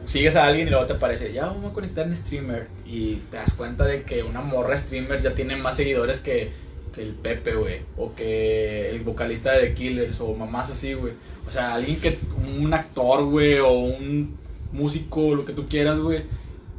sigues 0.05 0.35
a 0.35 0.45
alguien 0.45 0.67
y 0.67 0.71
luego 0.71 0.85
te 0.85 0.93
aparece, 0.93 1.33
ya 1.33 1.45
vamos 1.45 1.71
a 1.71 1.73
conectar 1.73 2.05
en 2.05 2.15
streamer. 2.15 2.67
Y 2.85 3.15
te 3.31 3.37
das 3.37 3.53
cuenta 3.53 3.85
de 3.85 4.03
que 4.03 4.23
una 4.23 4.41
morra 4.41 4.77
streamer 4.77 5.21
ya 5.21 5.35
tiene 5.35 5.55
más 5.55 5.75
seguidores 5.75 6.19
que, 6.19 6.51
que 6.93 7.01
el 7.01 7.13
Pepe, 7.13 7.55
güey. 7.55 7.81
O 7.97 8.13
que 8.15 8.89
el 8.89 9.01
vocalista 9.01 9.51
de 9.53 9.67
The 9.67 9.73
Killers 9.73 10.21
o 10.21 10.33
mamás 10.33 10.69
así, 10.71 10.93
güey. 10.93 11.13
O 11.47 11.51
sea, 11.51 11.75
alguien 11.75 11.99
que, 11.99 12.17
un 12.59 12.73
actor, 12.73 13.25
güey, 13.25 13.59
o 13.59 13.71
un 13.71 14.37
músico, 14.71 15.35
lo 15.35 15.45
que 15.45 15.53
tú 15.53 15.67
quieras, 15.67 15.99
güey. 15.99 16.23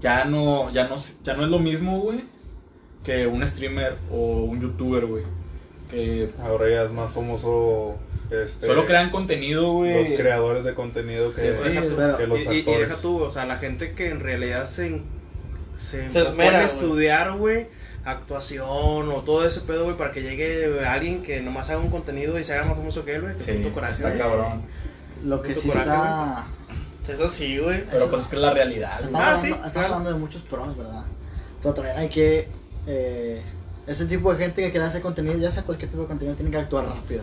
Ya 0.00 0.24
no, 0.24 0.70
ya 0.72 0.88
no, 0.88 0.96
ya 1.24 1.34
no 1.34 1.44
es 1.44 1.50
lo 1.50 1.58
mismo, 1.58 2.00
güey, 2.00 2.24
que 3.02 3.26
un 3.26 3.46
streamer 3.46 3.96
o 4.10 4.44
un 4.44 4.60
youtuber, 4.60 5.06
güey. 5.06 5.24
Que 5.90 6.30
Ahora 6.42 6.68
ya 6.68 6.82
es 6.84 6.90
más 6.90 7.12
famoso. 7.12 7.96
Este, 8.30 8.66
solo 8.66 8.86
crean 8.86 9.10
contenido, 9.10 9.72
güey. 9.72 9.94
los 10.10 10.18
creadores 10.20 10.64
de 10.64 10.74
contenido 10.74 11.32
que, 11.32 11.40
Sí, 11.52 11.58
sí, 11.62 11.68
Deja 11.68 11.82
tú- 11.82 11.94
pero- 11.96 12.16
que 12.16 12.26
los 12.26 12.38
y, 12.40 12.42
y- 12.42 12.46
y 12.54 12.58
actores. 12.60 12.88
deja 12.88 13.00
tú, 13.00 13.22
o 13.22 13.30
sea, 13.30 13.46
la 13.46 13.58
gente 13.58 13.92
que 13.92 14.10
en 14.10 14.20
realidad 14.20 14.66
se, 14.66 15.00
se, 15.76 16.08
Se 16.08 16.18
pone 16.20 16.28
esmera, 16.30 16.58
a 16.60 16.64
estudiar, 16.64 17.32
güey, 17.36 17.68
actuación 18.04 19.10
o 19.12 19.22
todo 19.24 19.46
ese 19.46 19.60
pedo, 19.62 19.84
güey, 19.84 19.96
para 19.96 20.10
que 20.12 20.22
llegue 20.22 20.84
alguien 20.86 21.22
que 21.22 21.40
nomás 21.40 21.70
haga 21.70 21.80
un 21.80 21.90
contenido 21.90 22.38
y 22.38 22.44
se 22.44 22.54
haga 22.54 22.64
más 22.64 22.76
famoso 22.76 23.04
que 23.04 23.14
él, 23.16 23.22
güey. 23.22 23.34
Sí, 23.38 23.52
puto 23.52 23.72
coraje, 23.74 23.94
está 23.94 24.16
cabrón. 24.16 24.62
Lo 25.24 25.42
que 25.42 25.54
sí 25.54 25.68
coraje, 25.68 25.88
está. 25.88 26.46
Eso 27.12 27.28
sí, 27.28 27.58
güey. 27.58 27.84
Pero 27.90 28.08
pues 28.10 28.22
es 28.22 28.28
que 28.28 28.36
es 28.36 28.42
la 28.42 28.52
realidad. 28.52 28.92
Estamos, 29.04 29.20
Ah, 29.20 29.26
hablando, 29.30 29.42
sí, 29.42 29.48
estamos 29.52 29.72
claro. 29.72 29.86
hablando 29.94 30.12
de 30.12 30.18
muchos 30.18 30.42
pros, 30.42 30.76
¿verdad? 30.76 31.02
Pero 31.62 31.74
también 31.74 31.96
hay 31.96 32.08
que. 32.08 32.48
eh, 32.88 33.40
ese 33.86 34.06
tipo 34.06 34.32
de 34.32 34.38
gente 34.44 34.62
que 34.62 34.70
quiere 34.72 34.86
hacer 34.86 35.00
contenido, 35.02 35.38
ya 35.38 35.50
sea 35.50 35.62
cualquier 35.62 35.88
tipo 35.90 36.02
de 36.02 36.08
contenido, 36.08 36.36
tiene 36.36 36.50
que 36.50 36.56
actuar 36.58 36.86
rápido. 36.86 37.22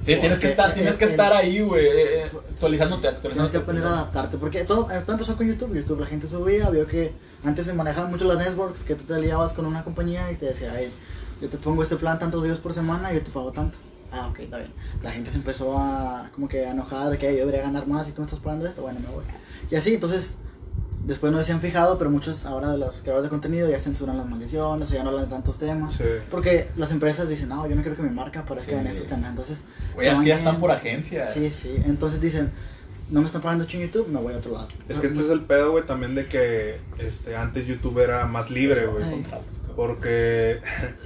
Sí, 0.00 0.14
tienes 0.16 0.38
que 0.38 0.46
estar, 0.46 0.72
tienes 0.72 0.94
que 0.96 1.04
eh, 1.04 1.08
estar 1.08 1.32
eh, 1.32 1.36
ahí, 1.36 1.60
güey, 1.60 1.84
eh, 1.86 1.92
eh, 2.26 2.30
actualizándote, 2.50 3.00
Tienes 3.02 3.16
actualizándote. 3.16 3.52
que 3.52 3.62
aprender 3.62 3.86
a 3.86 3.90
adaptarte. 3.90 4.36
Porque 4.38 4.64
todo, 4.64 4.88
eh, 4.90 5.00
todo 5.00 5.12
empezó 5.14 5.36
con 5.36 5.48
YouTube. 5.48 5.74
YouTube, 5.74 6.00
la 6.00 6.06
gente 6.06 6.26
subía, 6.28 6.70
vio 6.70 6.86
que 6.86 7.12
antes 7.44 7.64
se 7.66 7.72
manejaban 7.72 8.10
mucho 8.10 8.24
las 8.24 8.38
networks, 8.38 8.84
que 8.84 8.94
tú 8.94 9.04
te 9.04 9.20
liabas 9.20 9.52
con 9.52 9.66
una 9.66 9.82
compañía 9.82 10.30
y 10.30 10.36
te 10.36 10.46
decía, 10.46 10.72
"Hey, 10.78 10.92
yo 11.40 11.48
te 11.48 11.56
pongo 11.56 11.82
este 11.82 11.96
plan 11.96 12.18
tantos 12.18 12.40
videos 12.42 12.60
por 12.60 12.72
semana 12.72 13.10
y 13.12 13.16
yo 13.16 13.22
te 13.22 13.30
pago 13.30 13.50
tanto. 13.50 13.78
Ah, 14.12 14.28
ok, 14.28 14.38
está 14.40 14.58
bien. 14.58 14.72
La 15.02 15.10
gente 15.10 15.30
se 15.30 15.38
empezó 15.38 15.76
a 15.76 16.30
como 16.32 16.48
que 16.48 16.64
a 16.66 16.70
enojar 16.70 17.10
de 17.10 17.18
que 17.18 17.28
"Hey, 17.28 17.34
yo 17.38 17.46
debería 17.46 17.62
ganar 17.62 17.86
más 17.88 18.08
y 18.08 18.12
tú 18.12 18.20
me 18.22 18.26
estás 18.26 18.38
pagando 18.40 18.66
esto, 18.66 18.82
bueno, 18.82 19.00
me 19.00 19.08
voy. 19.08 19.24
Y 19.70 19.74
así, 19.74 19.94
entonces, 19.94 20.34
después 21.06 21.32
no 21.32 21.42
se 21.42 21.52
han 21.52 21.60
fijado, 21.60 21.98
pero 21.98 22.10
muchos 22.10 22.44
ahora 22.46 22.70
de 22.72 22.78
los 22.78 23.00
creadores 23.00 23.24
de 23.24 23.30
contenido 23.30 23.70
ya 23.70 23.78
censuran 23.78 24.16
las 24.18 24.26
maldiciones 24.28 24.90
o 24.90 24.94
ya 24.94 25.04
no 25.04 25.10
hablan 25.10 25.24
de 25.26 25.30
tantos 25.30 25.56
temas. 25.58 25.94
Sí. 25.94 26.04
Porque 26.30 26.68
las 26.76 26.90
empresas 26.90 27.28
dicen, 27.28 27.48
no, 27.48 27.66
yo 27.68 27.76
no 27.76 27.82
quiero 27.82 27.96
que 27.96 28.02
mi 28.02 28.10
marca 28.10 28.40
aparezca 28.40 28.72
Sí. 28.72 28.78
en 28.78 28.86
estos 28.88 29.06
temas. 29.06 29.30
Entonces, 29.30 29.64
Güey, 29.94 30.08
es 30.08 30.18
que 30.18 30.26
ya 30.26 30.34
están 30.34 30.58
por 30.60 30.70
agencia. 30.72 31.28
Sí, 31.28 31.50
sí. 31.52 31.74
Entonces 31.86 32.20
dicen, 32.20 32.50
no 33.08 33.20
me 33.20 33.26
están 33.26 33.40
pagando 33.40 33.64
en 33.70 33.80
YouTube, 33.80 34.08
me 34.08 34.20
voy 34.20 34.34
a 34.34 34.38
otro 34.38 34.52
lado. 34.52 34.68
Es 34.88 34.98
que 34.98 35.06
este 35.06 35.20
es 35.20 35.30
el 35.30 35.42
pedo, 35.42 35.70
güey, 35.70 35.86
también 35.86 36.16
de 36.16 36.26
que 36.26 36.80
este, 36.98 37.36
antes 37.36 37.66
YouTube 37.66 38.00
era 38.00 38.26
más 38.26 38.50
libre, 38.50 38.86
güey. 38.86 39.04
Porque 39.76 40.58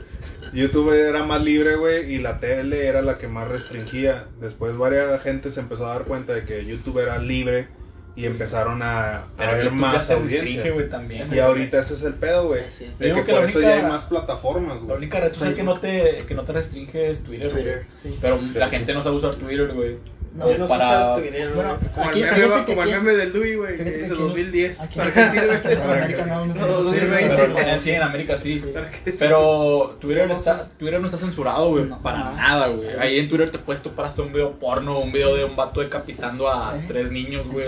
YouTube 0.54 0.92
era 0.92 1.24
más 1.24 1.42
libre, 1.42 1.76
güey, 1.76 2.14
y 2.14 2.18
la 2.18 2.40
tele 2.40 2.86
era 2.86 3.02
la 3.02 3.18
que 3.18 3.28
más 3.28 3.48
restringía. 3.48 4.28
Después 4.40 4.78
varias 4.78 5.20
gente 5.22 5.50
se 5.50 5.60
empezó 5.60 5.86
a 5.86 5.90
dar 5.90 6.04
cuenta 6.04 6.32
de 6.32 6.44
que 6.44 6.64
YouTube 6.64 6.98
era 7.00 7.18
libre 7.18 7.68
y 8.16 8.26
empezaron 8.26 8.82
a, 8.82 9.24
a 9.38 9.50
ver 9.52 9.70
más 9.70 10.10
audiencia. 10.10 10.40
restringe, 10.42 10.70
güey, 10.72 10.88
también. 10.90 11.28
Y 11.32 11.38
ahorita 11.38 11.78
ese 11.78 11.94
es 11.94 12.02
el 12.02 12.14
pedo, 12.14 12.48
güey. 12.48 12.62
De 12.98 13.06
Digo 13.06 13.18
que, 13.18 13.24
que 13.24 13.32
por 13.32 13.42
la 13.42 13.48
eso 13.48 13.58
única- 13.58 13.76
ya 13.76 13.82
hay 13.84 13.90
más 13.90 14.04
plataformas, 14.04 14.76
La 14.80 14.84
güey. 14.86 14.96
única 14.98 15.20
red 15.20 15.32
social 15.32 15.54
que 15.54 15.62
no 15.62 15.78
te, 15.78 16.18
que 16.26 16.34
no 16.34 16.42
te 16.44 16.52
restringe 16.52 17.10
es 17.10 17.22
Twitter, 17.22 17.50
güey. 17.50 17.62
Twitter, 17.62 17.86
sí. 18.02 18.18
Pero 18.20 18.40
la 18.54 18.68
gente 18.68 18.92
no 18.94 19.02
sabe 19.02 19.16
usar 19.16 19.34
Twitter, 19.36 19.72
güey. 19.72 19.96
No, 20.32 20.46
no 20.58 20.66
para... 20.68 21.14
Twitter, 21.16 21.50
Bueno, 21.54 21.76
Aquí- 22.08 22.22
el 22.22 22.30
meme, 22.30 22.64
como 22.64 22.82
el 22.84 22.90
meme 22.90 23.12
del 23.14 23.32
Dewey, 23.32 23.54
güey, 23.56 23.76
que 23.78 23.84
dice 23.84 24.04
aquí- 24.12 24.22
2010. 24.22 24.80
aquí- 24.80 24.98
¿Para 24.98 25.12
qué 25.12 25.24
sirve? 25.30 25.60
En 25.64 25.80
América 25.90 26.26
no, 26.26 26.46
no, 26.46 26.54
No, 26.54 26.60
no, 26.66 26.66
2020. 26.84 27.36
Pero, 27.36 27.58
eh, 27.58 27.76
sí, 27.80 27.90
en 27.90 28.02
América 28.02 28.36
sí. 28.36 28.58
¿Para 28.72 28.90
qué 28.90 29.12
Pero 29.18 29.96
Twitter 30.00 30.30
está, 30.30 30.68
Twitter 30.78 31.00
no 31.00 31.06
está 31.06 31.18
censurado, 31.18 31.70
güey, 31.70 31.84
No, 31.84 32.00
para 32.00 32.18
no. 32.18 32.32
nada, 32.36 32.68
güey. 32.68 32.88
Ahí 32.98 33.18
en 33.18 33.28
Twitter 33.28 33.50
te 33.50 33.58
puedes 33.58 33.82
topar 33.82 34.06
hasta 34.06 34.22
un 34.22 34.32
video 34.32 34.52
porno, 34.52 35.00
un 35.00 35.10
video 35.10 35.34
de 35.34 35.44
un 35.44 35.56
vato 35.56 35.80
decapitando 35.80 36.48
a 36.48 36.74
¿Eh? 36.76 36.84
tres 36.86 37.10
niños, 37.10 37.46
güey. 37.48 37.66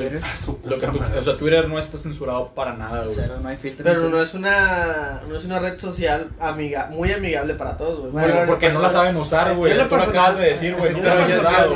Lo 0.65 0.79
que 0.79 0.87
madre. 0.87 1.19
o 1.19 1.23
sea, 1.23 1.37
Twitter 1.37 1.69
no 1.69 1.79
está 1.79 1.99
censurado 1.99 2.51
para 2.55 2.75
nada, 2.75 3.03
güey. 3.05 3.15
Cero, 3.17 3.35
no 3.43 3.49
hay 3.49 3.57
filtro. 3.57 3.85
Pero 3.85 4.09
no 4.09 4.23
es 4.23 4.35
una 4.35 5.23
no 5.29 5.37
es 5.37 5.45
una 5.45 5.59
red 5.59 5.79
social 5.81 6.29
amiga, 6.39 6.89
muy 6.93 7.11
amigable 7.13 7.55
para 7.55 7.77
todos, 7.77 7.99
güey. 8.01 8.13
Bueno, 8.13 8.35
porque 8.47 8.69
no 8.71 8.81
la 8.81 8.89
saben 8.89 9.17
usar, 9.17 9.55
güey. 9.57 9.73
En 9.79 9.89
Tú 9.89 9.97
lo 9.97 10.03
acabas 10.05 10.39
de 10.39 10.45
decir, 10.45 10.75
güey. 10.77 10.93
yo 10.93 10.99
en 10.99 11.75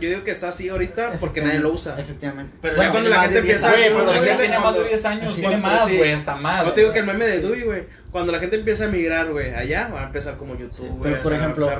digo 0.00 0.24
que, 0.24 0.27
que 0.28 0.32
está 0.32 0.48
así 0.50 0.68
ahorita 0.68 1.12
porque 1.20 1.40
nadie 1.40 1.58
lo 1.58 1.70
usa. 1.72 1.98
Efectivamente. 1.98 2.52
Pero 2.60 2.76
Bueno, 2.76 2.88
ya 2.88 2.92
cuando 2.92 3.10
la 3.10 3.20
gente 3.22 3.34
de 3.36 3.40
10 3.42 3.56
empieza- 3.56 3.70
Güey, 3.76 3.88
pero 3.94 4.04
la 4.06 4.12
gente 4.12 4.36
tiene 4.36 4.48
más 4.48 4.56
de 4.56 4.62
cuando- 4.62 4.84
10 4.84 5.04
años, 5.06 5.34
Sí, 5.34 5.40
tiene 5.40 5.58
cuando- 5.60 5.78
más, 5.80 5.88
sí. 5.88 5.96
güey, 5.96 6.12
hasta 6.12 6.36
más. 6.36 6.64
No 6.66 6.72
te 6.72 6.80
digo 6.80 6.92
que 6.92 6.98
el 6.98 7.06
meme 7.06 7.26
de 7.26 7.40
Dewey, 7.40 7.62
güey, 7.62 7.82
cuando 8.12 8.32
la 8.32 8.38
gente 8.38 8.56
empieza 8.56 8.84
a 8.84 8.88
migrar, 8.88 9.30
güey, 9.32 9.54
allá 9.54 9.88
va 9.94 10.02
a 10.02 10.06
empezar 10.06 10.36
como 10.36 10.54
YouTube, 10.58 10.76
Sí, 10.86 10.92
güey. 10.96 11.12
pero, 11.12 11.22
por 11.22 11.32
ejemplo. 11.32 11.70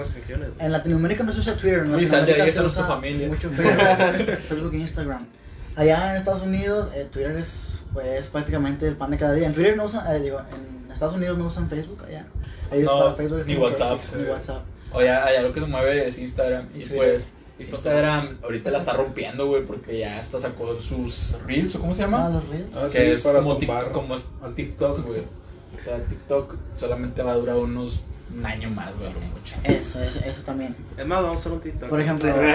En 0.59 0.73
Latinoamérica 0.73 1.25
no 1.25 1.33
se 1.33 1.41
usa 1.41 1.55
Twitter, 1.57 1.81
en 1.81 1.95
Uy, 1.95 2.07
sal 2.07 2.25
de 2.27 2.33
ahí, 2.33 2.39
Latinoamérica 2.39 2.53
se 2.53 2.61
no 2.61 2.67
es 2.69 2.75
tu 2.75 2.81
usa 2.81 2.87
familia. 2.89 3.29
mucho 3.29 3.51
Facebook, 3.51 4.39
Facebook 4.49 4.75
e 4.75 4.79
Instagram. 4.79 5.27
Allá 5.77 6.11
en 6.11 6.17
Estados 6.17 6.43
Unidos, 6.43 6.89
eh, 6.95 7.07
Twitter 7.11 7.37
es 7.37 7.83
pues, 7.93 8.27
prácticamente 8.29 8.87
el 8.89 8.97
pan 8.97 9.11
de 9.11 9.19
cada 9.19 9.35
día. 9.35 9.47
En 9.47 9.55
Twitter 9.55 9.77
no 9.77 9.85
usan, 9.85 10.07
eh, 10.15 10.21
digo, 10.21 10.41
en 10.41 10.91
Estados 10.93 11.15
Unidos 11.15 11.39
no 11.39 11.47
usan 11.47 11.69
Facebook 11.69 12.03
allá. 12.07 12.25
Ellos 12.73 12.85
No, 12.85 13.15
Facebook 13.17 13.43
ni 13.47 13.55
WhatsApp. 13.57 13.99
Ni 14.17 14.25
WhatsApp. 14.25 14.63
O 14.93 15.03
ya, 15.03 15.25
allá 15.25 15.43
lo 15.43 15.53
que 15.53 15.61
se 15.61 15.67
mueve 15.67 16.07
es 16.09 16.19
Instagram. 16.19 16.67
Y 16.75 16.81
Twitter. 16.81 16.97
pues, 16.97 17.31
Instagram 17.59 18.39
ahorita 18.43 18.71
la 18.71 18.79
está 18.79 18.93
rompiendo, 18.93 19.47
güey, 19.47 19.65
porque 19.65 19.99
ya 19.99 20.19
hasta 20.19 20.39
sacó 20.39 20.79
sus 20.81 21.37
Reels, 21.47 21.75
¿o 21.77 21.81
cómo 21.81 21.95
se 21.95 22.03
Ah, 22.03 22.07
llama? 22.07 22.29
los 22.29 22.49
reels. 22.49 22.77
Ah, 22.77 22.89
que 22.93 22.99
sí, 22.99 23.05
es 23.13 23.23
para 23.23 23.39
como, 23.41 23.59
tic- 23.59 23.93
como 23.93 24.15
es 24.15 24.29
al 24.43 24.55
TikTok, 24.55 25.07
güey. 25.07 25.23
O 25.77 25.81
sea, 25.81 25.99
TikTok 26.05 26.55
solamente 26.75 27.23
va 27.23 27.33
a 27.33 27.35
durar 27.37 27.57
unos 27.57 28.01
un 28.37 28.45
año 28.45 28.69
más, 28.69 28.95
güey, 28.99 29.11
lo 29.11 29.21
mucho. 29.21 29.55
Eso, 29.65 30.03
eso, 30.03 30.21
eso 30.23 30.43
también. 30.43 30.77
Es 30.99 31.07
más, 31.07 31.23
vamos 31.23 31.39
a 31.39 31.41
hacer 31.41 31.53
un 31.53 31.61
TikTok. 31.61 31.89
Por 31.89 31.99
ejemplo, 32.01 32.35
oye, 32.35 32.47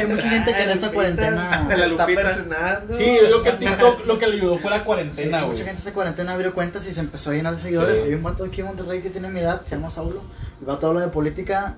hay 0.00 0.06
mucha 0.06 0.30
gente 0.30 0.54
que 0.54 0.62
en 0.62 0.70
esta 0.70 0.90
cuarentena. 0.90 1.66
la 1.76 1.86
está 1.86 2.06
personando. 2.06 2.94
Sí, 2.94 3.04
yo 3.20 3.26
digo 3.26 3.42
que 3.42 3.52
TikTok 3.52 4.06
lo 4.06 4.18
que 4.18 4.26
le 4.26 4.36
ayudó 4.36 4.58
fue 4.58 4.70
la 4.70 4.78
Sí, 4.78 4.84
cuarentena, 4.84 5.38
güey. 5.40 5.52
mucha 5.52 5.64
gente 5.64 5.78
esta 5.80 5.92
cuarentena 5.92 6.32
abrió 6.32 6.54
cuentas 6.54 6.86
y 6.86 6.92
se 6.94 7.00
empezó 7.00 7.30
a 7.30 7.34
llenar 7.34 7.54
de 7.54 7.60
seguidores. 7.60 7.96
Sí. 7.96 8.02
Hay 8.04 8.14
un 8.14 8.22
vato 8.22 8.42
aquí 8.44 8.60
en 8.62 8.68
Monterrey 8.68 9.02
que 9.02 9.10
tiene 9.10 9.28
mi 9.28 9.40
edad, 9.40 9.62
se 9.66 9.76
llama 9.76 9.90
Saulo. 9.90 10.22
El 10.60 10.66
vato 10.66 10.86
habla 10.88 11.02
de 11.02 11.08
política. 11.08 11.74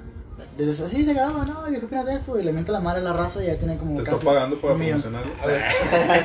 Desde 0.57 0.87
sí, 0.88 1.05
se 1.05 1.14
graba, 1.14 1.44
¿no? 1.44 1.68
¿Y 1.68 1.79
qué 1.79 1.87
opinas 1.87 2.07
de 2.07 2.14
esto? 2.14 2.38
Y 2.38 2.44
le 2.44 2.53
miente 2.53 2.70
la 2.70 2.81
madre 2.81 3.01
a 3.01 3.05
la 3.05 3.12
raza 3.12 3.42
y 3.42 3.47
ya 3.47 3.57
tiene 3.57 3.77
como 3.77 3.97
Te 3.97 4.03
está 4.03 4.12
casi 4.12 4.25
pagando 4.25 4.61
para 4.61 4.75
promocionarlo. 4.75 5.33
A 5.42 5.47
ver, 5.47 5.62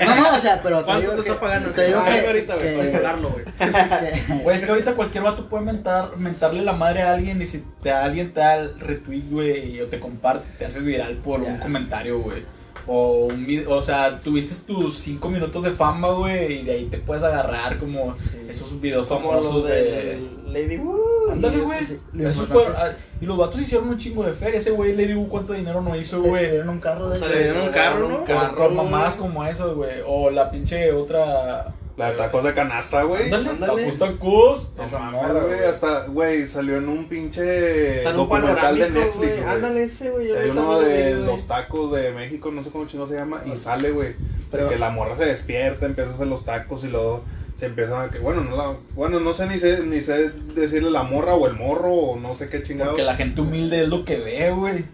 No, 0.06 0.15
no, 0.15 0.38
o 0.38 0.39
sea, 0.39 0.62
pero 0.62 0.80
te 0.80 0.86
¿Cuánto 0.86 1.02
digo 1.02 1.13
te 1.15 1.24
que, 1.24 1.30
está 1.30 1.39
pagando? 1.41 1.69
Te 1.72 1.88
digo 1.88 2.04
que, 2.06 2.28
ahorita, 2.28 2.56
güey, 2.56 2.78
para 2.78 2.91
jalarlo, 2.91 3.30
güey. 4.43 4.56
es 4.56 4.62
que 4.63 4.69
ahorita 4.69 4.95
cualquier 4.95 5.24
vato 5.24 5.48
puede 5.50 5.65
mentar, 5.65 6.17
mentarle 6.17 6.63
la 6.63 6.74
madre 6.74 7.02
a 7.04 7.13
alguien 7.13 7.41
y 7.41 7.45
si 7.45 7.63
te, 7.82 7.91
alguien 7.91 8.34
te 8.34 8.39
da 8.39 8.58
el 8.58 8.80
retweet, 8.80 9.30
güey, 9.30 9.82
o 9.82 9.88
te 9.88 10.00
comparte, 10.00 10.48
te 10.58 10.65
haces 10.65 10.84
viral 10.84 11.15
por 11.17 11.41
un 11.41 11.58
comentario, 11.58 12.19
güey. 12.19 12.43
O 12.91 13.28
un 13.28 13.45
video, 13.45 13.69
o 13.75 13.82
sea, 13.84 14.19
tuviste 14.19 14.56
tus 14.65 14.95
5 14.97 15.30
minutos 15.30 15.63
de 15.63 15.69
fama, 15.71 16.10
güey, 16.10 16.62
y 16.62 16.63
de 16.63 16.71
ahí 16.71 16.86
te 16.86 16.97
puedes 16.97 17.21
agarrar 17.23 17.78
como 17.78 18.15
Sí. 18.17 18.38
esos 18.49 18.82
videos 18.82 19.06
Como 19.06 19.30
famosos 19.30 19.65
de... 19.65 19.73
de 19.73 20.19
Lady 20.47 20.78
Wu. 20.78 20.97
Ándale, 21.32 21.58
y 21.58 21.60
güey. 21.62 21.80
eso. 21.84 22.43
Eso 22.43 22.63
ah, 22.75 22.89
y 23.21 23.25
los 23.28 23.38
vatos 23.38 23.62
hicieron 23.62 23.89
un 23.89 23.97
chingo 23.99 24.23
de 24.23 24.34
feria. 24.34 24.58
Ese 24.60 24.71
güey 24.71 24.95
le 24.95 25.06
dio 25.06 25.23
cuánto 25.28 25.54
dinero 25.54 25.82
no 25.82 25.95
hizo, 25.95 26.19
güey. 26.21 26.43
le 26.43 26.52
dieron 26.52 26.69
un 26.69 26.80
carro 26.80 27.10
de 27.10 27.19
le 27.19 27.43
dieron 27.43 27.62
un 27.67 27.69
carro, 27.69 28.10
¿no? 28.10 28.23
Carro, 28.23 28.71
güey. 28.73 29.17
como 29.17 29.45
esas, 29.45 29.73
güey. 29.75 30.02
O 30.08 30.32
la 30.32 30.49
pinche 30.49 30.91
otra. 30.91 31.67
La 31.99 32.12
de 32.12 32.17
tacos 32.17 32.43
de 32.45 32.53
canasta, 32.53 33.03
güey. 33.03 33.23
Ándale, 33.33 33.59
tacos 33.59 33.99
tacos. 33.99 34.69
No 34.77 34.83
Esa 34.83 34.99
morra, 34.99 35.41
güey, 35.41 35.65
hasta, 35.65 36.07
güey, 36.07 36.47
salió 36.47 36.77
en 36.77 36.88
un 36.88 37.09
pinche 37.09 37.97
Está 37.97 38.12
en 38.12 38.15
un 38.19 38.21
documental 38.29 38.55
de 38.79 38.85
panorámico, 38.85 38.99
Netflix, 38.99 39.39
güey. 39.41 39.49
Ándale 39.49 39.83
ese, 39.83 40.09
güey. 40.09 40.31
Hay 40.35 40.49
uno 40.49 40.79
de 40.79 41.13
los 41.15 41.45
tacos 41.47 41.91
de 41.91 42.12
México, 42.13 42.51
no 42.51 42.63
sé 42.63 42.69
cómo 42.69 42.85
chino 42.88 43.05
se 43.05 43.15
llama, 43.15 43.41
y 43.45 43.57
sale, 43.57 43.91
güey. 43.91 44.13
Pero- 44.49 44.63
de 44.63 44.69
que 44.69 44.79
la 44.79 44.91
morra 44.91 45.17
se 45.17 45.25
despierta, 45.25 45.85
empieza 45.85 46.12
a 46.12 46.13
hacer 46.13 46.27
los 46.27 46.45
tacos 46.45 46.83
y 46.85 46.88
luego 46.88 47.23
se 47.57 47.65
empieza 47.65 48.01
a 48.03 48.09
que, 48.09 48.19
bueno, 48.19 48.45
no 48.45 48.55
la, 48.55 48.73
bueno, 48.95 49.19
no 49.19 49.33
sé 49.33 49.47
ni 49.47 49.59
sé, 49.59 49.83
ni 49.83 49.99
sé 49.99 50.29
decirle 50.55 50.91
la 50.91 51.03
morra 51.03 51.33
o 51.33 51.47
el 51.47 51.55
morro 51.55 51.91
o 51.93 52.17
no 52.17 52.33
sé 52.33 52.47
qué 52.47 52.63
chingado. 52.63 52.91
Porque 52.91 53.03
la 53.03 53.15
gente 53.15 53.41
humilde 53.41 53.83
es 53.83 53.89
lo 53.89 54.05
que 54.05 54.19
ve, 54.19 54.51
güey. 54.51 54.85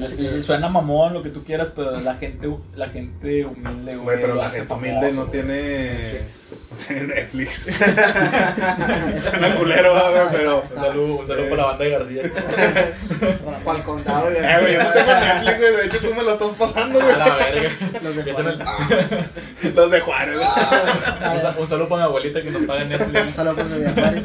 Es 0.00 0.14
que 0.14 0.42
Suena 0.42 0.68
mamón 0.68 1.12
lo 1.14 1.22
que 1.22 1.30
tú 1.30 1.44
quieras, 1.44 1.70
pero 1.74 1.92
la 2.00 2.14
gente, 2.14 2.48
la 2.74 2.88
gente 2.88 3.44
humilde, 3.44 3.96
güey. 3.96 3.98
Güey, 3.98 4.20
pero 4.20 4.34
la 4.34 4.50
gente 4.50 4.66
famoso, 4.66 4.86
humilde 4.88 5.12
no 5.12 5.20
güey. 5.26 5.30
tiene, 5.32 6.20
no 6.70 6.76
tiene 6.86 7.02
Netflix. 7.14 7.62
Suena 9.22 9.54
culero, 9.56 9.92
güey, 9.94 10.22
pero. 10.32 10.62
Un 10.70 10.78
saludo, 10.80 11.14
un 11.16 11.26
saludo 11.26 11.48
para 11.50 11.56
la 11.62 11.66
banda 11.68 11.84
de 11.84 11.90
García. 11.90 12.22
Para 13.64 13.78
el 13.78 13.84
condado, 13.84 14.30
güey. 14.30 14.36
Eh, 14.44 14.56
güey, 14.60 14.72
yo 14.74 14.82
no 14.82 14.90
tengo 14.92 15.12
Netflix, 15.12 15.58
güey. 15.58 15.76
De 15.76 15.86
hecho, 15.86 15.98
tú 16.00 16.14
me 16.14 16.22
lo 16.22 16.32
estás 16.32 16.48
pasando, 16.58 17.00
A 17.00 17.04
güey. 17.04 17.16
la 17.18 17.34
verga. 17.36 17.70
Los 18.02 18.16
de 18.16 18.32
Juárez. 18.32 18.58
Los 19.74 19.90
de 19.90 20.00
Juárez. 20.00 20.36
Un 20.36 21.40
sa- 21.40 21.54
Un 21.58 21.68
saludo 21.68 21.88
para 21.88 22.02
mi 22.02 22.06
abuelita 22.08 22.42
que 22.42 22.50
nos 22.50 22.62
paga 22.62 22.82
en 22.82 22.92
Un 22.92 22.98
Netflix. 22.98 23.26
saludo 23.30 23.56
por 23.56 23.68
Villa 23.68 23.92
Juárez. 23.94 24.22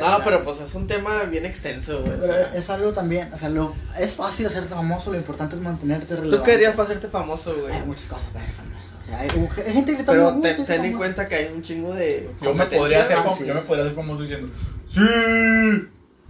No, 0.00 0.18
pero 0.24 0.42
pues 0.44 0.60
es 0.60 0.74
un 0.74 0.86
tema 0.86 1.22
bien 1.24 1.46
extenso, 1.46 2.00
güey. 2.02 2.18
Pero 2.20 2.34
es 2.54 2.70
algo 2.70 2.92
también, 2.92 3.32
o 3.32 3.36
sea, 3.36 3.48
lo, 3.48 3.74
es 3.98 4.12
fácil 4.14 4.46
hacerte 4.46 4.74
famoso, 4.74 5.10
lo 5.10 5.16
importante 5.18 5.56
es 5.56 5.62
mantenerte 5.62 6.14
relevante. 6.16 6.36
¿Tú 6.38 6.42
qué 6.44 6.52
harías 6.52 6.74
para 6.74 6.84
hacerte 6.84 7.08
famoso, 7.08 7.54
güey? 7.60 7.72
Hay 7.74 7.82
muchas 7.86 8.06
cosas 8.06 8.30
para 8.30 8.44
ser 8.46 8.54
famoso. 8.54 8.94
O 9.00 9.04
sea, 9.04 9.18
hay, 9.20 9.28
hay 9.66 9.72
gente 9.72 9.92
gritando. 9.94 10.12
Pero 10.12 10.28
"Uh, 10.38 10.42
te- 10.42 10.56
soy 10.56 10.64
ten 10.66 10.74
en 10.76 10.80
famoso". 10.82 10.98
cuenta 10.98 11.28
que 11.28 11.34
hay 11.34 11.52
un 11.54 11.62
chingo 11.62 11.94
de. 11.94 12.30
Yo 12.42 12.54
me 12.54 12.66
podría 12.66 13.02
hacer 13.02 13.16
Ah, 13.18 13.34
yo 13.44 13.54
me 13.54 13.60
podría 13.62 13.84
hacer 13.84 13.96
famoso 13.96 14.22
diciendo 14.22 14.48
¡Sí! 14.88 15.00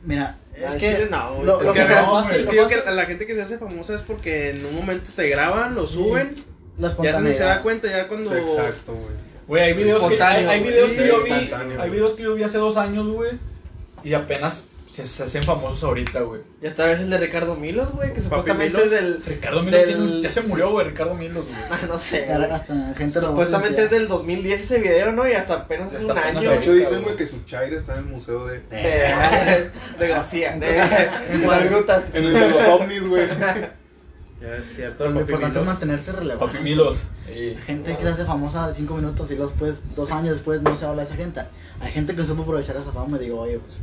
Mira, 0.05 0.37
es 0.55 0.65
Al 0.65 0.79
que. 0.79 1.09
no, 1.11 1.43
lo, 1.45 1.59
Es 1.59 1.63
lo 1.67 1.73
Es 1.75 1.79
que 1.81 1.87
que, 1.87 1.93
es 1.93 2.01
no, 2.03 2.11
fácil, 2.23 2.41
es 2.41 2.47
lo 2.47 2.51
que 2.53 2.57
yo 2.57 2.69
que 2.69 2.91
la 2.91 3.05
gente 3.07 3.27
que 3.27 3.35
se 3.35 3.43
hace 3.43 3.59
famosa 3.59 3.95
es 3.95 4.03
porque 4.03 4.51
en 4.51 4.65
un 4.65 4.75
momento 4.77 5.11
te 5.15 5.29
graban, 5.29 5.75
lo 5.75 5.87
Sí. 5.87 5.95
suben, 5.95 6.35
la 6.79 6.97
ya 7.03 7.17
se 7.17 7.21
ni 7.23 7.35
se 7.35 7.43
da 7.45 7.61
cuenta, 7.63 7.89
ya 7.89 8.09
cuando... 8.09 8.35
Exacto, 8.35 8.95
güey. 8.95 9.30
Güey, 9.51 9.65
hay 9.65 9.73
videos, 9.73 10.05
que, 10.05 10.23
hay, 10.23 10.63
videos 10.63 10.91
Sí, 10.91 10.97
que 10.97 11.09
yo 11.09 11.25
vi. 11.25 11.33
Hay 11.81 11.91
videos 11.91 12.13
que 12.13 12.23
yo 12.23 12.35
vi 12.37 12.45
hace 12.45 12.59
dos 12.59 12.77
años, 12.77 13.09
güey. 13.09 13.33
Y 14.05 14.15
apenas 14.15 14.63
se, 14.89 15.05
se 15.05 15.25
hacen 15.25 15.43
famosos 15.43 15.83
ahorita, 15.83 16.21
güey. 16.21 16.43
Ya 16.63 16.69
está 16.69 16.85
a 16.85 16.87
veces 16.87 17.07
el 17.07 17.11
de 17.11 17.19
Ricardo 17.19 17.57
Milos, 17.57 17.91
güey, 17.91 18.15
que 18.15 18.21
supuestamente 18.21 18.79
Milos. 18.79 18.93
es 18.93 19.03
del. 19.03 19.25
Ricardo 19.25 19.65
Milos 19.65 19.81
Del- 19.81 19.89
tiene 19.89 20.03
un- 20.03 20.23
ya 20.23 20.31
se 20.31 20.43
murió, 20.43 20.71
güey. 20.71 20.87
Ricardo 20.87 21.17
Milos, 21.17 21.47
güey. 21.47 21.57
Ah, 21.69 21.81
no 21.89 21.99
sé. 21.99 22.33
Hasta 22.33 22.95
gente 22.95 23.19
Supuestamente 23.21 23.83
es 23.83 23.91
del 23.91 24.07
2010 24.07 24.61
ese 24.61 24.79
video, 24.79 25.11
¿no? 25.11 25.29
Y 25.29 25.33
hasta 25.33 25.55
apenas 25.55 25.93
es 25.95 26.05
un 26.05 26.13
apenas 26.13 26.27
año. 26.37 26.49
De 26.49 26.57
hecho, 26.57 26.71
ahorita, 26.71 26.89
dicen, 26.89 27.03
güey. 27.03 27.17
que 27.17 27.27
su 27.27 27.43
chaira 27.45 27.77
está 27.77 27.95
en 27.95 27.99
el 27.99 28.05
museo 28.05 28.47
de. 28.47 28.61
De, 28.61 30.09
García. 30.09 30.57
De. 30.59 30.79
En 32.15 32.25
el 32.25 32.33
de 32.35 32.51
los 32.51 32.69
ovnis, 32.69 33.05
güey. 33.05 33.27
Ya 34.41 34.57
es 34.57 34.77
cierto, 34.77 35.09
Lo 35.09 35.21
importante 35.21 35.59
es 35.59 35.67
mantenerse 35.67 36.13
relevante. 36.13 36.47
Papi 36.53 36.63
Milos. 36.65 37.03
Gente 37.67 37.97
que 37.97 38.03
se 38.03 38.09
hace 38.09 38.25
famosa 38.25 38.69
de 38.69 38.75
5 38.75 38.95
minutos 38.95 39.31
y 39.31 39.35
luego 39.37 39.51
después, 39.51 39.83
dos 39.97 40.11
años 40.11 40.31
después, 40.35 40.63
no 40.63 40.77
se 40.77 40.85
habla 40.85 41.03
de 41.03 41.09
esa 41.09 41.17
gente. 41.17 41.41
Hay 41.81 41.91
gente 41.93 42.15
que 42.15 42.25
supo 42.25 42.43
aprovechar 42.43 42.77
esa 42.77 42.93
fama 42.93 43.17
y 43.17 43.21
digo, 43.21 43.41
oye, 43.41 43.59
pues. 43.59 43.79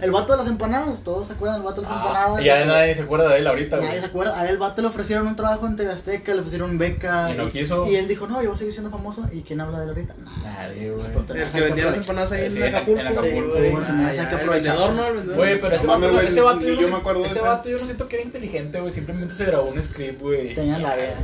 El 0.00 0.10
vato 0.10 0.32
de 0.32 0.38
las 0.38 0.48
empanadas, 0.48 1.00
todos 1.04 1.26
se 1.26 1.34
acuerdan 1.34 1.58
del 1.58 1.66
vato 1.66 1.82
de 1.82 1.88
las 1.88 1.96
Ah, 1.96 2.00
empanadas. 2.06 2.40
y 2.40 2.44
ya 2.44 2.64
nadie 2.64 2.94
se 2.94 3.02
acuerda 3.02 3.28
de 3.28 3.38
él 3.40 3.46
ahorita, 3.46 3.76
Nadie 3.78 4.00
se 4.00 4.06
acuerda. 4.06 4.40
A 4.40 4.48
él, 4.48 4.56
vato, 4.56 4.80
le 4.80 4.88
ofrecieron 4.88 5.26
un 5.26 5.36
trabajo 5.36 5.66
en 5.66 5.76
TV 5.76 5.90
Azteca, 5.92 6.32
le 6.34 6.40
ofrecieron 6.40 6.78
beca. 6.78 7.30
Y 7.32 7.36
no 7.36 7.50
quiso. 7.50 7.86
Y 7.86 7.96
él 7.96 8.08
dijo, 8.08 8.26
no, 8.26 8.40
yo 8.42 8.48
voy 8.48 8.54
a 8.54 8.58
seguir 8.58 8.72
siendo 8.72 8.90
famoso. 8.90 9.26
¿Y 9.32 9.42
quién 9.42 9.60
habla 9.60 9.78
de 9.78 9.84
él 9.84 9.90
ahorita? 9.90 10.14
Nadie. 10.18 10.42
Nadie, 10.44 10.90
güey. 10.92 11.06
El 11.42 11.50
que 11.50 11.60
vendía 11.60 11.84
las 11.86 11.96
empanadas 11.98 12.32
ahí 12.32 12.50
Sí, 12.50 12.56
en 12.58 12.62
en- 12.64 12.74
Acapulco. 12.74 13.00
en 13.00 13.06
Acapulco, 13.08 13.56
Sí, 13.56 13.68
güey. 13.70 13.84
Ah, 13.84 14.08
que 14.10 14.16
ya, 14.16 14.40
el 14.40 14.48
vendedor, 14.48 14.92
¿no? 14.94 15.06
El 15.06 15.14
vendedor. 15.14 15.36
Güey, 15.36 15.60
pero 15.60 15.74
ese 15.74 15.86
No 15.86 15.92
mames, 15.92 16.08
vato, 16.08 16.14
güey, 16.14 16.26
ese 16.28 16.40
vato 16.40 16.60
ni 16.60 16.76
yo, 16.80 16.88
me 16.88 16.96
acuerdo 16.96 17.20
de 17.20 17.26
ese 17.26 17.38
ese. 17.38 17.46
vato 17.48 17.68
yo 17.68 17.78
no 17.78 17.84
siento 17.84 18.08
que 18.08 18.16
era 18.16 18.24
inteligente, 18.24 18.80
güey. 18.80 18.92
Simplemente 18.92 19.34
se 19.34 19.44
grabó 19.44 19.68
un 19.68 19.82
script, 19.82 20.20
güey. 20.22 20.54
Tenía 20.54 20.78
labia. 20.78 21.16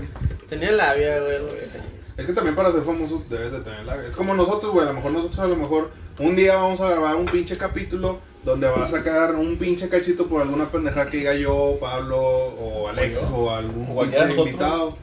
Tenía 0.48 0.72
labia, 0.72 1.20
güey. 1.20 1.36
Es 2.16 2.26
que 2.26 2.32
también 2.32 2.56
para 2.56 2.72
ser 2.72 2.82
famoso 2.82 3.22
debes 3.30 3.52
de 3.52 3.60
tener 3.60 3.84
la... 3.84 4.04
Es 4.04 4.16
como 4.16 4.34
nosotros, 4.34 4.72
güey. 4.72 4.84
A 4.84 4.88
lo 4.88 4.94
mejor 4.94 5.12
nosotros 5.12 5.38
a 5.38 5.46
lo 5.46 5.56
mejor 5.56 5.90
un 6.18 6.34
día 6.34 6.56
vamos 6.56 6.80
a 6.80 6.90
grabar 6.90 7.14
un 7.16 7.26
pinche 7.26 7.56
capítulo 7.56 8.18
donde 8.44 8.66
va 8.68 8.84
a 8.84 8.88
sacar 8.88 9.34
un 9.34 9.56
pinche 9.56 9.88
cachito 9.88 10.26
por 10.26 10.42
alguna 10.42 10.70
pendejada 10.70 11.08
que 11.10 11.18
diga 11.18 11.34
yo, 11.34 11.76
Pablo 11.80 12.18
o 12.18 12.88
Alexis 12.88 13.20
yo. 13.20 13.36
o 13.36 13.50
algún 13.50 13.86
O 13.96 14.00
pinche 14.02 14.18
nosotros. 14.20 14.46
invitado. 14.46 14.96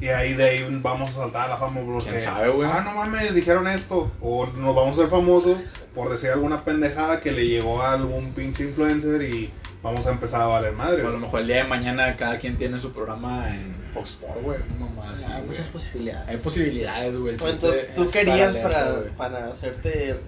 Y 0.00 0.08
ahí 0.08 0.34
de 0.34 0.44
ahí 0.44 0.80
vamos 0.82 1.10
a 1.10 1.12
saltar 1.12 1.46
a 1.46 1.48
la 1.50 1.56
fama 1.56 1.80
porque... 1.86 2.10
¿Quién 2.10 2.20
sabe, 2.20 2.48
güey? 2.50 2.68
Ah, 2.70 2.82
no 2.84 2.94
mames, 2.94 3.34
dijeron 3.34 3.66
esto. 3.68 4.10
O 4.20 4.46
nos 4.46 4.74
vamos 4.74 4.98
a 4.98 5.02
ser 5.02 5.10
famosos 5.10 5.56
por 5.94 6.10
decir 6.10 6.30
alguna 6.30 6.64
pendejada 6.64 7.20
que 7.20 7.32
le 7.32 7.46
llegó 7.46 7.80
a 7.80 7.92
algún 7.92 8.32
pinche 8.32 8.64
influencer 8.64 9.22
y 9.22 9.50
vamos 9.86 10.06
a 10.06 10.10
empezar 10.10 10.40
a 10.40 10.46
valer 10.46 10.72
madre. 10.72 11.02
O 11.02 11.06
a 11.06 11.10
lo 11.10 11.10
güey. 11.12 11.22
mejor 11.22 11.40
el 11.40 11.46
día 11.46 11.56
de 11.56 11.64
mañana 11.64 12.16
cada 12.16 12.38
quien 12.38 12.56
tiene 12.56 12.80
su 12.80 12.92
programa 12.92 13.54
en 13.54 13.74
Fox 13.94 14.10
Sports, 14.10 14.42
güey. 14.42 14.58
Una 14.76 14.86
mamá 14.86 15.10
así, 15.12 15.26
Hay 15.26 15.32
güey. 15.32 15.46
muchas 15.46 15.66
posibilidades. 15.68 16.28
Hay 16.28 16.36
posibilidades, 16.38 17.16
güey. 17.16 17.36
Pues 17.36 17.54
entonces 17.54 17.94
tú 17.94 18.10
querías 18.10 18.48
alerta, 18.50 18.68
para, 18.68 18.92
güey. 18.92 19.10
para 19.16 19.48
hacerte. 19.48 20.20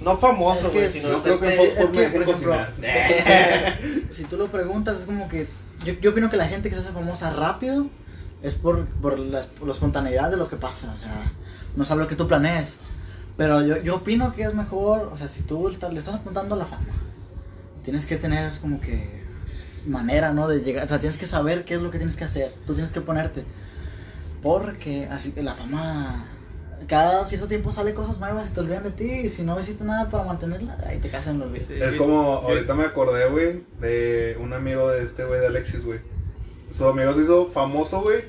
No 0.00 0.16
famoso, 0.16 0.66
Es 0.66 0.68
que 0.68 0.78
güey, 0.78 0.90
sino 0.90 1.08
Yo 1.08 1.22
creo 1.22 1.40
que 1.40 1.50
Fox 1.50 1.68
es 1.68 1.78
Sports 1.78 2.12
que, 2.12 2.18
me 2.18 2.24
cocinar. 2.24 2.72
si 4.10 4.24
tú 4.24 4.36
lo 4.36 4.46
preguntas, 4.46 5.00
es 5.00 5.06
como 5.06 5.28
que. 5.28 5.48
Yo, 5.84 5.94
yo 5.94 6.10
opino 6.10 6.30
que 6.30 6.36
la 6.36 6.46
gente 6.46 6.68
que 6.68 6.76
se 6.76 6.80
hace 6.80 6.92
famosa 6.92 7.30
rápido 7.30 7.88
es 8.40 8.54
por, 8.54 8.86
por, 8.86 9.18
la, 9.18 9.42
por 9.42 9.66
la 9.66 9.74
espontaneidad 9.74 10.30
de 10.30 10.36
lo 10.36 10.48
que 10.48 10.56
pasa. 10.56 10.92
O 10.92 10.96
sea, 10.96 11.12
no 11.74 11.82
es 11.82 11.90
algo 11.90 12.06
que 12.06 12.14
tú 12.14 12.28
planees. 12.28 12.76
Pero 13.36 13.62
yo, 13.62 13.78
yo 13.78 13.96
opino 13.96 14.32
que 14.34 14.42
es 14.42 14.54
mejor. 14.54 15.10
O 15.12 15.16
sea, 15.16 15.26
si 15.26 15.42
tú 15.42 15.68
le 15.68 15.98
estás 15.98 16.14
apuntando 16.14 16.54
a 16.54 16.58
la 16.58 16.66
fama, 16.66 16.84
tienes 17.84 18.06
que 18.06 18.16
tener 18.16 18.52
como 18.60 18.80
que. 18.80 19.22
Manera, 19.86 20.32
¿no? 20.32 20.46
De 20.46 20.60
llegar. 20.60 20.84
O 20.84 20.88
sea, 20.88 21.00
tienes 21.00 21.18
que 21.18 21.26
saber 21.26 21.64
qué 21.64 21.74
es 21.74 21.82
lo 21.82 21.90
que 21.90 21.98
tienes 21.98 22.16
que 22.16 22.24
hacer. 22.24 22.52
Tú 22.66 22.74
tienes 22.74 22.92
que 22.92 23.00
ponerte. 23.00 23.44
Porque 24.42 25.06
así 25.10 25.32
que 25.32 25.42
la 25.42 25.54
fama. 25.54 26.28
Cada 26.88 27.24
cierto 27.24 27.46
tiempo 27.46 27.70
sale 27.70 27.94
cosas 27.94 28.18
nuevas 28.18 28.50
y 28.50 28.54
te 28.54 28.60
olvidan 28.60 28.82
de 28.82 28.90
ti. 28.90 29.10
Y 29.10 29.28
si 29.28 29.42
no 29.42 29.58
hiciste 29.58 29.84
nada 29.84 30.10
para 30.10 30.24
mantenerla, 30.24 30.76
ahí 30.86 30.98
te 30.98 31.08
casan 31.08 31.38
los 31.38 31.48
olvido. 31.48 31.66
Sí, 31.66 31.74
Es 31.80 31.94
como, 31.94 32.20
ahorita 32.38 32.74
me 32.74 32.84
acordé, 32.84 33.28
güey, 33.28 33.62
de 33.80 34.36
un 34.40 34.52
amigo 34.52 34.88
de 34.90 35.02
este, 35.02 35.24
güey, 35.24 35.40
de 35.40 35.46
Alexis, 35.46 35.84
güey. 35.84 36.00
Su 36.70 36.86
amigo 36.86 37.12
se 37.12 37.22
hizo 37.22 37.50
famoso, 37.50 38.02
güey, 38.02 38.24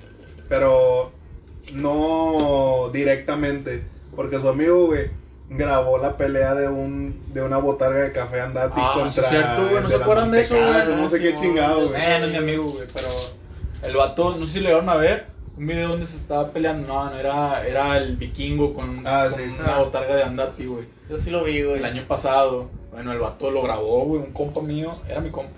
pero 0.50 1.12
no 1.74 2.90
directamente. 2.94 3.84
Porque 4.16 4.40
su 4.40 4.48
amigo, 4.48 4.86
güey, 4.86 5.10
grabó 5.58 5.98
la 5.98 6.18
pelea 6.18 6.54
de 6.56 6.68
un 6.68 7.22
de 7.34 7.42
una 7.42 7.58
botarga 7.58 8.02
de 8.02 8.12
café 8.12 8.42
andati 8.42 8.80
Ah, 8.82 8.92
contra. 8.96 9.24
es 9.24 9.30
cierto, 9.30 9.62
güey, 9.70 9.74
¿no 9.82 9.88
el 9.88 9.90
se 9.90 9.96
acuerdan 9.96 10.32
de 10.32 10.42
eso, 10.42 10.56
güey? 10.56 10.96
No 11.02 11.10
sé 11.10 11.20
qué 11.20 11.36
chingado, 11.36 11.88
güey. 11.90 12.02
Eh, 12.02 12.18
no 12.20 12.26
es 12.26 12.32
mi 12.32 12.38
amigo, 12.38 12.64
güey, 12.72 12.88
pero 12.94 13.08
el 13.84 13.96
vato, 13.96 14.36
no 14.38 14.46
sé 14.46 14.54
si 14.54 14.60
lo 14.60 14.68
llegaron 14.68 14.90
a 14.90 14.96
ver, 14.96 15.26
un 15.58 15.68
video 15.68 15.90
donde 15.90 16.06
se 16.06 16.18
estaba 16.18 16.50
peleando, 16.50 16.88
no, 16.88 17.10
no, 17.10 17.16
era, 17.20 17.66
era 17.68 17.98
el 17.98 18.16
vikingo 18.18 18.74
con, 18.74 19.02
Ah, 19.06 19.28
con 19.30 19.40
sí. 19.40 19.46
una 19.60 19.80
botarga 19.80 20.16
de 20.16 20.24
Andati, 20.24 20.66
güey. 20.66 20.86
Yo 21.10 21.18
sí 21.20 21.30
lo 21.30 21.44
vi, 21.44 21.62
güey. 21.62 21.78
El 21.80 21.86
año 21.86 22.04
pasado, 22.08 22.70
bueno, 22.92 23.12
el 23.12 23.20
vato 23.20 23.52
lo 23.52 23.62
grabó, 23.62 24.06
güey, 24.06 24.22
un 24.22 24.32
compa 24.32 24.62
mío, 24.62 24.96
era 25.08 25.20
mi 25.22 25.30
compa. 25.30 25.52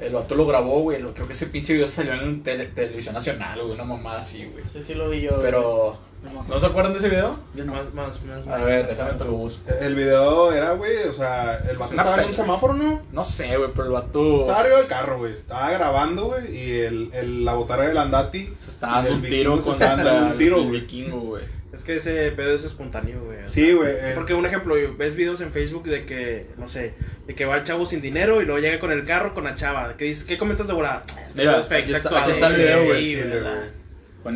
El 0.00 0.14
vato 0.14 0.34
lo 0.34 0.46
grabó, 0.46 0.80
güey, 0.82 1.00
creo 1.00 1.26
que 1.26 1.32
ese 1.32 1.46
pinche 1.46 1.74
video 1.74 1.86
salió 1.86 2.14
en 2.14 2.42
tele- 2.42 2.66
televisión 2.74 3.14
nacional, 3.14 3.60
güey, 3.60 3.72
una 3.74 3.84
mamada 3.84 4.18
así, 4.18 4.44
güey. 4.50 4.64
Sí, 4.72 4.82
sí 4.82 4.94
lo 4.94 5.08
vi 5.08 5.20
yo. 5.20 5.30
güey. 5.30 5.42
Pero, 5.42 5.96
No 6.22 6.28
me 6.28 6.34
¿no 6.34 6.40
acuerdo. 6.42 6.60
se 6.60 6.66
acuerdan 6.66 6.92
de 6.92 6.98
ese 7.00 7.08
video? 7.08 7.30
Yo 7.54 7.64
no. 7.64 7.72
Más, 7.74 7.92
más, 7.94 8.22
más. 8.24 8.46
A 8.46 8.64
ver, 8.64 8.86
déjame 8.86 9.12
te 9.14 9.24
lo 9.24 9.32
busco. 9.32 9.60
El 9.80 9.94
video 9.96 10.52
era, 10.52 10.72
güey, 10.72 10.96
o 11.08 11.12
sea, 11.12 11.56
el 11.68 11.76
vato 11.76 11.90
estaba 11.92 12.22
en 12.22 12.28
un 12.28 12.34
semáforo, 12.34 12.74
¿no? 12.74 13.02
No 13.12 13.24
sé, 13.24 13.56
güey, 13.56 13.70
pero 13.72 13.86
el 13.86 13.92
vato 13.92 14.36
Estaba 14.38 14.60
arriba 14.60 14.78
del 14.78 14.86
carro, 14.86 15.18
güey. 15.18 15.32
Estaba 15.34 15.70
grabando, 15.72 16.26
güey, 16.26 16.56
y 16.56 16.72
el, 16.80 17.10
el, 17.12 17.44
la 17.44 17.54
botarga 17.54 17.88
del 17.88 17.98
andati. 17.98 18.54
se 18.60 18.70
está 18.70 18.86
dando 18.88 19.10
y 19.10 19.14
un 19.14 19.22
del 19.22 19.30
tiro 19.30 19.56
dando 19.56 20.26
un 20.26 20.38
tiro, 20.38 20.56
el 20.58 20.68
güey. 20.68 20.80
vikingo, 20.80 21.20
güey. 21.20 21.44
Es 21.72 21.82
que 21.82 21.96
ese 21.96 22.30
pedo 22.32 22.52
es 22.54 22.64
espontáneo, 22.64 23.24
güey. 23.24 23.38
Sí, 23.46 23.72
güey. 23.72 23.90
eh, 23.90 24.12
Porque 24.14 24.34
un 24.34 24.44
ejemplo, 24.44 24.74
ves 24.98 25.16
videos 25.16 25.40
en 25.40 25.52
Facebook 25.52 25.84
de 25.84 26.04
que, 26.04 26.46
no 26.58 26.68
sé, 26.68 26.92
de 27.26 27.34
que 27.34 27.46
va 27.46 27.56
el 27.56 27.62
chavo 27.64 27.86
sin 27.86 28.02
dinero 28.02 28.42
y 28.42 28.44
luego 28.44 28.60
llega 28.60 28.78
con 28.78 28.92
el 28.92 29.06
carro 29.06 29.32
con 29.32 29.44
la 29.44 29.54
chava. 29.54 29.96
Que 29.96 30.04
dices, 30.04 30.24
¿qué 30.24 30.36
comentas 30.36 30.66
de 30.66 30.74
volada? 30.74 31.02
Este 31.26 31.38
Mira, 31.40 31.52
pedo 31.52 31.60
es 31.62 31.68
fake, 31.68 31.84
aquí 31.84 31.94
está- 31.94 32.22
aquí 32.22 32.30
está 32.32 32.46
el 32.48 32.54
Sí, 32.54 32.60
video, 32.60 32.84
güey. 32.84 33.06
sí, 33.06 33.22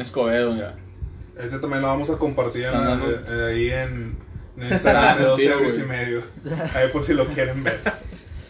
Escobedo, 0.01 0.55
mira. 0.55 0.75
Ese 1.39 1.59
también 1.59 1.83
lo 1.83 1.89
vamos 1.89 2.09
a 2.11 2.17
compartir 2.17 2.65
en, 2.65 2.75
eh, 2.75 3.47
ahí 3.49 3.71
en, 3.71 4.17
en 4.59 4.69
Instagram 4.73 5.03
de 5.03 5.09
dando 5.09 5.31
12 5.31 5.43
tiro, 5.43 5.59
euros 5.59 5.79
y 5.79 5.83
medio. 5.83 6.23
Ahí 6.75 6.89
por 6.93 7.05
si 7.05 7.15
lo 7.15 7.27
quieren 7.27 7.63
ver. 7.63 7.81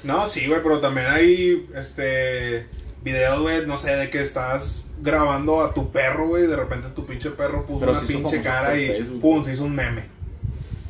No, 0.05 0.27
sí, 0.27 0.47
güey, 0.47 0.63
pero 0.63 0.79
también 0.79 1.09
hay 1.09 1.69
este 1.75 2.67
videos, 3.03 3.41
güey, 3.41 3.67
no 3.67 3.77
sé, 3.79 3.97
de 3.97 4.11
que 4.11 4.21
estás 4.21 4.87
grabando 5.01 5.63
a 5.63 5.75
tu 5.75 5.91
perro, 5.91 6.29
güey, 6.29 6.45
y 6.45 6.47
de 6.47 6.57
repente 6.57 6.89
tu 6.95 7.07
pinche 7.07 7.31
perro 7.31 7.65
puso 7.65 7.81
Pero 7.81 7.93
una 7.93 8.01
pinche 8.01 8.41
cara 8.41 8.77
y 8.77 8.89
Facebook. 8.89 9.21
pum, 9.21 9.45
se 9.45 9.53
hizo 9.53 9.65
un 9.65 9.75
meme. 9.75 10.16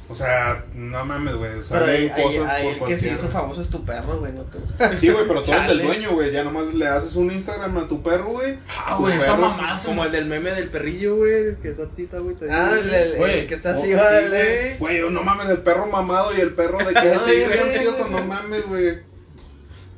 O 0.09 0.15
sea, 0.15 0.65
no 0.73 1.05
mames, 1.05 1.35
güey. 1.35 1.59
O 1.59 1.65
sea, 1.65 1.81
Pero 1.81 1.91
ahí, 1.93 2.09
cosas 2.11 2.53
ahí 2.53 2.75
por 2.79 2.89
el 2.89 2.95
que 2.95 3.01
se 3.01 3.13
hizo 3.15 3.29
famoso 3.29 3.61
es 3.61 3.69
tu 3.69 3.85
perro, 3.85 4.21
güey, 4.21 4.33
no 4.33 4.43
tú. 4.43 4.59
Sí, 4.99 5.09
güey, 5.11 5.27
pero 5.27 5.43
tú 5.43 5.53
eres 5.53 5.69
el 5.69 5.83
dueño, 5.83 6.13
güey. 6.13 6.31
Ya 6.31 6.45
nomás 6.45 6.73
le 6.75 6.87
haces 6.87 7.17
un 7.17 7.33
Instagram 7.33 7.77
a 7.77 7.89
tu 7.89 8.03
perro, 8.03 8.29
güey. 8.29 8.59
Ah, 8.69 8.97
güey, 8.99 9.17
esa 9.17 9.37
mamá 9.37 9.77
Como 9.85 10.05
el 10.05 10.13
del 10.13 10.27
meme 10.27 10.53
del 10.53 10.69
perrillo, 10.69 11.17
güey, 11.17 11.57
que 11.57 11.71
está 11.71 11.87
tita, 11.87 12.19
güey. 12.19 12.37
te 12.37 12.51
Ah, 12.51 12.71
el, 12.79 12.89
el- 12.89 12.95
el 13.13 13.17
Güey, 13.17 13.47
que 13.49 13.55
está 13.55 13.71
oh, 13.71 13.79
así, 13.79 13.89
sí, 13.89 13.95
vale. 13.95 14.77
Güey, 14.79 15.11
no 15.11 15.23
mames, 15.23 15.49
el 15.49 15.59
perro 15.59 15.87
mamado 15.87 16.37
y 16.37 16.41
el 16.41 16.55
perro 16.55 16.79
de 16.79 16.93
que 16.93 16.99
Ay, 17.01 17.19
sí, 17.25 17.33
estoy 17.33 17.59
güey. 17.59 17.61
ansioso, 17.77 18.09
no 18.09 18.23
mames, 18.25 18.67
güey. 18.67 18.99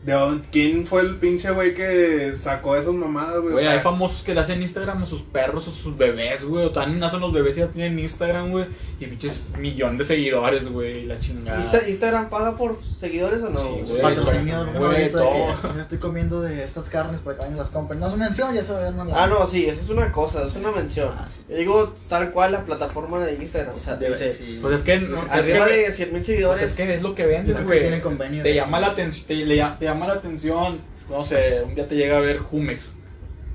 ¿De 0.05 0.13
dónde- 0.13 0.47
¿Quién 0.53 0.87
fue 0.87 1.01
el 1.03 1.17
pinche 1.17 1.51
güey 1.51 1.75
que 1.75 2.33
sacó 2.37 2.77
esas 2.77 2.95
mamadas, 2.95 3.39
güey? 3.41 3.49
O 3.49 3.53
Güey, 3.53 3.65
sea, 3.65 3.73
hay 3.75 3.81
famosos 3.81 4.23
que 4.23 4.33
le 4.33 4.41
hacen 4.41 4.63
Instagram 4.63 5.03
a 5.03 5.07
sus 5.07 5.23
perros 5.23 5.67
o 5.67 5.71
a 5.71 5.73
sus 5.75 5.97
bebés, 5.99 6.45
güey. 6.45 6.65
O 6.67 6.71
también 6.71 7.01
nacen 7.01 7.21
los 7.21 7.33
bebés 7.33 7.57
y 7.57 7.61
ya 7.61 7.67
tienen 7.67 7.99
Instagram, 7.99 8.51
güey. 8.53 8.67
Y 9.01 9.07
pinches 9.07 9.47
millón 9.59 9.99
de 9.99 10.05
seguidores, 10.05 10.69
güey. 10.69 11.05
La 11.05 11.19
chingada. 11.19 11.61
Insta- 11.61 11.87
¿Instagram 11.89 12.31
paga 12.31 12.57
por 12.57 12.79
seguidores 12.83 13.43
o 13.43 13.51
no? 13.51 13.59
Sí, 13.59 13.69
güey. 13.87 14.01
Patrocinio, 14.03 14.67
güey, 14.79 15.11
yo 15.13 15.81
estoy 15.81 15.99
comiendo 15.99 16.41
de 16.43 16.63
estas 16.65 16.89
carnes 16.89 17.21
para 17.21 17.37
que 17.37 17.43
vayan 17.43 17.59
las 17.59 17.71
compren. 17.71 17.99
No 18.01 18.09
es 18.09 18.17
mención, 18.17 18.55
ya 18.55 18.63
ve, 18.63 18.91
no 18.93 19.05
la- 19.05 19.25
Ah, 19.25 19.27
no, 19.27 19.47
sí, 19.47 19.67
esa 19.67 19.83
es 19.83 19.89
una 19.91 20.13
cosa, 20.13 20.47
es 20.47 20.55
una 20.55 20.71
mención. 20.71 21.11
Ah, 21.19 21.29
sí. 21.31 21.43
Yo 21.51 21.57
digo 21.57 21.95
tal 22.09 22.31
cual 22.31 22.53
la 22.53 22.65
plataforma 22.65 23.19
de 23.27 23.35
Instagram. 23.35 23.75
O 23.75 23.79
sea, 23.79 23.97
Debe- 23.99 24.11
dice, 24.17 24.33
sí. 24.33 24.59
Pues 24.63 24.75
es 24.75 24.83
que, 24.83 25.01
no, 25.01 25.23
es 25.25 25.31
arriba 25.31 25.67
que, 25.67 25.77
de 25.77 25.93
100 25.93 26.09
mil 26.11 26.19
pues 26.19 26.27
seguidores. 26.27 26.63
es 26.63 26.73
que 26.77 26.95
es 26.95 27.03
lo 27.03 27.15
que 27.15 27.27
vendes, 27.27 27.63
güey. 27.65 27.81
tienen 27.81 28.01
convenio. 28.01 28.43
Te 28.43 28.55
llama 28.55 28.79
la 28.81 28.89
atención, 28.89 29.27
te, 29.27 29.35
le 29.35 29.57
llama- 29.57 29.79
te 29.79 29.88
llama 29.89 30.07
la 30.07 30.15
atención, 30.15 30.81
no 31.11 31.25
sé, 31.25 31.63
un 31.65 31.75
día 31.75 31.89
te 31.89 31.97
llega 31.97 32.19
a 32.19 32.21
ver 32.21 32.39
Jumex 32.39 32.95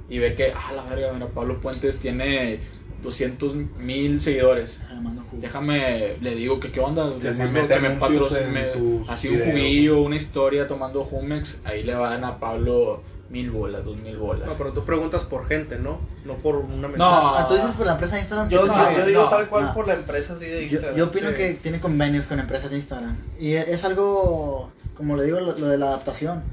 y 0.09 0.19
ve 0.19 0.35
que, 0.35 0.51
ah, 0.51 0.71
la 0.75 0.83
verga, 0.83 1.13
mira, 1.13 1.27
Pablo 1.27 1.59
Puentes 1.59 1.99
tiene 1.99 2.59
200 3.01 3.55
mil 3.55 4.21
seguidores. 4.21 4.81
Ah. 4.89 4.99
Déjame, 5.33 6.17
le 6.21 6.35
digo 6.35 6.59
que 6.59 6.71
qué 6.71 6.79
onda, 6.79 7.11
Que 7.21 7.31
mando 7.31 7.79
me 7.81 7.89
patrocine, 7.91 8.67
así 9.07 9.29
un 9.29 9.39
juguillo, 9.39 10.01
una 10.01 10.15
historia 10.15 10.67
tomando 10.67 11.03
Jumex, 11.03 11.61
ahí 11.65 11.83
le 11.83 11.95
van 11.95 12.23
a 12.23 12.39
Pablo 12.39 13.01
mil 13.29 13.49
bolas, 13.49 13.83
dos 13.83 13.97
mil 13.97 14.15
bolas. 14.15 14.47
No, 14.47 14.53
pero 14.53 14.71
tú 14.73 14.85
preguntas 14.85 15.23
por 15.23 15.47
gente, 15.47 15.79
¿no? 15.79 15.99
No 16.23 16.35
por 16.35 16.57
una 16.57 16.87
mensaje. 16.87 16.97
No. 16.97 17.35
Ah, 17.35 17.47
tú 17.47 17.55
dices 17.55 17.71
por 17.71 17.87
la 17.87 17.93
empresa 17.93 18.15
de 18.15 18.21
Instagram. 18.21 18.49
Yo, 18.49 18.67
yo- 18.67 19.05
digo 19.05 19.23
no, 19.23 19.29
tal 19.29 19.49
cual 19.49 19.65
no. 19.65 19.73
por 19.73 19.87
la 19.87 19.95
empresa 19.95 20.33
así 20.33 20.45
de 20.45 20.63
Instagram. 20.63 20.95
yo 20.95 21.05
opino 21.05 21.29
sí. 21.29 21.35
que 21.35 21.53
tiene 21.55 21.79
convenios 21.79 22.27
con 22.27 22.39
empresas 22.39 22.69
de 22.69 22.77
Instagram. 22.77 23.17
Y 23.39 23.53
es 23.53 23.83
algo, 23.83 24.71
como 24.95 25.15
le 25.17 25.23
digo, 25.25 25.39
lo, 25.39 25.57
lo 25.57 25.67
de 25.67 25.77
la 25.77 25.87
adaptación. 25.87 26.43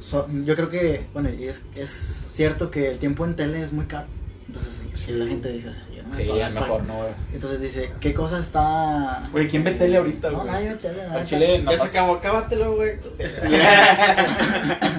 So- 0.00 0.28
yo 0.44 0.54
creo 0.56 0.70
que, 0.70 1.06
bueno, 1.14 1.30
y 1.30 1.44
es, 1.44 1.62
es 1.76 1.90
cierto 2.32 2.70
que 2.70 2.90
el 2.90 2.98
tiempo 2.98 3.24
en 3.24 3.36
tele 3.36 3.62
es 3.62 3.72
muy 3.72 3.86
caro. 3.86 4.06
Entonces, 4.46 4.84
que 5.06 5.12
la 5.12 5.26
gente 5.26 5.48
dice, 5.50 5.70
o 5.70 5.74
sea, 5.74 5.82
yo 5.94 6.02
no 6.02 6.08
me 6.10 6.16
Sí, 6.16 6.26
dar 6.38 6.52
mejor, 6.52 6.82
no, 6.84 6.96
güey. 6.98 7.08
Entonces 7.32 7.60
dice, 7.60 7.90
¿qué 8.00 8.12
cosa 8.14 8.38
está...? 8.38 9.22
Oye, 9.32 9.48
¿quién 9.48 9.64
ve 9.64 9.72
tele 9.72 9.96
ahorita, 9.96 10.30
No, 10.30 10.40
güey? 10.40 10.50
nadie 10.52 10.68
ve 10.70 10.74
tele, 10.76 11.02
Al 11.02 11.10
neta. 11.12 11.24
chile, 11.24 11.58
Ya 11.58 11.64
nada 11.64 11.78
se 11.78 11.84
acabó, 11.84 12.14
acábatelo, 12.14 12.76
güey. 12.76 12.92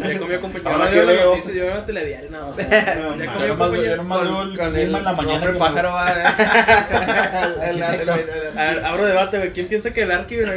Ya 0.05 0.19
comió 0.19 0.41
compañero. 0.41 0.69
Ahora 0.71 0.91
yo 0.93 1.05
veo- 1.05 1.15
la 1.31 1.35
noticia, 1.37 1.53
yo 1.53 1.65
veo 1.65 1.83
telediario, 1.83 2.29
no. 2.31 2.47
O 2.49 2.53
sea, 2.53 2.69
Ya 2.69 2.95
comió 2.95 3.15
nomás- 3.15 3.47
yo 3.47 3.57
compañero. 3.57 3.97
nomás 3.97 4.21
veo 4.23 4.41
el 4.41 4.57
clima 4.57 4.97
en 4.99 5.03
la 5.03 5.13
mañana. 5.13 5.51
que- 5.53 5.59
pájaro 5.59 5.91
va. 5.93 6.11
El- 7.69 7.81
el- 7.81 7.99
el- 8.01 8.09
el- 8.09 8.57
A 8.57 8.65
ver, 8.73 8.85
abro 8.85 9.05
debate, 9.05 9.37
güey. 9.37 9.51
¿Quién 9.53 9.67
piensa 9.67 9.93
que 9.93 10.01
el 10.03 10.11
Arqui 10.11 10.35
viene 10.37 10.51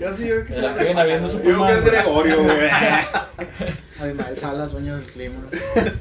Yo 0.00 0.14
sí 0.14 0.22
digo 0.24 0.44
que 0.46 0.54
se 0.54 0.62
La 0.62 1.02
habiendo 1.02 1.28
su 1.30 1.42
Yo 1.42 1.66
que 1.66 1.72
es 1.72 1.84
Gregorio, 1.84 2.42
güey. 2.42 2.56
Abimael 4.00 4.36
Salas, 4.36 4.72
dueño 4.72 4.96
del 4.96 5.04
clima. 5.04 5.36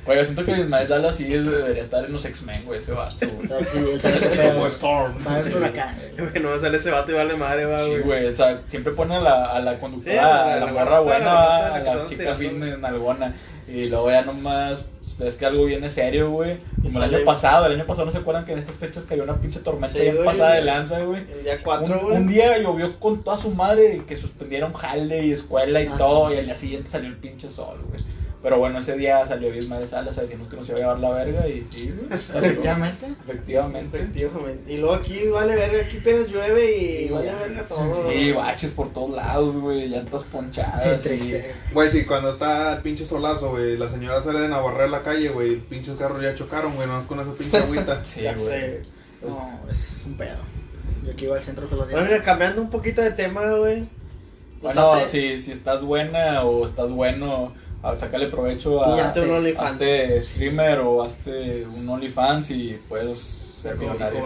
Oye, 0.05 0.23
siento 0.23 0.45
que 0.45 0.51
Ismael 0.51 0.87
Salas 0.87 1.15
sí 1.17 1.25
debería 1.25 1.83
estar 1.83 2.05
en 2.05 2.13
los 2.13 2.23
X-Men, 2.23 2.63
güey, 2.65 2.79
ese 2.79 2.93
vato, 2.93 3.27
güey. 3.27 3.49
Sí, 3.65 3.77
él 3.93 3.99
sabe 3.99 4.19
que 4.29 4.49
Como. 4.53 4.67
Storm. 4.67 5.15
Va 5.27 5.37
Sí, 5.39 5.53
huracán. 5.53 5.95
No 6.41 6.49
me 6.51 6.59
sale 6.59 6.77
ese 6.77 6.91
vato 6.91 7.11
y 7.11 7.15
vale 7.15 7.35
madre, 7.35 7.65
va, 7.65 7.81
Sí, 7.83 7.89
güey. 7.89 8.01
güey, 8.03 8.25
o 8.27 8.33
sea, 8.33 8.61
siempre 8.69 8.93
pone 8.93 9.17
a 9.17 9.19
la, 9.19 9.45
a 9.51 9.59
la 9.59 9.77
conductora, 9.79 10.13
Sí, 10.13 10.17
la- 10.17 10.43
a 10.53 10.59
la, 10.59 10.65
la 10.65 10.71
morra, 10.71 10.99
buena, 10.99 11.75
a 11.75 11.79
la 11.79 12.05
chica 12.05 12.35
fitness 12.35 12.79
nalgona. 12.79 13.35
Y 13.71 13.85
luego 13.85 14.09
ya 14.09 14.23
nomás 14.23 14.83
pues, 14.99 15.17
ves 15.19 15.35
que 15.35 15.45
algo 15.45 15.65
viene 15.65 15.89
serio, 15.89 16.31
güey. 16.31 16.57
Como 16.81 17.03
el 17.03 17.13
año 17.15 17.23
pasado, 17.25 17.65
el 17.67 17.73
año 17.73 17.85
pasado 17.85 18.05
no 18.07 18.11
se 18.11 18.17
acuerdan 18.17 18.43
que 18.45 18.53
en 18.53 18.59
estas 18.59 18.75
fechas 18.77 19.03
cayó 19.03 19.23
una 19.23 19.35
pinche 19.35 19.59
tormenta 19.59 19.93
Sí, 19.95 20.01
bien 20.01 20.15
güey. 20.15 20.25
pasada 20.25 20.55
de 20.55 20.61
lanza, 20.63 20.99
güey. 21.01 21.21
El 21.31 21.43
día 21.43 21.55
Un, 21.57 21.61
4, 21.63 21.99
güey. 22.01 22.17
un 22.17 22.27
día 22.27 22.57
llovió 22.57 22.99
con 22.99 23.23
toda 23.23 23.37
su 23.37 23.51
madre 23.53 24.01
que 24.07 24.15
suspendieron 24.15 24.73
jale 24.73 25.25
y 25.25 25.31
escuela 25.31 25.81
y 25.81 25.87
Ah, 25.87 25.95
todo, 25.97 26.29
sí. 26.29 26.35
y 26.35 26.37
al 26.39 26.45
día 26.45 26.55
siguiente 26.55 26.89
salió 26.89 27.09
el 27.09 27.17
pinche 27.17 27.49
sol, 27.49 27.77
güey. 27.89 28.01
Pero 28.41 28.57
bueno, 28.57 28.79
ese 28.79 28.95
día 28.95 29.25
salió 29.25 29.53
Ismael 29.53 29.85
Salas 29.89 30.17
a 30.17 30.21
decirnos 30.21 30.47
que 30.47 30.55
nos 30.55 30.69
iba 30.69 30.77
a 30.77 30.79
llevar 30.81 30.99
la 30.99 31.09
verga 31.09 31.45
y 31.45 31.65
sí, 31.65 31.93
güey. 31.93 32.07
Efectivamente. 32.19 33.05
Efectivamente. 33.23 33.97
Efectivamente. 33.97 34.71
Y 34.73 34.77
luego 34.77 34.95
aquí 34.95 35.27
vale 35.27 35.55
verga, 35.55 35.81
aquí 35.83 35.97
apenas 35.97 36.29
llueve 36.29 36.71
y 37.03 37.09
vale 37.09 37.33
verga 37.35 37.63
todo. 37.67 38.09
Sí, 38.09 38.31
baches 38.31 38.71
por 38.71 38.93
todos 38.93 39.09
lados, 39.11 39.57
güey, 39.57 39.89
llantas 39.89 40.23
Qué 40.23 40.29
ponchadas. 40.31 41.05
y- 41.05 41.09
triste. 41.09 41.53
Güey, 41.73 41.89
sí, 41.89 42.05
cuando 42.05 42.29
está 42.29 42.73
el 42.77 42.81
pinche 42.81 43.05
solazo, 43.05 43.49
güey, 43.51 43.77
la 43.77 43.89
señora 43.89 44.21
salen 44.21 44.53
a 44.53 44.59
barrer 44.59 44.89
la 44.89 45.03
calle, 45.03 45.27
güey, 45.29 45.57
pinches 45.57 45.95
carros 45.95 46.21
ya 46.23 46.33
chocaron, 46.33 46.75
güey, 46.75 46.87
nomás 46.87 47.05
con 47.07 47.19
esa 47.19 47.33
pinche 47.33 47.57
agüita. 47.57 47.99
Sí, 48.05 48.21
ya 48.21 48.33
güey. 48.35 48.45
sé. 48.47 48.81
No, 49.21 49.59
es 49.69 49.97
un 50.05 50.13
pedo. 50.15 50.37
Yo 51.05 51.11
aquí 51.11 51.25
iba 51.25 51.35
al 51.35 51.41
centro 51.43 51.65
todos 51.65 51.79
los 51.79 51.87
días. 51.89 51.99
Bueno, 51.99 52.13
mira, 52.13 52.23
cambiando 52.23 52.61
un 52.61 52.69
poquito 52.69 53.01
de 53.01 53.11
tema, 53.11 53.43
güey. 53.57 53.83
Pues 54.61 54.75
Bueno, 54.75 55.09
si, 55.09 55.41
si 55.41 55.51
estás 55.51 55.81
buena 55.81 56.43
o 56.43 56.65
estás 56.65 56.91
bueno, 56.91 57.53
a- 57.83 57.97
sácale 57.97 58.27
provecho 58.27 58.83
a 58.83 59.05
hazte 59.07 59.21
un 59.21 59.31
OnlyFans. 59.31 59.71
hazte 59.71 60.21
streamer 60.23 60.79
o 60.79 61.03
hazte 61.03 61.65
un 61.65 61.87
OnlyFans 61.89 62.51
y 62.51 62.79
puedes 62.89 63.17
ser 63.19 63.75
millonario. 63.77 64.23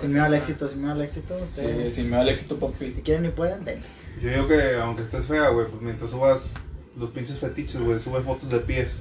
Si 0.00 0.08
me 0.08 0.20
va 0.20 0.26
al 0.26 0.34
éxito, 0.34 0.68
si 0.68 0.76
me 0.76 0.86
va 0.86 0.92
al 0.92 1.02
éxito, 1.02 1.36
Sí, 1.38 1.44
ustedes. 1.44 1.94
si 1.94 2.02
me 2.04 2.16
da 2.16 2.22
el 2.22 2.28
éxito, 2.30 2.54
Si 2.54 2.60
papi. 2.60 2.92
quieren 3.04 3.24
y 3.26 3.28
pueden, 3.30 3.64
denle. 3.64 3.82
Yo 4.22 4.30
digo 4.30 4.48
que 4.48 4.76
aunque 4.80 5.02
estés 5.02 5.26
fea, 5.26 5.48
güey, 5.50 5.66
pues 5.68 5.82
mientras 5.82 6.10
subas 6.10 6.48
los 6.96 7.10
pinches 7.10 7.38
fetiches, 7.38 7.80
güey, 7.80 8.00
sube 8.00 8.20
fotos 8.22 8.48
de 8.50 8.60
pies. 8.60 9.00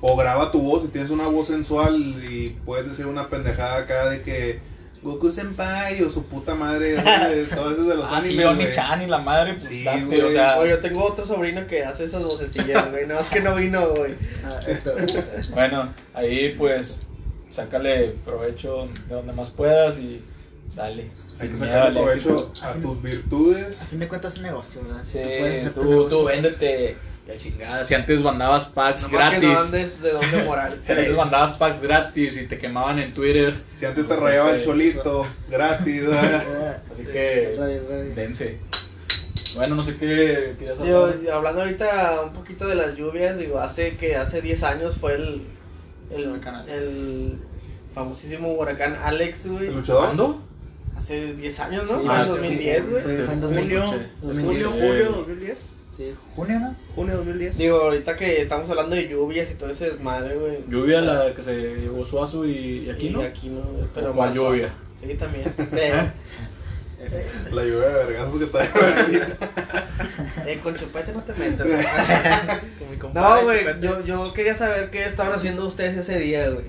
O 0.00 0.16
graba 0.16 0.50
tu 0.52 0.60
voz, 0.60 0.82
si 0.82 0.88
tienes 0.88 1.10
una 1.10 1.28
voz 1.28 1.46
sensual 1.48 1.96
y 2.28 2.56
puedes 2.64 2.86
decir 2.88 3.06
una 3.06 3.28
pendejada 3.28 3.78
acá 3.78 4.08
de 4.10 4.22
que 4.22 4.60
Goku 5.04 5.30
Senpai 5.30 6.02
o 6.02 6.10
su 6.10 6.24
puta 6.24 6.54
madre, 6.54 6.92
de- 6.96 7.44
todo 7.54 7.70
eso 7.72 7.84
de 7.84 7.94
los 7.94 8.06
Ah, 8.10 8.20
sí, 8.22 8.28
animes, 8.30 8.46
güey. 8.46 8.66
Oni-chan 8.66 9.02
y 9.02 9.06
la 9.06 9.18
madre, 9.18 9.54
pues 9.54 9.66
Sí, 9.68 9.84
date, 9.84 10.04
güey. 10.06 10.20
o 10.22 10.30
sea, 10.32 10.58
Oye, 10.58 10.70
yo 10.70 10.78
tengo 10.80 11.04
otro 11.04 11.24
sobrino 11.26 11.66
que 11.66 11.84
hace 11.84 12.04
esas 12.04 12.24
vocecillas, 12.24 12.90
güey. 12.90 13.06
No, 13.06 13.20
es 13.20 13.26
que 13.28 13.40
no 13.40 13.54
vino, 13.54 13.88
güey. 13.90 14.14
Ah, 14.44 14.58
bueno, 15.52 15.88
ahí 16.14 16.54
pues 16.58 17.06
sácale 17.50 18.14
provecho 18.24 18.88
de 19.08 19.14
donde 19.14 19.32
más 19.34 19.50
puedas 19.50 19.98
y 19.98 20.22
dale. 20.74 21.10
Hay 21.40 21.48
que 21.48 21.56
sacarle 21.56 22.00
provecho 22.00 22.34
éxito. 22.34 22.52
a 22.62 22.72
tus 22.72 23.02
virtudes. 23.02 23.82
a 23.82 23.84
fin 23.84 23.98
de 24.00 24.08
cuentas 24.08 24.34
es 24.36 24.40
negocio, 24.42 24.80
¿verdad? 24.84 25.02
Si 25.04 25.18
Sí, 25.22 25.70
tú, 25.74 26.08
tú 26.08 26.24
véndete. 26.24 26.96
La 27.26 27.36
chingada, 27.38 27.82
si 27.84 27.94
antes 27.94 28.20
mandabas 28.20 28.66
packs 28.66 29.10
Nomás 29.10 29.30
que 29.34 29.40
no 29.40 29.48
gratis. 29.48 29.64
andes 29.66 30.02
de 30.02 30.10
doble 30.12 30.44
moral. 30.44 30.78
Si 30.82 30.92
antes 30.92 31.16
mandabas 31.16 31.52
packs 31.52 31.80
gratis 31.80 32.36
y 32.36 32.46
te 32.46 32.58
quemaban 32.58 32.98
en 32.98 33.14
Twitter. 33.14 33.62
Si 33.74 33.86
antes 33.86 34.06
te 34.06 34.14
rayaba 34.16 34.50
el 34.54 34.62
cholito, 34.62 35.26
gratis. 35.50 36.02
Eh, 36.06 36.76
Así 36.92 37.04
que 37.04 37.56
radio, 37.58 37.82
radio. 37.88 38.14
dense. 38.14 38.58
Bueno, 39.56 39.76
no 39.76 39.84
sé 39.84 39.96
qué 39.96 40.54
querías 40.58 40.78
Yo, 40.80 41.06
hablar. 41.06 41.32
hablando 41.34 41.60
ahorita 41.62 42.20
un 42.26 42.32
poquito 42.34 42.66
de 42.66 42.74
las 42.74 42.94
lluvias, 42.96 43.38
digo, 43.38 43.58
hace 43.58 43.96
que 43.96 44.16
hace 44.16 44.42
10 44.42 44.62
años 44.64 44.96
fue 44.96 45.14
el, 45.14 45.42
el, 46.10 46.28
Huracán 46.28 46.64
el 46.68 47.38
famosísimo 47.94 48.52
huracán 48.52 48.98
Alex, 49.02 49.46
güey. 49.46 49.68
¿El 49.68 49.76
luchador? 49.76 50.04
¿Cuándo? 50.06 50.42
Hace 50.96 51.34
10 51.34 51.60
años, 51.60 51.90
¿no? 51.90 52.00
Sí, 52.00 52.06
Fue 52.06 52.14
en 52.16 52.20
ah, 52.20 52.24
2010, 52.26 52.90
güey. 52.90 53.02
Fue, 53.02 53.16
fue 53.16 53.34
en 53.34 53.40
Junio, 53.40 53.80
2008. 53.80 53.84
escuché. 53.84 54.08
2010. 54.22 54.44
Junio, 54.44 54.70
Sí. 54.72 54.80
julio 54.88 55.12
2010. 55.12 55.72
Sí, 55.96 56.12
junio, 56.34 56.58
¿no? 56.60 56.76
Junio 56.94 57.16
2010. 57.18 57.56
Digo, 57.56 57.80
ahorita 57.80 58.16
que 58.16 58.42
estamos 58.42 58.68
hablando 58.68 58.96
de 58.96 59.08
lluvias 59.08 59.50
y 59.50 59.54
todo 59.54 59.70
ese 59.70 59.90
desmadre, 59.90 60.36
güey. 60.36 60.58
Lluvia, 60.68 61.00
O 61.00 61.04
sea, 61.04 61.14
la 61.14 61.34
que 61.34 61.42
se 61.42 61.54
llevó 61.76 62.04
Suazo 62.04 62.44
y, 62.44 62.86
y 62.86 62.90
aquí, 62.90 63.06
y 63.06 63.10
¿no? 63.10 63.22
Aquí 63.22 63.48
no, 63.48 63.60
güey, 63.62 63.86
pero 63.94 64.12
¿Cuál 64.12 64.28
más 64.30 64.36
lluvia? 64.36 64.68
suave. 64.98 65.12
Sí, 65.12 65.14
también. 65.18 66.12
Eh, 67.06 67.26
La 67.52 67.62
lluvia 67.62 67.88
de 67.88 68.04
vergazos 68.06 68.38
que 68.38 68.46
trae. 68.46 68.66
eh, 70.46 70.58
con 70.62 70.74
chupete 70.74 71.12
no 71.12 71.22
te 71.22 71.34
metas. 71.34 71.66
Con 72.78 72.90
mi 72.90 72.96
compadre, 72.96 73.40
no, 73.40 73.44
güey, 73.44 73.80
yo, 73.82 74.04
yo 74.06 74.32
quería 74.32 74.54
saber 74.54 74.88
qué 74.90 75.04
estaban 75.04 75.34
haciendo 75.34 75.66
ustedes 75.66 75.98
ese 75.98 76.18
día, 76.18 76.48
güey. 76.48 76.64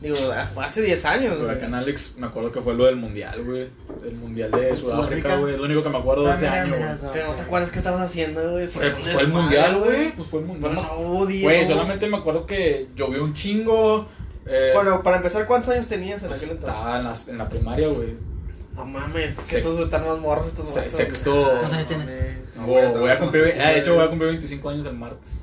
Digo, 0.00 0.16
fue 0.52 0.64
hace 0.64 0.82
10 0.82 1.04
años, 1.06 1.34
güey. 1.38 1.44
huracán 1.46 1.74
Alex, 1.74 2.16
me 2.18 2.26
acuerdo 2.26 2.52
que 2.52 2.60
fue 2.60 2.74
lo 2.74 2.84
del 2.84 2.96
mundial, 2.96 3.42
güey. 3.42 3.68
El 4.04 4.14
mundial 4.16 4.50
de 4.50 4.76
Sudáfrica, 4.76 5.36
güey. 5.36 5.54
Es 5.54 5.58
lo 5.58 5.64
único 5.64 5.82
que 5.82 5.88
me 5.88 5.98
acuerdo 5.98 6.24
de 6.24 6.34
ese 6.34 6.48
año, 6.48 6.76
güey. 6.76 7.12
Pero 7.12 7.28
no 7.28 7.34
te 7.34 7.42
acuerdas 7.42 7.70
qué 7.70 7.78
estabas 7.78 8.02
haciendo, 8.02 8.52
güey. 8.52 8.66
Pues 8.66 8.92
pues 8.92 9.08
fue 9.12 9.22
el 9.22 9.28
mundial, 9.28 9.78
güey. 9.78 10.12
Pues 10.12 10.28
fue 10.28 10.40
el 10.40 10.46
mundial. 10.46 10.74
Bueno, 10.74 10.88
no. 10.92 11.26
Güey, 11.26 11.66
solamente 11.66 12.06
me 12.08 12.18
acuerdo 12.18 12.46
que 12.46 12.88
llovió 12.94 13.24
un 13.24 13.34
chingo. 13.34 14.06
Eh, 14.46 14.72
Bueno, 14.74 15.02
para 15.02 15.16
empezar, 15.16 15.46
¿cuántos 15.46 15.70
años 15.74 15.86
tenías 15.88 16.22
en 16.22 16.28
pues, 16.28 16.40
aquel 16.42 16.56
entonces? 16.56 16.78
estaba 16.78 16.98
en 16.98 17.04
la, 17.04 17.14
en 17.28 17.38
la 17.38 17.48
primaria, 17.48 17.88
güey. 17.88 18.14
No 18.76 18.84
mames, 18.84 19.36
que 19.38 19.56
esos 19.58 19.80
están 19.80 20.04
más 20.06 20.18
morros 20.18 20.48
estos 20.48 20.68
Sexto. 20.92 21.48
¿Cuántos 21.50 21.72
años 21.72 21.86
tienes? 21.88 22.10
No, 22.56 22.66
Voy, 22.66 22.82
güey, 22.82 22.92
voy 22.92 23.10
a 23.10 23.12
estabas 23.14 23.18
cumplir, 23.18 23.46
en 23.48 23.58
la 23.58 23.68
de 23.70 23.78
hecho 23.78 23.94
voy 23.94 24.04
a 24.04 24.08
cumplir 24.08 24.28
25 24.30 24.68
años 24.68 24.86
el 24.86 24.92
martes. 24.94 25.42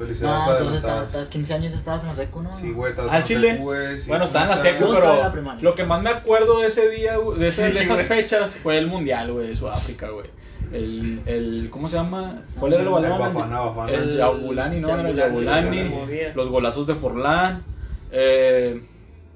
Ah, 0.00 0.02
No, 0.02 0.06
Felicidades 0.06 0.48
entonces 0.48 0.76
estaba, 0.76 0.92
adelantadas. 0.94 1.06
estaba- 1.08 1.30
15 1.30 1.54
años 1.54 1.72
ya 1.72 1.78
estabas 1.78 2.02
en 2.02 2.08
la 2.08 2.14
secu, 2.14 2.42
¿no? 2.42 2.56
Sí, 2.56 2.72
güey, 2.72 2.92
Al 2.98 3.16
en 3.18 3.24
chile. 3.24 3.50
secu, 3.52 3.62
güey, 3.64 4.00
sí, 4.00 4.08
bueno, 4.08 4.24
estaba 4.24 4.44
en 4.44 4.50
la 4.50 4.56
secu, 4.56 4.88
pero 4.92 5.32
lo 5.60 5.74
que 5.74 5.84
más 5.84 6.02
me 6.02 6.10
acuerdo 6.10 6.60
de 6.60 6.66
ese 6.68 6.88
día, 6.88 7.16
güey, 7.18 7.38
de, 7.38 7.48
ese- 7.48 7.68
Sí, 7.68 7.74
de 7.74 7.80
esas 7.82 7.96
güey. 7.96 8.06
fechas, 8.06 8.54
fue 8.56 8.78
el 8.78 8.86
mundial, 8.86 9.32
güey, 9.32 9.48
de 9.48 9.56
Sudáfrica, 9.56 10.08
güey. 10.10 10.26
El, 10.72 11.20
el, 11.26 11.68
¿cómo 11.70 11.88
se 11.88 11.96
llama? 11.96 12.42
¿Cuál 12.58 12.72
era 12.74 12.82
el 12.82 12.88
El 12.88 12.92
balón? 12.94 13.18
Bafana, 13.18 13.60
Bafana. 13.60 13.92
El 13.92 14.16
Yabulani, 14.18 14.80
¿no? 14.80 14.88
Era 14.98 15.08
el 15.10 15.16
Yabulani. 15.16 15.94
Los 16.34 16.48
golazos 16.48 16.86
de 16.86 16.94
Forlán. 16.94 17.64
Eh, 18.12 18.80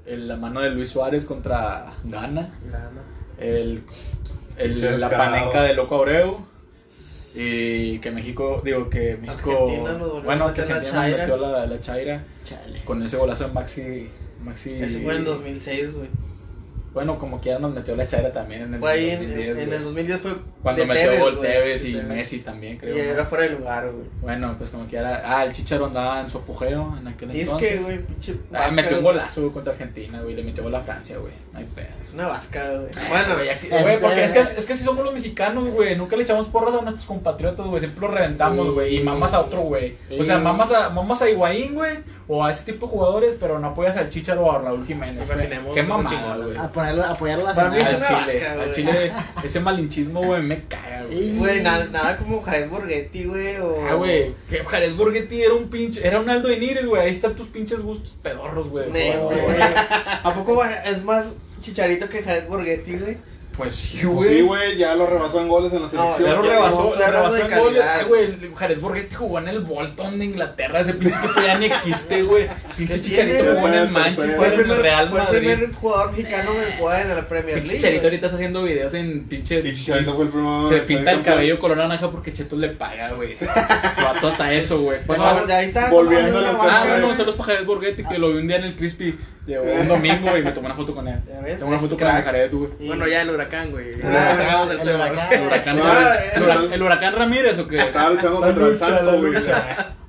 el- 0.06 0.28
la 0.28 0.36
mano 0.36 0.60
de 0.60 0.70
Luis 0.70 0.90
Suárez 0.90 1.24
contra 1.26 1.92
Ghana. 2.04 2.50
El, 3.38 3.82
el- 4.58 5.00
la 5.00 5.10
panenca 5.10 5.62
de 5.62 5.74
Loco 5.74 5.96
Abreu. 5.96 6.46
Y 7.34 7.98
que 7.98 8.10
México, 8.10 8.62
digo 8.64 8.88
que 8.88 9.16
México. 9.16 9.66
Bueno, 10.24 10.52
que 10.54 10.62
la 10.62 10.76
Argentina 10.76 10.80
nos 10.80 10.90
chaira. 10.90 11.16
metió 11.18 11.36
la, 11.36 11.66
la 11.66 11.80
chaira 11.80 12.24
Chale. 12.44 12.82
con 12.84 13.02
ese 13.02 13.16
golazo 13.16 13.48
de 13.48 13.52
Maxi. 13.52 14.08
Maxi 14.44 14.74
Ese 14.74 15.00
fue 15.00 15.12
en 15.12 15.18
el 15.20 15.24
2006, 15.24 15.92
güey. 15.92 16.08
Bueno, 16.94 17.18
como 17.18 17.40
quiera 17.40 17.58
nos 17.58 17.74
metió 17.74 17.96
la 17.96 18.06
chaira 18.06 18.32
también 18.32 18.62
en 18.62 18.74
el 18.74 18.80
Fue 18.80 18.92
ahí 18.92 19.10
en, 19.10 19.18
2010. 19.20 19.48
en 19.48 19.54
güey. 19.66 19.76
el 19.78 19.84
2010 19.84 20.20
fue 20.20 20.32
Cuando 20.62 20.80
de 20.82 20.86
metió 20.86 21.02
Tevez, 21.02 21.20
gol 21.20 21.36
güey, 21.36 21.50
Tevez 21.50 21.84
y 21.84 21.92
Tevez. 21.92 22.06
Messi 22.06 22.40
también, 22.42 22.78
creo. 22.78 22.96
Y 22.96 23.02
¿no? 23.02 23.04
era 23.10 23.24
fuera 23.26 23.44
de 23.44 23.50
lugar, 23.50 23.90
güey. 23.90 24.06
Bueno, 24.22 24.54
pues 24.56 24.70
como 24.70 24.86
quiera. 24.86 25.22
Ah, 25.24 25.44
el 25.44 25.52
Chicharo 25.52 25.86
andaba 25.86 26.20
en 26.20 26.30
su 26.30 26.38
apogeo 26.38 26.96
en 27.00 27.08
aquel 27.08 27.34
Y 27.34 27.40
es 27.40 27.46
entonces. 27.48 27.68
que, 27.68 27.78
güey, 27.82 27.98
pinche. 28.06 28.36
Ah, 28.52 28.58
vasca, 28.58 28.70
metió 28.72 28.96
un 28.98 29.02
güey. 29.02 29.14
golazo 29.16 29.40
güey, 29.40 29.52
contra 29.52 29.72
Argentina, 29.72 30.20
güey. 30.22 30.34
Le 30.36 30.42
metió 30.44 30.62
gol 30.62 30.74
a 30.76 30.80
Francia, 30.80 31.18
güey. 31.18 31.32
No 31.52 31.58
hay 31.58 31.64
pedo. 31.74 31.86
Es 32.00 32.14
una 32.14 32.28
vasca, 32.28 32.64
güey. 32.70 32.88
Bueno, 33.10 33.36
que- 33.38 33.50
Este- 33.50 33.82
güey, 33.82 34.00
porque 34.00 34.24
es 34.24 34.32
que, 34.32 34.38
es 34.40 34.64
que 34.64 34.72
así 34.74 34.84
somos 34.84 35.04
los 35.04 35.12
mexicanos, 35.14 35.68
güey. 35.70 35.96
Nunca 35.96 36.14
le 36.16 36.22
echamos 36.22 36.46
porras 36.46 36.74
a 36.76 36.82
nuestros 36.82 37.06
compatriotas, 37.06 37.66
güey. 37.66 37.80
Siempre 37.80 38.02
los 38.02 38.10
reventamos, 38.14 38.72
güey. 38.72 38.98
Y 38.98 39.00
mamas 39.02 39.34
a 39.34 39.40
otro, 39.40 39.62
güey. 39.62 39.96
O 40.16 40.22
sea, 40.22 40.38
mamas 40.38 40.70
a, 40.70 40.90
mamas 40.90 41.20
a 41.22 41.28
Higuaín, 41.28 41.74
güey. 41.74 42.14
O 42.26 42.42
a 42.42 42.50
ese 42.50 42.72
tipo 42.72 42.86
de 42.86 42.92
jugadores, 42.92 43.36
pero 43.38 43.58
no 43.58 43.68
apoyas 43.68 43.96
al 43.96 44.08
Chicharo 44.08 44.46
o 44.46 44.52
a 44.52 44.58
Raúl 44.58 44.86
Jiménez. 44.86 45.30
Imaginemos 45.30 45.74
Qué 45.74 45.82
mamada, 45.82 46.36
güey. 46.38 46.56
A 46.56 46.68
ponerlo, 46.72 47.04
apoyarlo 47.04 47.44
a 47.46 47.48
la 47.50 47.54
Para 47.54 47.70
mí 47.70 47.76
es 47.78 47.86
Al 47.86 47.96
una 47.96 48.06
Chile, 48.06 48.18
vasca, 48.24 48.52
al 48.52 48.58
güey. 48.58 48.72
Chile, 48.72 49.12
ese 49.44 49.60
malinchismo, 49.60 50.22
güey, 50.22 50.42
me 50.42 50.64
caga, 50.64 51.04
güey. 51.04 51.36
Güey, 51.36 51.62
nada, 51.62 51.84
nada 51.86 52.16
como 52.16 52.42
Jared 52.42 52.70
Borghetti, 52.70 53.24
güey. 53.24 53.58
O... 53.58 53.86
Ah, 53.86 53.94
güey, 53.94 54.34
que 54.48 54.64
Jared 54.64 54.94
Borghetti 54.94 55.42
era 55.42 55.54
un 55.54 55.68
pinche, 55.68 56.06
era 56.06 56.18
un 56.18 56.30
Aldo 56.30 56.50
Inírez, 56.50 56.86
güey. 56.86 57.02
Ahí 57.02 57.12
están 57.12 57.34
tus 57.34 57.48
pinches 57.48 57.80
gustos 57.82 58.16
pedorros, 58.22 58.68
güey. 58.68 58.86
No, 58.86 59.24
güey. 59.28 59.38
¿A 60.22 60.32
poco 60.34 60.64
es 60.64 61.04
más 61.04 61.36
chicharito 61.60 62.08
que 62.08 62.22
Jared 62.22 62.48
Borghetti, 62.48 62.96
güey? 62.96 63.16
Pues 63.56 63.76
sí, 63.76 64.00
Pues 64.02 64.12
güey. 64.14 64.28
sí, 64.30 64.40
güey, 64.42 64.76
ya 64.76 64.96
lo 64.96 65.06
rebasó 65.06 65.40
en 65.40 65.46
goles 65.46 65.72
en 65.72 65.82
la 65.82 65.86
No, 65.86 65.90
selección. 65.90 66.28
Ya 66.28 66.34
lo 66.34 66.42
rebasó, 66.42 66.82
no, 66.92 67.00
lo 67.00 67.06
rebasó 67.06 67.36
en 67.38 67.58
goles. 67.58 67.84
güey, 68.08 68.54
Jared 68.56 68.80
Borghetti 68.80 69.14
jugó 69.14 69.38
en 69.38 69.46
el 69.48 69.60
Bolton 69.60 70.18
de 70.18 70.24
Inglaterra. 70.24 70.80
Ese 70.80 70.94
pinche 70.94 71.16
equipo 71.16 71.40
ya 71.40 71.58
ni 71.58 71.66
existe, 71.66 72.22
güey. 72.24 72.48
Pinche 72.76 72.94
¿Qué 72.94 73.00
Chicharito 73.00 73.36
tiene, 73.38 73.54
jugó 73.54 73.68
en 73.68 73.74
el? 73.74 73.88
Manchester, 73.90 74.30
Fue 74.36 74.46
el 74.48 74.52
en 74.54 74.58
el 74.58 74.64
primer, 74.66 74.82
Real 74.82 75.08
fue 75.08 75.18
el 75.20 75.24
Madrid. 75.24 75.38
primer 75.38 75.72
jugador 75.72 76.10
mexicano 76.10 76.50
que 76.52 76.76
juega 76.78 77.00
en 77.02 77.08
la 77.10 77.28
Premier 77.28 77.54
Pinche 77.54 77.68
League. 77.68 77.78
Chicharito 77.78 78.04
ahorita 78.04 78.26
está 78.26 78.36
haciendo 78.36 78.62
videos 78.64 78.94
en 78.94 79.24
pinche. 79.28 79.60
Y 79.64 79.72
Chicharito 79.74 80.14
fue 80.14 80.24
el 80.24 80.30
primero. 80.30 80.68
Se 80.68 80.78
pinta 80.80 81.10
el 81.12 81.22
cabello 81.22 81.58
color 81.60 81.76
naranja 81.76 82.10
porque 82.10 82.32
Cheto 82.32 82.56
le 82.56 82.70
paga, 82.70 83.12
güey. 83.12 83.36
Vato 84.02 84.26
hasta 84.28 84.52
eso, 84.52 84.80
güey. 84.80 84.98
Pues, 85.06 85.18
No, 85.20 85.24
ah, 85.26 85.44
ya 85.46 85.58
ahí 85.58 85.66
está. 85.66 85.90
volviendo 85.90 86.38
a 86.38 86.40
las 86.40 86.54
Ah, 86.58 86.84
bueno, 86.88 87.06
güey. 87.06 87.16
saludos 87.16 87.36
para 87.36 87.52
Jared 87.52 87.66
Borghetti, 87.66 88.02
que 88.04 88.18
lo 88.18 88.32
vi 88.32 88.38
un 88.38 88.48
día 88.48 88.56
en 88.56 88.64
el 88.64 88.74
Crispy. 88.74 89.16
Llegó 89.46 89.64
un 89.64 89.88
domingo 89.88 90.36
y 90.38 90.42
me 90.42 90.52
tomé 90.52 90.66
una 90.66 90.74
foto 90.74 90.94
con 90.94 91.06
él. 91.06 91.20
Ya 91.28 91.40
ves, 91.40 91.56
Tengo 91.58 91.68
una 91.70 91.78
foto 91.78 91.96
con 91.98 92.06
el 92.06 92.12
crack. 92.14 92.24
Jared, 92.24 92.50
güey. 92.54 92.70
Bueno, 92.86 93.06
ya 93.06 93.22
el 93.22 93.30
huracán, 93.30 93.70
güey. 93.70 93.90
Ah, 94.02 94.66
el 94.70 94.88
huracán. 94.88 95.32
El 95.32 95.46
huracán, 95.46 95.76
No, 95.76 95.82
el, 95.84 96.42
huracán- 96.42 96.72
el 96.72 96.82
huracán 96.82 97.14
Ramírez 97.14 97.58
o 97.58 97.68
qué? 97.68 97.78
Estaba 97.82 98.10
luchando 98.10 98.40
La 98.40 98.46
contra 98.46 98.66
el 98.66 98.78
santo, 98.78 99.02
la 99.04 99.12
güey. 99.18 99.32
Bueno, 99.32 99.42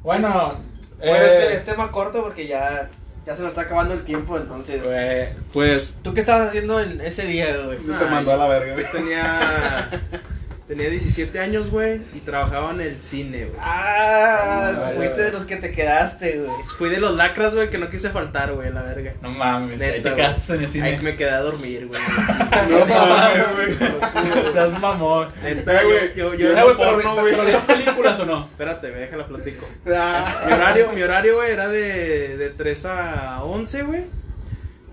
Bueno, 0.04 0.62
eh, 1.02 1.40
este 1.42 1.56
es 1.56 1.66
tema 1.66 1.92
corto 1.92 2.24
porque 2.24 2.48
ya, 2.48 2.90
ya 3.26 3.36
se 3.36 3.42
nos 3.42 3.50
está 3.50 3.62
acabando 3.64 3.94
el 3.94 4.04
tiempo, 4.06 4.38
entonces. 4.38 4.82
pues, 4.82 5.30
pues 5.52 6.00
¿Tú 6.02 6.14
qué 6.14 6.22
estabas 6.22 6.48
haciendo 6.48 6.80
en 6.80 7.02
ese 7.02 7.26
día, 7.26 7.58
güey? 7.58 7.78
Te 7.78 8.06
mandó 8.06 8.32
a 8.32 8.38
la 8.38 8.48
verga, 8.48 8.74
güey. 8.74 8.86
Yo 8.86 8.92
tenía, 8.92 9.90
tenía 10.68 10.90
17 10.90 11.40
años, 11.40 11.70
güey, 11.70 12.02
y 12.16 12.20
trabajaba 12.22 12.72
en 12.72 12.82
el 12.82 13.02
cine, 13.02 13.46
güey. 13.46 13.58
Ah, 13.62 14.92
fuiste 14.96 15.22
de 15.22 15.32
los 15.32 15.46
que 15.46 15.58
te 15.58 15.72
quedaste, 15.72 16.40
güey. 16.40 16.52
Fui 16.78 16.90
de 16.90 17.00
los 17.00 17.16
lacras, 17.16 17.54
güey, 17.54 17.70
que 17.70 17.78
no 17.78 17.90
quise 17.90 18.10
faltar, 18.10 18.54
güey, 18.54 18.72
la 18.74 18.82
verga. 18.82 19.14
no 19.22 19.30
mames, 19.30 19.80
ahí 19.82 20.02
te 20.02 20.14
quedaste 20.14 20.56
en 20.56 20.64
el 20.64 20.72
cine. 20.72 20.88
Ahí 20.88 20.98
me 21.02 21.16
quedé 21.16 21.30
a 21.32 21.42
dormir, 21.42 21.86
güey. 21.88 22.02
No 22.70 22.86
mames, 22.86 23.80
güey. 23.80 24.52
Seas 24.54 24.80
mamón. 24.80 25.28
Neta, 25.44 25.84
güey, 25.84 26.16
yo, 26.16 26.34
yo, 26.34 26.36
yo 26.36 26.48
yo- 26.56 26.64
güey, 26.64 26.78
pero, 26.78 26.92
porno, 26.94 27.14
güey. 27.22 27.32
pero 27.34 27.44
¿vieron 27.46 27.62
películas 27.64 28.20
o 28.20 28.26
no? 28.26 28.46
Espérate, 28.52 28.90
me 28.92 28.98
déjala 28.98 29.28
platico. 29.28 29.68
Ah. 29.96 30.44
Mi 30.48 30.54
horario, 30.54 30.92
mi 30.94 31.02
horario, 31.04 31.36
güey, 31.36 31.52
era 31.52 31.68
de, 31.68 32.38
de 32.38 32.50
3 32.50 32.86
a 32.86 33.44
11, 33.44 33.84
güey. 33.84 34.04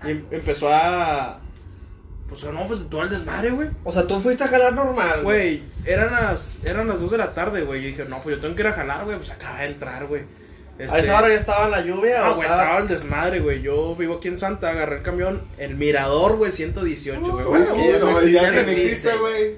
Y 0.05 0.11
em- 0.11 0.25
empezó 0.31 0.69
a... 0.71 1.39
Pues 2.41 2.53
no, 2.53 2.67
pues 2.67 2.89
todo 2.89 3.03
el 3.03 3.09
desmadre, 3.09 3.51
güey. 3.51 3.69
O 3.83 3.91
sea, 3.91 4.07
tú 4.07 4.19
fuiste 4.19 4.43
a 4.43 4.47
jalar 4.47 4.73
normal, 4.73 5.21
Güey, 5.23 5.61
eran 5.85 6.11
las, 6.11 6.57
eran 6.63 6.87
las 6.87 6.99
2 7.01 7.11
de 7.11 7.17
la 7.17 7.33
tarde, 7.33 7.61
güey. 7.61 7.81
Yo 7.81 7.87
dije, 7.89 8.05
no, 8.05 8.21
pues 8.21 8.35
yo 8.35 8.41
tengo 8.41 8.55
que 8.55 8.61
ir 8.61 8.67
a 8.67 8.73
jalar, 8.73 9.05
güey. 9.05 9.17
Pues 9.17 9.31
acaba 9.31 9.59
de 9.59 9.67
entrar, 9.67 10.05
güey. 10.07 10.21
A 10.79 10.83
Este, 10.83 10.99
esa 11.01 11.19
hora 11.19 11.27
ya 11.29 11.35
estaba 11.35 11.69
la 11.69 11.81
lluvia. 11.81 12.25
Ah, 12.25 12.31
o 12.31 12.35
güey, 12.35 12.47
estaba- 12.47 12.63
estaba 12.63 12.79
el 12.81 12.87
desmadre, 12.87 13.39
güey. 13.39 13.61
Yo 13.61 13.95
vivo 13.95 14.15
aquí 14.15 14.27
en 14.27 14.39
Santa, 14.39 14.71
agarré 14.71 14.97
el 14.97 15.03
camión, 15.03 15.41
el 15.59 15.75
Mirador, 15.75 16.37
güey, 16.37 16.51
118, 16.51 17.19
güey. 17.21 17.33
Uy, 17.35 17.43
Bueno, 17.43 17.65
no, 17.99 18.11
no 18.21 18.27
ya 18.27 18.51
no 18.51 18.59
existe, 18.61 19.15
güey. 19.17 19.55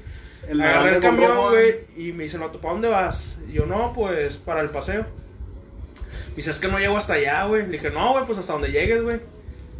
Agarré 0.61 0.95
el 0.97 1.01
camión, 1.01 1.37
güey, 1.49 1.75
y 1.95 2.11
me 2.11 2.23
dice, 2.25 2.37
¿para 2.37 2.51
dónde 2.73 2.89
vas? 2.89 3.39
Y 3.49 3.53
yo, 3.53 3.65
no, 3.65 3.93
pues, 3.93 4.35
para 4.35 4.59
el 4.61 4.69
paseo. 4.69 5.05
Me 6.29 6.35
dice, 6.35 6.51
es 6.51 6.59
que 6.59 6.67
no 6.67 6.77
llego 6.79 6.97
hasta 6.97 7.13
allá, 7.13 7.45
güey. 7.45 7.63
Le 7.65 7.71
dije, 7.73 7.89
no, 7.91 8.11
güey, 8.11 8.25
pues 8.25 8.37
hasta 8.37 8.51
donde 8.53 8.71
llegues, 8.71 9.01
güey. 9.01 9.21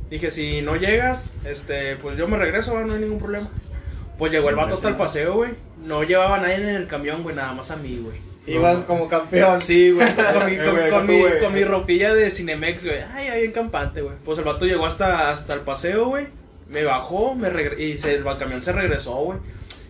Dije, 0.10 0.30
si 0.32 0.62
no 0.62 0.76
llegas, 0.76 1.32
este, 1.46 1.96
pues 1.98 2.18
yo 2.18 2.28
me 2.28 2.38
regreso, 2.38 2.80
no 2.80 2.94
hay 2.94 3.00
ningún 3.00 3.20
problema. 3.20 3.50
Pues 4.18 4.32
llegó 4.32 4.50
el 4.50 4.56
vato 4.56 4.76
hasta 4.76 4.88
el 4.90 4.96
paseo, 4.96 5.34
güey. 5.34 5.52
No 5.84 6.04
llevaba 6.04 6.38
a 6.38 6.42
nadie 6.42 6.56
en 6.56 6.70
el 6.70 6.88
camión, 6.88 7.24
güey, 7.24 7.36
nada 7.36 7.54
más 7.54 7.72
a 7.72 7.76
mí, 7.76 8.00
güey. 8.02 8.18
Ibas 8.48 8.84
como 8.84 9.10
campeón. 9.10 9.60
Sí, 9.62 9.92
güey, 9.92 10.08
con, 10.16 10.46
mi, 10.46 10.52
Eh, 10.60 10.90
con, 10.92 11.08
mi, 11.08 11.22
con 11.42 11.54
mi 11.54 11.64
ropilla 11.64 12.14
de 12.14 12.30
Cinemex, 12.30 12.86
güey. 12.86 13.02
Ay, 13.14 13.28
ahí 13.28 13.46
en 13.46 13.52
campante, 13.52 14.02
güey. 14.02 14.16
Pues 14.24 14.38
el 14.38 14.46
vato 14.46 14.66
llegó 14.66 14.86
hasta, 14.86 15.32
hasta 15.32 15.54
el 15.56 15.62
paseo, 15.62 16.06
güey. 16.06 16.28
Me 16.70 16.84
bajó, 16.84 17.34
me 17.36 17.50
regre- 17.50 17.80
y 17.80 17.98
se, 17.98 18.14
el 18.16 18.24
camión 18.38 18.62
se 18.64 18.72
regresó, 18.72 19.16
güey. 19.16 19.40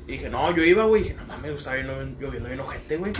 Y 0.08 0.14
dije, 0.14 0.30
no, 0.30 0.56
yo 0.56 0.64
iba, 0.64 0.86
güey. 0.86 1.04
Dije, 1.04 1.16
no 1.16 1.26
mames, 1.26 1.52
estaba 1.52 1.78
lloviendo, 1.78 2.48
bien 2.48 2.60
ojete, 2.60 2.98
güey. 2.98 3.12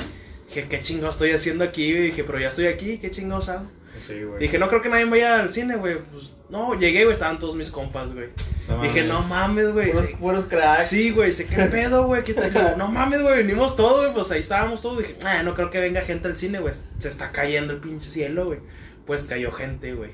Dije, 0.48 0.68
¿qué 0.70 0.80
chingados 0.80 1.16
estoy 1.16 1.32
haciendo 1.32 1.64
aquí? 1.66 1.92
güey? 1.92 2.04
Dije, 2.06 2.24
pero 2.24 2.40
ya 2.40 2.48
estoy 2.48 2.68
aquí, 2.68 2.98
¿qué 2.98 3.12
chingados 3.12 3.50
hago? 3.50 3.68
Sí, 3.98 4.24
güey. 4.24 4.40
Dije, 4.40 4.58
no 4.60 4.68
creo 4.68 4.82
que 4.82 4.90
nadie 4.90 5.06
vaya 5.06 5.40
al 5.40 5.52
cine, 5.52 5.76
güey. 5.76 6.00
Pues, 6.12 6.34
no, 6.50 6.78
llegué, 6.78 7.04
güey, 7.04 7.14
estaban 7.14 7.40
todos 7.40 7.56
mis 7.56 7.72
compas, 7.72 8.14
güey. 8.14 8.30
No 8.68 8.82
Dije, 8.82 9.04
mames. 9.04 9.08
no 9.08 9.22
mames, 9.28 9.72
güey. 9.74 9.92
Puros, 9.92 10.06
Sí, 10.06 10.16
puros 10.16 10.44
cracks. 10.46 10.88
Sí, 10.88 11.12
güey, 11.12 11.32
sé 11.32 11.46
qué 11.46 11.64
pedo, 11.66 12.06
güey, 12.06 12.22
aquí 12.22 12.32
está. 12.32 12.76
No 12.78 12.88
mames, 12.88 13.22
güey, 13.22 13.38
venimos 13.38 13.76
todos, 13.76 14.02
güey, 14.02 14.14
pues 14.14 14.32
ahí 14.32 14.40
estábamos 14.40 14.82
todos. 14.82 15.00
Dije, 15.00 15.18
ah, 15.26 15.44
no 15.44 15.54
creo 15.54 15.70
que 15.70 15.80
venga 15.80 16.02
gente 16.02 16.28
al 16.28 16.38
cine, 16.38 16.60
güey. 16.60 16.74
Se 17.00 17.10
está 17.10 17.32
cayendo 17.32 17.74
el 17.74 17.80
pinche 17.80 18.10
cielo, 18.10 18.46
güey. 18.46 18.60
Pues 19.06 19.24
cayó 19.26 19.52
gente, 19.52 19.94
güey. 19.94 20.12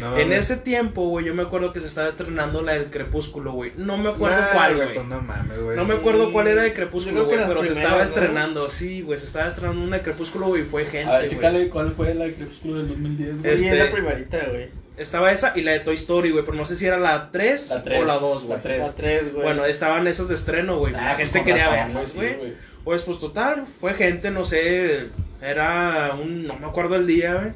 No 0.00 0.16
En 0.16 0.32
ese 0.32 0.56
tiempo, 0.56 1.06
güey, 1.08 1.26
yo 1.26 1.34
me 1.34 1.42
acuerdo 1.42 1.72
que 1.72 1.78
se 1.80 1.86
estaba 1.86 2.08
estrenando 2.08 2.62
la 2.62 2.72
del 2.72 2.86
Crepúsculo, 2.90 3.52
güey. 3.52 3.72
No 3.76 3.98
me 3.98 4.08
acuerdo 4.08 4.40
Nah, 4.40 4.52
cuál, 4.52 4.76
güey, 4.76 4.94
pues 4.94 5.06
no 5.06 5.20
mames, 5.20 5.60
güey. 5.60 5.76
No 5.76 5.84
me 5.84 5.94
acuerdo 5.94 6.32
cuál 6.32 6.48
era 6.48 6.62
de 6.62 6.72
Crepúsculo, 6.72 7.26
güey, 7.26 7.38
pero 7.46 7.62
se 7.62 7.74
estaba 7.74 7.98
¿no? 7.98 8.02
estrenando. 8.04 8.70
Sí, 8.70 9.02
güey, 9.02 9.18
se 9.18 9.26
estaba 9.26 9.48
estrenando 9.48 9.82
una 9.84 9.98
de 9.98 10.02
Crepúsculo, 10.02 10.46
güey, 10.46 10.62
y 10.62 10.64
fue 10.64 10.86
gente, 10.86 11.10
A 11.10 11.18
ver, 11.18 11.20
güey. 11.26 11.30
chécale 11.30 11.68
cuál 11.68 11.92
fue 11.92 12.14
la 12.14 12.24
Crepúsculo 12.26 12.78
del 12.78 12.88
2010, 12.88 13.42
güey. 13.42 13.54
Este- 13.54 13.68
es 13.72 13.78
la 13.86 13.92
primerita, 13.92 14.38
güey. 14.50 14.68
Estaba 14.96 15.30
esa 15.30 15.52
y 15.56 15.62
la 15.62 15.72
de 15.72 15.80
Toy 15.80 15.94
Story, 15.94 16.30
güey, 16.30 16.44
pero 16.44 16.56
no 16.56 16.64
sé 16.64 16.74
si 16.76 16.86
era 16.86 16.98
la 16.98 17.30
3, 17.30 17.70
La 17.70 17.82
tres, 17.82 18.02
o 18.02 18.04
la 18.06 18.14
2, 18.18 18.44
güey. 18.44 18.56
la 18.56 18.62
tres. 18.62 18.78
La 18.86 18.92
3, 18.94 19.32
güey. 19.32 19.42
Bueno, 19.44 19.64
estaban 19.66 20.06
esas 20.06 20.28
de 20.28 20.34
estreno, 20.34 20.78
güey. 20.78 20.94
Ah, 20.94 21.00
la 21.00 21.16
pues 21.16 21.28
gente 21.28 21.38
con 21.40 21.46
quería 21.46 21.70
verlas, 21.70 22.14
güey. 22.14 22.54
Pues, 22.84 23.02
pues 23.02 23.18
total, 23.18 23.66
fue 23.80 23.94
gente, 23.94 24.30
no 24.30 24.44
sé, 24.44 25.06
era 25.40 26.14
un, 26.20 26.46
no 26.46 26.56
me 26.58 26.66
acuerdo 26.66 26.96
el 26.96 27.06
día, 27.06 27.34
güey, 27.34 27.52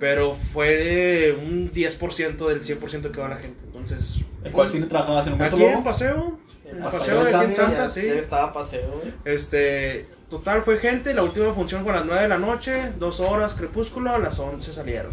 pero 0.00 0.34
fue 0.34 1.36
un 1.38 1.70
10% 1.70 2.48
del 2.48 2.62
100% 2.64 3.10
que 3.12 3.20
va 3.20 3.28
la 3.28 3.36
gente, 3.36 3.60
entonces... 3.66 4.16
¿En 4.42 4.52
cuál 4.52 4.66
pues, 4.66 4.72
cine 4.72 4.86
trabajabas? 4.86 5.26
¿En 5.26 5.34
Humberto 5.34 5.56
Aquí 5.56 5.64
en? 5.66 5.84
Paseo, 5.84 6.38
en 6.64 6.82
Paseo 6.82 6.98
Paseo 6.98 7.24
de 7.24 7.36
aquí 7.36 7.44
en 7.44 7.54
Santa, 7.54 7.90
sí. 7.90 8.06
estaba 8.06 8.54
paseo, 8.54 8.90
güey. 8.90 9.12
Este, 9.26 10.06
total, 10.30 10.62
fue 10.62 10.78
gente, 10.78 11.12
la 11.12 11.22
última 11.22 11.52
función 11.52 11.82
fue 11.82 11.92
a 11.92 11.96
las 11.96 12.06
9 12.06 12.22
de 12.22 12.28
la 12.28 12.38
noche, 12.38 12.92
dos 12.98 13.20
horas, 13.20 13.52
crepúsculo, 13.52 14.10
a 14.10 14.18
las 14.18 14.38
11 14.38 14.72
salieron. 14.72 15.12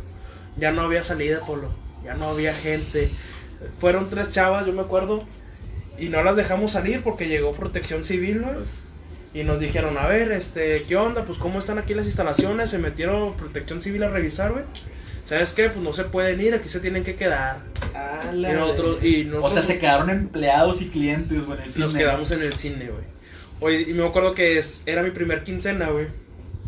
Ya 0.56 0.72
no 0.72 0.82
había 0.82 1.04
salida, 1.04 1.42
Polo, 1.46 1.70
ya 2.06 2.16
no 2.16 2.30
había 2.30 2.54
gente. 2.54 3.10
Fueron 3.80 4.10
tres 4.10 4.32
chavas, 4.32 4.66
yo 4.66 4.72
me 4.72 4.82
acuerdo, 4.82 5.26
y 6.00 6.08
no 6.08 6.24
las 6.24 6.38
dejamos 6.38 6.72
salir 6.72 7.04
porque 7.04 7.28
llegó 7.28 7.52
protección 7.52 8.06
civil, 8.06 8.42
güey. 8.42 8.56
Y 9.34 9.44
nos 9.44 9.60
dijeron, 9.60 9.98
a 9.98 10.08
ver, 10.08 10.32
este, 10.32 10.74
¿qué 10.88 10.96
onda? 10.96 11.26
Pues, 11.26 11.38
¿cómo 11.38 11.60
están 11.60 11.78
aquí 11.78 11.94
las 11.94 12.06
instalaciones? 12.06 12.70
Se 12.70 12.78
metieron 12.80 13.36
protección 13.36 13.82
civil 13.82 14.04
a 14.04 14.10
revisar, 14.10 14.52
güey. 14.52 14.64
¿Sabes 15.26 15.52
qué? 15.54 15.70
Pues 15.70 15.80
no 15.84 15.92
se 15.94 16.06
pueden 16.06 16.40
ir, 16.42 16.54
aquí 16.56 16.70
se 16.70 16.80
tienen 16.80 17.04
que 17.04 17.16
quedar. 17.16 17.60
Ah, 17.94 18.32
Y 18.34 18.38
la- 18.38 18.54
nosotros, 18.54 19.04
y 19.04 19.30
O 19.30 19.50
sea, 19.50 19.62
se 19.62 19.78
quedaron 19.78 20.10
empleados 20.10 20.82
y 20.82 20.88
clientes, 20.88 21.46
güey, 21.46 21.60
en 21.60 21.66
el 21.66 21.72
cine. 21.72 21.86
nos 21.86 21.94
quedamos 21.94 22.32
en 22.32 22.42
el 22.42 22.54
cine, 22.54 22.90
güey. 22.90 23.04
Oye, 23.60 23.90
y 23.90 23.94
me 23.94 24.06
acuerdo 24.06 24.34
que 24.34 24.58
es- 24.58 24.84
era 24.86 25.04
mi 25.04 25.12
primer 25.12 25.44
quincena, 25.44 25.90
güey. 25.90 26.08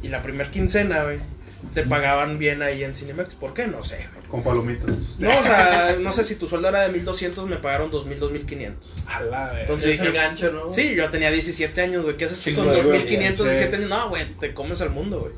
Y 0.04 0.10
la 0.10 0.22
primer 0.22 0.50
quincena, 0.52 1.04
güey, 1.04 1.20
te 1.74 1.84
pagaban 1.84 2.38
bien 2.38 2.62
ahí 2.62 2.84
en 2.84 2.94
Cinemex. 2.94 3.34
¿Por 3.36 3.54
qué? 3.54 3.68
No 3.68 3.84
sé, 3.86 4.08
güey. 4.14 4.19
Con 4.30 4.44
palomitas. 4.44 4.96
No, 5.18 5.30
o 5.30 5.44
sea, 5.44 5.96
no 6.00 6.14
sé 6.14 6.24
si 6.24 6.36
tu 6.36 6.48
sueldo 6.48 6.70
era 6.70 6.82
de 6.82 6.90
1200, 6.90 7.48
me 7.50 7.58
pagaron 7.58 7.90
2000, 7.90 8.20
2500. 8.20 9.08
A 9.08 9.22
la. 9.22 9.62
Entonces 9.62 9.96
Es 9.96 10.00
el 10.02 10.08
dije, 10.08 10.18
gancho, 10.18 10.52
¿no? 10.52 10.72
sí, 10.72 10.94
yo 10.96 11.10
tenía 11.10 11.32
17 11.32 11.82
años, 11.82 12.04
güey. 12.04 12.16
¿Qué 12.18 12.26
haces 12.26 12.38
Sí, 12.38 12.54
con 12.54 12.66
güey, 12.66 12.78
2500, 12.82 13.40
güey, 13.46 13.50
17 13.58 13.70
sí. 13.78 13.84
años? 13.84 13.90
No, 13.90 14.10
güey, 14.10 14.34
te 14.38 14.54
comes 14.54 14.82
al 14.82 14.92
mundo, 14.92 15.20
güey. 15.22 15.34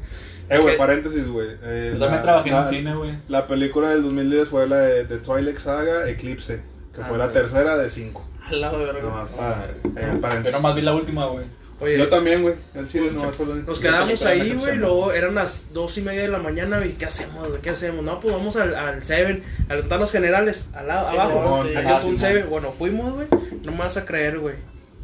Eh, 0.49 0.57
güey, 0.59 0.75
paréntesis, 0.77 1.25
güey. 1.29 1.47
Eh, 1.63 1.91
Yo 1.93 1.99
también 1.99 2.11
la- 2.17 2.21
trabajé 2.23 2.49
en 2.49 2.55
la- 2.55 2.61
un 2.63 2.67
cine, 2.67 2.93
güey. 2.95 3.11
La 3.29 3.47
película 3.47 3.89
del 3.91 4.03
2010 4.03 4.49
fue 4.49 4.67
la 4.67 4.79
de, 4.79 5.05
de 5.05 5.17
Twilight 5.19 5.57
Saga 5.59 6.09
Eclipse, 6.09 6.59
que 6.93 7.01
Ah, 7.01 7.05
fue 7.05 7.17
la 7.17 7.31
tercera 7.31 7.77
de 7.77 7.89
cinco. 7.89 8.27
A 8.45 8.51
la 8.53 8.71
verga. 8.71 9.01
Nomás 9.01 9.29
para, 9.29 9.67
eh, 9.95 10.17
paréntesis. 10.21 10.51
nomás 10.57 10.75
vi 10.75 10.81
la 10.81 10.93
última, 10.93 11.27
güey. 11.27 11.45
Oye, 11.81 11.97
Yo 11.97 12.07
también, 12.09 12.43
güey. 12.43 12.53
El 12.75 12.87
chile 12.87 13.09
no 13.11 13.31
fue 13.31 13.45
lo 13.47 13.53
único. 13.53 13.71
Nos 13.71 13.79
quedamos 13.79 14.23
ahí, 14.23 14.53
güey, 14.53 14.77
luego 14.77 15.11
eran 15.11 15.35
las 15.35 15.73
dos 15.73 15.97
y 15.97 16.01
media 16.01 16.21
de 16.21 16.27
la 16.27 16.37
mañana, 16.37 16.77
güey, 16.77 16.93
¿qué 16.93 17.05
hacemos, 17.05 17.49
güey? 17.49 17.59
¿Qué 17.61 17.71
hacemos? 17.71 18.05
No, 18.05 18.19
pues 18.19 18.33
vamos 18.33 18.55
al, 18.55 18.75
al 18.75 19.03
Seven, 19.03 19.43
a 19.67 19.75
los 19.75 19.89
Tanos 19.89 20.11
Generales, 20.11 20.69
al 20.75 20.87
lado, 20.87 21.09
Sí, 21.09 21.15
abajo. 21.17 21.65
Sí. 21.67 21.75
Aquí 21.75 21.87
Ah, 21.91 22.01
un. 22.05 22.17
Seven, 22.17 22.49
bueno, 22.49 22.71
fuimos, 22.71 23.13
güey, 23.15 23.27
no 23.63 23.71
me 23.71 23.79
vas 23.79 23.97
a 23.97 24.05
creer, 24.05 24.37
güey. 24.39 24.55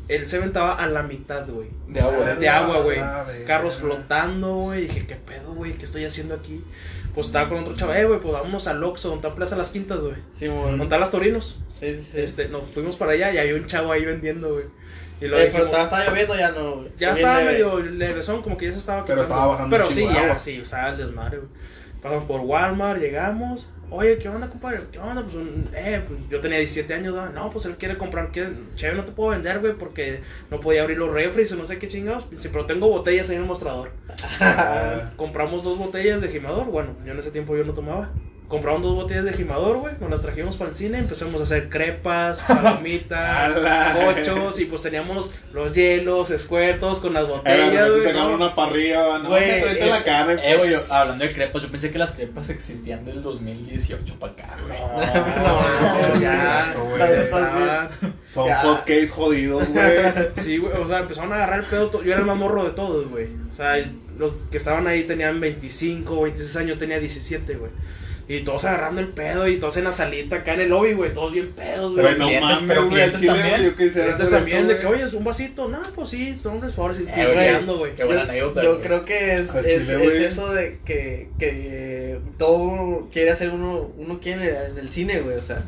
El 0.08 0.30
Seven 0.30 0.50
estaba 0.50 0.76
a 0.76 0.88
la 0.88 1.04
mitad, 1.04 1.46
güey. 1.50 1.68
De 1.88 2.00
agua. 2.00 2.36
De 2.36 2.48
agua, 2.48 2.80
güey. 2.82 3.00
Ah, 3.00 3.26
verga. 3.28 3.46
Carros 3.46 3.78
flotando, 3.78 4.56
güey. 4.56 4.84
Dije, 4.84 5.06
¿qué 5.06 5.16
pedo, 5.16 5.54
güey? 5.54 5.74
¿Qué 5.74 5.84
estoy 5.86 6.06
haciendo 6.06 6.36
aquí? 6.36 6.64
Pues 7.14 7.28
estaba 7.28 7.50
con 7.50 7.58
otro 7.58 7.76
chaval, 7.76 7.98
eh, 7.98 8.06
güey, 8.06 8.20
pues 8.22 8.32
vámonos 8.32 8.68
al 8.68 8.84
Oxxo, 8.84 9.10
donde 9.10 9.28
está 9.28 9.36
Plaza 9.36 9.56
Las 9.58 9.72
Quintas, 9.72 10.00
güey. 10.00 10.14
Sí, 10.32 10.46
Donde 10.46 10.72
mon. 10.78 10.82
están 10.84 11.00
las 11.00 11.10
Torinos. 11.12 11.60
Sí, 11.80 11.94
sí, 11.96 12.08
sí. 12.12 12.20
Este, 12.22 12.48
nos 12.48 12.66
fuimos 12.66 12.96
para 12.96 13.14
allá 13.14 13.34
y 13.34 13.38
había 13.40 13.56
un 13.56 13.66
chavo 13.66 13.92
ahí 13.92 14.06
vendiendo, 14.06 14.54
güey. 14.54 14.66
Y 15.20 15.26
lo 15.28 15.38
Eh, 15.40 15.50
pero 15.52 15.66
dijimos, 15.66 15.84
estaba, 15.84 16.06
lloviendo, 16.06 16.36
ya 16.38 16.52
no, 16.52 16.86
ya 17.00 17.14
estaba 17.14 17.40
leve. 17.40 17.52
medio 17.54 17.80
levesón, 17.80 18.42
como 18.44 18.56
que 18.58 18.66
ya 18.68 18.72
se 18.74 18.78
estaba 18.80 19.04
Pero 19.06 19.22
quitando. 19.24 19.34
estaba 19.34 19.48
bajando 19.54 19.76
Pero 19.78 19.92
sí, 19.92 20.04
ya, 20.14 20.24
agua. 20.24 20.40
sí, 20.40 20.60
o 20.62 20.66
sea, 20.66 20.90
el 20.90 20.98
desmadre, 20.98 21.38
güey. 21.38 21.50
Pasamos 22.02 22.26
por 22.26 22.42
Walmart, 22.42 23.00
llegamos. 23.02 23.68
Oye, 23.90 24.18
¿qué 24.20 24.28
onda, 24.28 24.50
compadre? 24.50 24.82
¿Qué 24.92 25.00
onda? 25.00 25.24
Pues, 25.24 25.36
un- 25.36 25.70
eh, 25.74 26.04
pues 26.06 26.20
yo 26.30 26.42
tenía 26.42 26.58
17 26.58 26.94
años, 26.94 27.16
¿no? 27.16 27.30
No, 27.30 27.50
pues 27.50 27.64
él 27.66 27.78
quiere 27.78 27.98
comprar, 27.98 28.32
¿qué? 28.32 28.50
Chévere, 28.76 28.98
no 28.98 29.06
te 29.06 29.14
puedo 29.14 29.30
vender, 29.32 29.60
güey, 29.60 29.74
porque 29.74 30.20
no 30.52 30.60
podía 30.60 30.82
abrir 30.82 30.98
los 30.98 31.10
refres 31.12 31.52
o 31.54 31.56
no 31.56 31.66
sé 31.66 31.80
qué 31.80 31.88
chingados. 31.88 32.28
Sí, 32.38 32.50
pero 32.52 32.66
tengo 32.66 32.90
botellas 32.90 33.30
ahí 33.30 33.38
en 33.38 33.44
el 33.44 33.48
mostrador. 33.48 33.92
Ah, 34.42 35.12
Compramos 35.16 35.64
dos 35.64 35.78
botellas 35.78 36.20
de 36.22 36.28
gimador, 36.28 36.66
bueno, 36.66 36.96
yo 37.06 37.14
en 37.14 37.20
ese 37.20 37.32
tiempo 37.32 37.56
yo 37.56 37.64
no 37.64 37.74
tomaba. 37.74 38.10
Compramos 38.48 38.82
dos 38.84 38.96
botellas 38.96 39.26
de 39.26 39.34
gimador, 39.34 39.78
güey, 39.80 39.96
nos 40.00 40.10
las 40.10 40.22
trajimos 40.22 40.56
para 40.56 40.70
el 40.70 40.76
cine, 40.78 41.00
empezamos 41.00 41.42
a 41.42 41.44
hacer 41.44 41.68
crepas, 41.68 42.40
palomitas, 42.48 43.52
cochos, 43.94 44.58
y 44.62 44.66
pues 44.66 44.82
teníamos 44.82 45.34
los 45.52 45.74
hielos, 45.74 46.32
escuertos 46.32 47.00
con 47.00 47.14
las 47.14 47.28
botellas, 47.28 47.90
güey. 47.92 48.04
sacaron 48.04 48.30
¿no? 48.30 48.36
una 48.46 48.56
parrilla, 48.56 49.20
no, 49.20 49.28
Güey, 49.30 49.50
es- 49.50 49.86
la 49.86 50.02
carne. 50.02 50.36
Eh, 50.42 50.56
güey, 50.58 50.72
yo- 50.72 50.80
hablando 50.94 51.26
de 51.26 51.34
crepas, 51.34 51.62
yo 51.62 51.70
pensé 51.70 51.92
que 51.92 51.98
las 51.98 52.12
crepas 52.12 52.50
existían 52.50 53.04
del 53.04 53.22
2018 53.22 54.16
para 54.18 54.32
acá, 54.32 54.58
güey. 54.66 54.80
No, 54.80 56.14
No, 56.14 56.22
ya, 56.22 56.74
Son 58.24 58.48
Ya. 58.48 58.58
hot 58.62 58.80
cakes 58.80 59.10
jodidos, 59.10 59.68
güey. 59.70 59.98
Sí, 60.38 60.58
güey, 60.58 60.74
o 60.74 60.88
sea, 60.88 61.00
empezaron 61.00 61.32
a 61.34 61.36
agarrar 61.36 61.60
el 61.60 61.66
pedo. 61.66 61.92
Yo 62.04 62.12
era 62.12 62.20
el 62.22 62.26
más 62.26 62.38
morro 62.38 62.64
de 62.64 62.72
todos, 62.72 63.10
güey. 63.10 63.28
O 63.52 63.54
sea, 63.54 63.76
los 64.18 64.32
que 64.50 64.58
estaban 64.58 64.88
ahí 64.88 65.04
tenían 65.04 65.40
25, 65.40 66.22
26 66.22 66.56
años, 66.56 66.80
tenía 66.80 67.00
17, 67.00 67.56
güey. 67.56 67.72
Y 68.30 68.42
todos 68.42 68.66
agarrando 68.66 69.00
el 69.00 69.08
pedo 69.08 69.48
y 69.48 69.56
todos 69.56 69.78
en 69.78 69.86
la 69.86 69.94
salita 69.94 70.38
acá 70.38 70.54
en 70.54 70.60
el 70.60 70.70
lobby, 70.70 70.92
güey. 70.94 71.14
Todos 71.14 71.32
bien 71.32 71.54
pedos, 71.54 71.94
güey. 71.94 72.04
Güey, 72.04 72.18
no 72.18 72.26
clientes, 72.28 72.42
mames, 72.50 72.64
pero 72.68 72.82
güey. 72.82 72.94
clientes 72.96 73.22
chile, 73.22 73.34
también. 73.40 73.64
Yo 73.64 73.76
quisiera 73.78 74.16
hacer 74.16 74.30
también, 74.30 74.58
eso, 74.58 74.68
de 74.68 74.80
que, 74.80 74.86
oye, 74.88 75.04
es 75.04 75.14
un 75.14 75.24
vasito. 75.24 75.70
No, 75.70 75.80
pues 75.96 76.10
sí, 76.10 76.38
son 76.38 76.58
unos 76.58 76.76
favores. 76.76 77.00
Y 77.00 77.04
Eh, 77.08 77.62
güey. 77.66 77.96
Qué 77.96 78.04
buena 78.04 78.24
Yo- 78.26 78.30
anécdota. 78.30 78.64
Yo 78.64 78.72
güey. 78.76 78.82
creo 78.86 79.06
que 79.06 79.36
es, 79.36 79.56
es, 79.56 79.64
chile, 79.64 79.94
es 79.94 79.98
güey. 80.00 80.24
eso 80.26 80.54
de 80.54 80.80
que, 80.84 81.30
que 81.40 82.20
todo 82.38 83.08
quiere 83.14 83.32
hacer 83.32 83.50
uno, 83.52 83.92
uno 83.98 84.20
quiere 84.20 84.66
en 84.66 84.78
el 84.78 84.90
cine, 84.90 85.22
güey. 85.22 85.38
O 85.38 85.42
sea, 85.42 85.64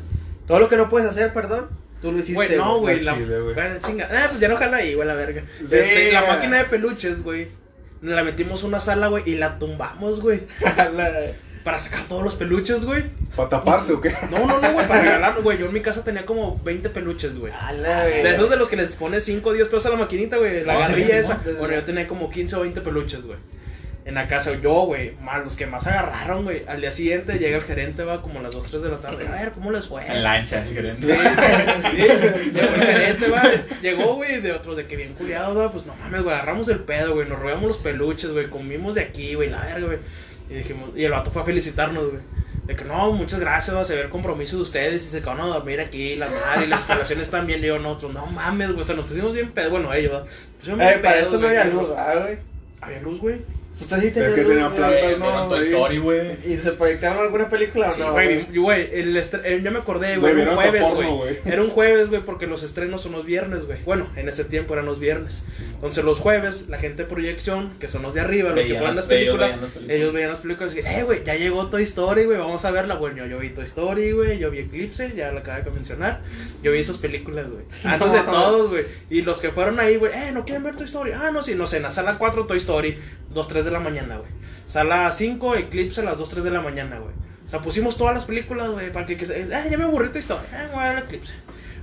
todo 0.46 0.58
lo 0.60 0.68
que 0.68 0.76
no 0.76 0.90
puedes 0.90 1.08
hacer, 1.08 1.32
perdón, 1.32 1.68
tú 2.02 2.12
lo 2.12 2.18
hiciste. 2.18 2.34
Güey, 2.34 2.56
no, 2.58 2.78
güey. 2.80 3.02
La, 3.02 3.14
chile, 3.14 3.40
güey. 3.40 3.54
bueno, 3.54 3.76
chinga. 3.86 4.06
Ah, 4.12 4.26
pues 4.28 4.38
ya 4.38 4.48
no 4.48 4.56
jala 4.56 4.76
ahí, 4.76 4.92
güey, 4.92 5.08
la 5.08 5.14
verga. 5.14 5.42
Sí, 5.60 5.76
Este, 5.76 6.12
la 6.12 6.26
máquina 6.26 6.58
de 6.58 6.64
peluches, 6.64 7.22
güey. 7.22 7.48
La 8.02 8.22
metimos 8.22 8.64
una 8.64 8.80
sala, 8.80 9.08
güey, 9.08 9.22
y 9.26 9.36
la 9.36 9.58
tumbamos, 9.58 10.20
güey. 10.20 10.42
Para 11.64 11.78
sacar 11.78 12.04
todos 12.08 12.22
los 12.22 12.34
peluches, 12.36 12.84
güey. 12.84 13.04
¿Para 13.36 13.50
taparse 13.50 13.92
o 13.92 14.00
qué? 14.00 14.12
No, 14.30 14.46
no, 14.46 14.60
no, 14.60 14.72
güey, 14.72 14.88
para 14.88 15.02
regalarlo, 15.02 15.42
güey. 15.42 15.58
Yo 15.58 15.66
en 15.66 15.72
mi 15.72 15.80
casa 15.80 16.02
tenía 16.02 16.24
como 16.24 16.58
20 16.64 16.88
peluches, 16.90 17.38
güey. 17.38 17.52
De 17.52 18.32
esos 18.32 18.48
de 18.48 18.56
los 18.56 18.68
que 18.68 18.76
les 18.76 18.96
pones 18.96 19.24
5 19.24 19.48
o 19.48 19.52
10 19.52 19.68
pesos 19.68 19.86
a 19.86 19.90
la 19.90 19.96
maquinita, 19.96 20.38
güey. 20.38 20.64
La 20.64 20.78
garrilla 20.78 21.18
esa. 21.18 21.42
Bueno, 21.58 21.74
yo 21.74 21.84
tenía 21.84 22.08
como 22.08 22.30
15 22.30 22.56
o 22.56 22.60
20 22.60 22.80
peluches, 22.80 23.24
güey. 23.24 23.38
En 24.06 24.14
la 24.14 24.26
casa, 24.26 24.54
yo, 24.60 24.72
güey, 24.86 25.14
más 25.20 25.44
los 25.44 25.56
que 25.56 25.66
más 25.66 25.86
agarraron, 25.86 26.44
güey. 26.44 26.64
Al 26.66 26.80
día 26.80 26.90
siguiente 26.90 27.38
llega 27.38 27.58
el 27.58 27.62
gerente, 27.62 28.02
va 28.02 28.22
como 28.22 28.40
a 28.40 28.42
las 28.42 28.52
2, 28.52 28.64
3 28.70 28.82
de 28.82 28.88
la 28.88 28.96
tarde. 28.96 29.28
A 29.28 29.32
ver, 29.32 29.52
¿cómo 29.52 29.70
les 29.70 29.86
fue? 29.86 30.04
En 30.06 30.22
lancha, 30.22 30.62
el 30.62 30.74
gerente. 30.74 31.06
Sí, 31.06 31.12
sí, 31.12 32.50
llegó 32.52 32.74
el 32.74 32.80
gerente, 32.80 33.28
va. 33.28 33.42
Llegó, 33.82 34.14
güey, 34.14 34.40
de 34.40 34.52
otros 34.52 34.78
de 34.78 34.86
que 34.86 34.96
bien 34.96 35.12
culiados, 35.12 35.56
va. 35.56 35.70
Pues 35.70 35.84
no 35.84 35.94
mames, 35.96 36.22
güey, 36.22 36.34
agarramos 36.34 36.68
el 36.70 36.80
pedo, 36.80 37.14
güey. 37.14 37.28
Nos 37.28 37.38
robamos 37.38 37.68
los 37.68 37.78
peluches, 37.78 38.32
güey. 38.32 38.48
Comimos 38.48 38.94
de 38.94 39.02
aquí, 39.02 39.34
güey, 39.34 39.50
la 39.50 39.60
verga, 39.60 39.86
güey. 39.86 39.98
Y 40.50 40.54
dijimos, 40.54 40.90
y 40.96 41.04
el 41.04 41.12
vato 41.12 41.30
fue 41.30 41.42
a 41.42 41.44
felicitarnos, 41.44 42.10
güey. 42.10 42.22
De 42.66 42.76
que 42.76 42.84
no, 42.84 43.12
muchas 43.12 43.40
gracias, 43.40 43.74
va, 43.74 43.84
se 43.84 43.96
ve 43.96 44.02
el 44.02 44.10
compromiso 44.10 44.56
de 44.56 44.62
ustedes 44.62 45.04
y 45.06 45.10
se 45.10 45.20
quedaron 45.20 45.40
a 45.40 45.54
dormir 45.54 45.80
aquí, 45.80 46.16
la 46.16 46.28
madre, 46.28 46.66
y 46.66 46.68
las 46.68 46.80
instalaciones 46.80 47.28
están 47.28 47.46
bien. 47.46 47.62
Y 47.64 47.66
yo, 47.66 47.78
nosotros, 47.78 48.12
no 48.12 48.26
mames, 48.26 48.68
güey, 48.68 48.80
o 48.80 48.84
sea, 48.84 48.94
nos 48.96 49.06
pusimos 49.06 49.34
bien 49.34 49.50
pedo. 49.50 49.70
Bueno, 49.70 49.92
ellos, 49.94 50.26
Eh, 50.66 50.76
para 50.76 51.00
pedos, 51.00 51.26
esto 51.26 51.38
no 51.38 51.46
había 51.48 51.64
luz, 51.64 51.88
güey. 51.88 52.38
Había 52.80 53.00
luz, 53.00 53.20
güey. 53.20 53.40
Usted 53.70 54.00
sí 54.00 54.06
Es 54.08 54.12
que 54.12 54.20
luz, 54.42 54.48
tenía 54.48 54.66
güey. 54.66 54.76
plantas, 54.76 55.00
Güey, 55.00 55.18
no, 55.18 55.48
Toy. 55.48 55.60
Story, 55.64 55.98
güey. 55.98 56.52
¿Y 56.52 56.58
se 56.58 56.72
proyectaron 56.72 57.22
alguna 57.22 57.48
película 57.48 57.88
o 57.88 57.92
Sí, 57.92 58.00
no? 58.00 58.12
güey, 58.12 58.44
güey, 58.56 58.88
el 58.92 59.16
estre- 59.16 59.42
eh, 59.44 59.58
me 59.60 59.78
acordé, 59.78 60.16
Güey, 60.18 60.32
güey, 60.32 60.42
era 60.42 60.50
un 60.50 60.56
jueves, 60.56 60.82
güey. 60.94 61.08
güey. 61.16 61.38
Era 61.44 61.62
un 61.62 61.70
jueves, 61.70 62.08
güey, 62.08 62.20
porque 62.22 62.46
los 62.46 62.62
estrenos 62.64 63.00
son 63.02 63.12
los 63.12 63.24
viernes, 63.24 63.66
güey. 63.66 63.78
Bueno, 63.84 64.08
en 64.16 64.28
ese 64.28 64.44
tiempo 64.44 64.74
eran 64.74 64.86
los 64.86 64.98
viernes. 64.98 65.44
Entonces 65.74 66.04
los 66.04 66.18
jueves, 66.18 66.66
la 66.68 66.78
gente 66.78 67.04
de 67.04 67.08
proyección, 67.08 67.72
que 67.78 67.88
son 67.88 68.02
los 68.02 68.12
de 68.14 68.20
arriba, 68.20 68.50
los 68.50 68.66
que 68.66 68.74
ponen 68.74 68.96
las 68.96 69.06
películas, 69.06 69.50
veían 69.50 69.60
las 69.62 69.70
películas. 69.70 69.96
ellos 69.96 70.12
veían 70.12 70.30
las 70.30 70.40
películas 70.40 70.74
y 70.74 70.78
eh, 70.80 71.02
güey, 71.04 71.24
ya 71.24 71.34
llegó 71.36 71.66
Toy 71.68 71.82
Story, 71.84 72.24
güey, 72.24 72.38
vamos 72.38 72.64
a 72.64 72.70
verla. 72.72 72.96
Bueno, 72.96 73.24
yo 73.26 73.38
vi 73.38 73.50
Toy 73.50 73.64
Story, 73.64 74.12
güey, 74.12 74.38
yo 74.38 74.50
vi 74.50 74.58
Eclipse, 74.58 75.12
ya 75.16 75.30
la 75.32 75.40
acabé 75.40 75.62
de 75.62 75.70
mencionar. 75.70 76.20
Yo 76.62 76.72
vi 76.72 76.80
esas 76.80 76.98
películas, 76.98 77.46
güey. 77.48 77.64
Antes 77.84 78.12
de 78.12 78.18
todos, 78.20 78.68
güey. 78.68 78.84
Y 79.08 79.22
los 79.22 79.38
que 79.40 79.50
fueron 79.50 79.80
ahí, 79.80 79.96
güey, 79.96 80.12
eh, 80.12 80.32
¿no 80.32 80.44
quieren 80.44 80.64
ver 80.64 80.76
Toy 80.76 80.86
Story? 80.86 81.12
Ah, 81.14 81.30
no, 81.32 81.42
sí, 81.42 81.54
no 81.54 81.66
sé, 81.66 81.78
en 81.78 81.84
la 81.84 81.90
sala 81.90 82.18
4 82.18 82.46
Toy 82.46 82.58
Story, 82.58 82.98
2, 83.32 83.48
3 83.60 83.64
de 83.66 83.70
la 83.72 83.80
mañana, 83.80 84.16
güey. 84.16 84.30
Sala 84.66 85.12
5, 85.12 85.56
Eclipse 85.56 86.00
a 86.00 86.04
las 86.04 86.18
2, 86.18 86.30
3 86.30 86.44
de 86.44 86.50
la 86.50 86.62
mañana, 86.62 86.98
güey. 86.98 87.12
O 87.44 87.48
sea, 87.48 87.60
pusimos 87.60 87.96
todas 87.98 88.14
las 88.14 88.24
películas, 88.24 88.70
güey, 88.70 88.90
para 88.90 89.04
que, 89.04 89.16
que 89.16 89.26
ah, 89.54 89.64
ya 89.68 89.76
me 89.76 89.84
aburrí 89.84 90.08
Toy 90.08 90.20
Story, 90.20 90.46
ah, 90.54 90.68
voy 90.72 90.82
a 90.82 90.92
ver 90.94 91.04
Eclipse. 91.04 91.34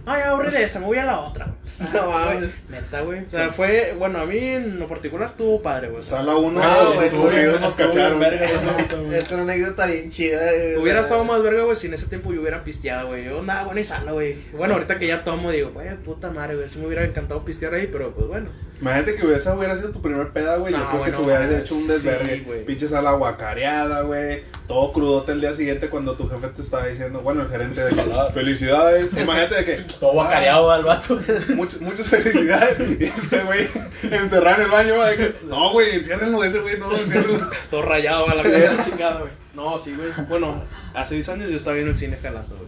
Ah, 0.09 0.15
me 0.15 0.23
aburrí 0.23 0.51
de 0.51 0.63
esta, 0.63 0.79
me 0.79 0.85
voy 0.85 0.97
a 0.97 1.05
la 1.05 1.19
otra, 1.19 1.47
No 1.93 2.09
mames. 2.09 2.37
güey, 2.39 2.51
Neta, 2.69 3.01
güey. 3.01 3.25
O 3.25 3.29
sea, 3.29 3.49
fue, 3.51 3.93
bueno, 3.99 4.19
a 4.21 4.25
mí 4.25 4.37
en 4.39 4.79
lo 4.79 4.87
particular 4.87 5.27
estuvo 5.29 5.61
padre, 5.61 5.89
güey. 5.89 6.01
Sala 6.01 6.35
1, 6.37 6.59
No, 6.59 6.83
los 6.83 6.85
güey, 6.85 6.95
nos 6.95 7.03
estuvo 7.03 7.27
bien 7.29 7.51
cacharon. 7.77 8.19
verga 8.19 8.45
eso, 8.45 9.03
güey. 9.03 9.15
Es 9.19 9.31
una 9.31 9.41
anécdota 9.41 9.85
bien 9.85 10.09
chida. 10.09 10.39
güey. 10.51 10.77
Hubiera 10.77 11.01
estado 11.01 11.23
más 11.25 11.43
verga, 11.43 11.63
güey, 11.63 11.75
si 11.75 11.87
en 11.87 11.93
ese 11.93 12.07
tiempo 12.07 12.33
yo 12.33 12.39
hubiera 12.41 12.63
pisteado, 12.63 13.07
güey. 13.09 13.25
Yo 13.25 13.43
nada, 13.43 13.65
bueno, 13.65 13.79
y 13.79 13.83
sala, 13.83 14.13
güey. 14.13 14.37
Bueno, 14.53 14.75
ahorita 14.75 14.97
que 14.97 15.07
ya 15.07 15.23
tomo, 15.25 15.51
digo, 15.51 15.71
güey, 15.73 15.93
puta 15.97 16.29
madre, 16.31 16.55
güey. 16.55 16.69
Sí 16.69 16.79
me 16.79 16.87
hubiera 16.87 17.03
encantado 17.03 17.43
pistear 17.43 17.73
ahí, 17.73 17.87
pero 17.91 18.13
pues 18.13 18.27
bueno. 18.27 18.47
Imagínate 18.79 19.15
que 19.15 19.33
esa 19.33 19.55
hubiera 19.55 19.75
sido 19.75 19.89
tu 19.89 20.01
primer 20.01 20.29
peda, 20.29 20.55
güey. 20.57 20.71
Yo 20.71 20.79
No, 20.79 20.85
creo 20.89 21.03
que 21.03 21.11
bueno, 21.11 21.17
se 21.17 21.23
hubiera 21.23 21.59
hecho 21.59 21.75
un 21.75 21.81
sí, 21.81 21.87
desvergue. 21.87 22.39
güey. 22.45 22.63
Pinches 22.65 22.93
a 22.93 23.01
la 23.01 23.11
guacareada, 23.13 24.01
güey. 24.03 24.43
Todo 24.67 24.91
crudote 24.91 25.31
el 25.31 25.39
día 25.39 25.53
siguiente 25.53 25.89
cuando 25.89 26.15
tu 26.15 26.27
jefe 26.27 26.49
te 26.49 26.61
estaba 26.61 26.87
diciendo, 26.87 27.21
bueno, 27.21 27.43
el 27.43 27.49
gerente 27.49 27.81
de 27.83 27.89
que, 27.95 28.03
felicidades. 28.33 29.05
Imagínate 29.13 29.55
de 29.55 29.65
que, 29.65 29.93
Todo 29.99 30.11
guacareado 30.11 30.69
al 30.69 30.83
vato. 30.83 31.19
muchas, 31.55 31.79
muchas 31.79 32.09
felicidades. 32.09 32.99
Y 32.99 33.05
este 33.05 33.43
güey 33.43 33.67
encerrado 34.11 34.57
en 34.57 34.61
el 34.63 34.71
baño, 34.71 34.95
güey. 34.95 35.17
de 35.17 35.17
que, 35.17 35.35
No, 35.45 35.71
güey, 35.71 35.95
enciérrenlo 35.95 36.41
de 36.41 36.49
ese 36.49 36.59
güey, 36.59 36.77
no, 36.79 36.91
enciérrenlo. 36.91 37.49
Todo 37.71 37.81
rayado 37.83 38.27
a 38.29 38.35
la 38.35 38.43
vida 38.43 38.77
chingada, 38.83 39.19
güey. 39.21 39.31
No, 39.53 39.77
sí, 39.79 39.95
güey. 39.95 40.09
Bueno, 40.27 40.61
hace 40.93 41.15
10 41.15 41.29
años 41.29 41.49
yo 41.49 41.57
estaba 41.57 41.77
en 41.77 41.87
el 41.87 41.97
cine 41.97 42.17
jalando, 42.21 42.55
güey. 42.55 42.67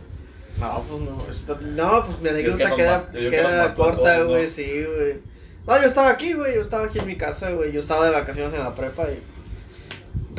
No, 0.59 0.83
pues 0.83 1.01
no. 1.01 1.59
No, 1.71 2.05
pues 2.05 2.19
mi 2.19 2.29
anécdota 2.29 2.75
queda, 2.75 3.09
queda 3.11 3.75
corta, 3.75 4.23
güey, 4.23 4.45
¿no? 4.45 4.51
sí, 4.51 4.85
güey. 4.85 5.19
No, 5.67 5.81
yo 5.81 5.87
estaba 5.87 6.09
aquí, 6.09 6.33
güey. 6.33 6.55
Yo 6.55 6.61
estaba 6.61 6.85
aquí 6.85 6.99
en 6.99 7.07
mi 7.07 7.15
casa, 7.15 7.51
güey. 7.51 7.71
Yo 7.71 7.79
estaba 7.79 8.05
de 8.05 8.11
vacaciones 8.11 8.53
en 8.53 8.63
la 8.63 8.73
prepa 8.73 9.03
y. 9.11 9.21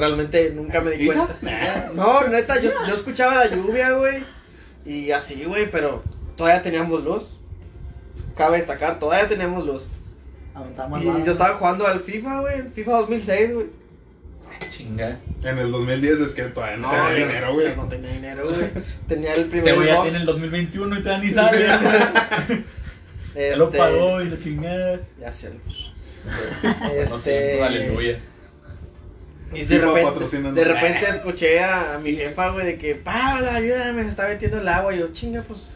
Realmente 0.01 0.51
nunca 0.51 0.80
me 0.80 0.92
di 0.92 1.05
¿Hija? 1.05 1.26
cuenta. 1.26 1.90
No, 1.94 2.26
neta, 2.28 2.61
yo, 2.61 2.70
yo 2.88 2.94
escuchaba 2.94 3.34
la 3.36 3.55
lluvia, 3.55 3.90
güey. 3.92 4.22
Y 4.84 5.11
así, 5.12 5.44
güey, 5.44 5.70
pero 5.70 6.03
todavía 6.36 6.62
teníamos 6.62 7.05
luz. 7.05 7.38
Cabe 8.36 8.57
destacar, 8.59 8.98
todavía 8.98 9.28
teníamos 9.28 9.64
luz. 9.66 9.88
Aventamos 10.55 11.01
Y 11.01 11.05
yo 11.05 11.32
estaba 11.32 11.55
jugando 11.55 11.86
al 11.86 12.01
FIFA, 12.01 12.40
güey. 12.40 12.62
FIFA 12.74 12.92
2006, 12.92 13.55
güey. 13.55 13.66
Chinga. 14.70 15.18
En 15.44 15.59
el 15.59 15.70
2010 15.70 16.18
es 16.20 16.32
que 16.32 16.42
todavía 16.44 16.76
no, 16.76 16.92
No, 16.92 16.92
tenía 17.09 17.18
yo- 17.18 17.26
dinero, 17.26 17.55
güey. 17.55 17.76
No 17.76 17.84
tenía 17.88 18.11
dinero, 18.12 18.44
güey. 18.48 18.68
Tenía 19.09 19.32
el 19.32 19.44
primer 19.46 19.59
Este 19.68 19.72
güey 19.72 19.88
ya 19.88 20.03
tiene 20.03 20.18
el 20.18 20.26
2021 20.26 20.98
y 20.98 21.03
todavía 21.03 21.24
ni 21.26 21.32
sabe. 21.32 21.66
Ya 23.34 23.57
lo 23.57 23.66
Este, 23.66 23.78
pagó 23.78 24.20
y 24.22 24.28
la 24.28 24.38
chingada. 24.38 25.01
Ya 25.20 25.32
sé. 25.32 25.51
Tiempos, 26.82 27.22
aleluya. 27.62 28.18
Y 29.53 29.64
de 29.64 29.78
repente, 29.78 30.38
de 30.53 30.64
repente 30.64 31.09
escuché 31.09 31.61
a, 31.61 31.94
a 31.94 31.98
mi 31.98 32.14
jefa, 32.14 32.51
güey, 32.51 32.66
de 32.66 32.78
que, 32.78 32.94
Paula, 32.94 33.55
ayúdame, 33.57 34.05
se 34.05 34.11
está 34.11 34.28
metiendo 34.28 34.61
el 34.61 34.68
agua. 34.68 34.94
Y 34.94 34.98
yo, 35.01 35.09
chinga, 35.12 35.42
pues. 35.42 35.70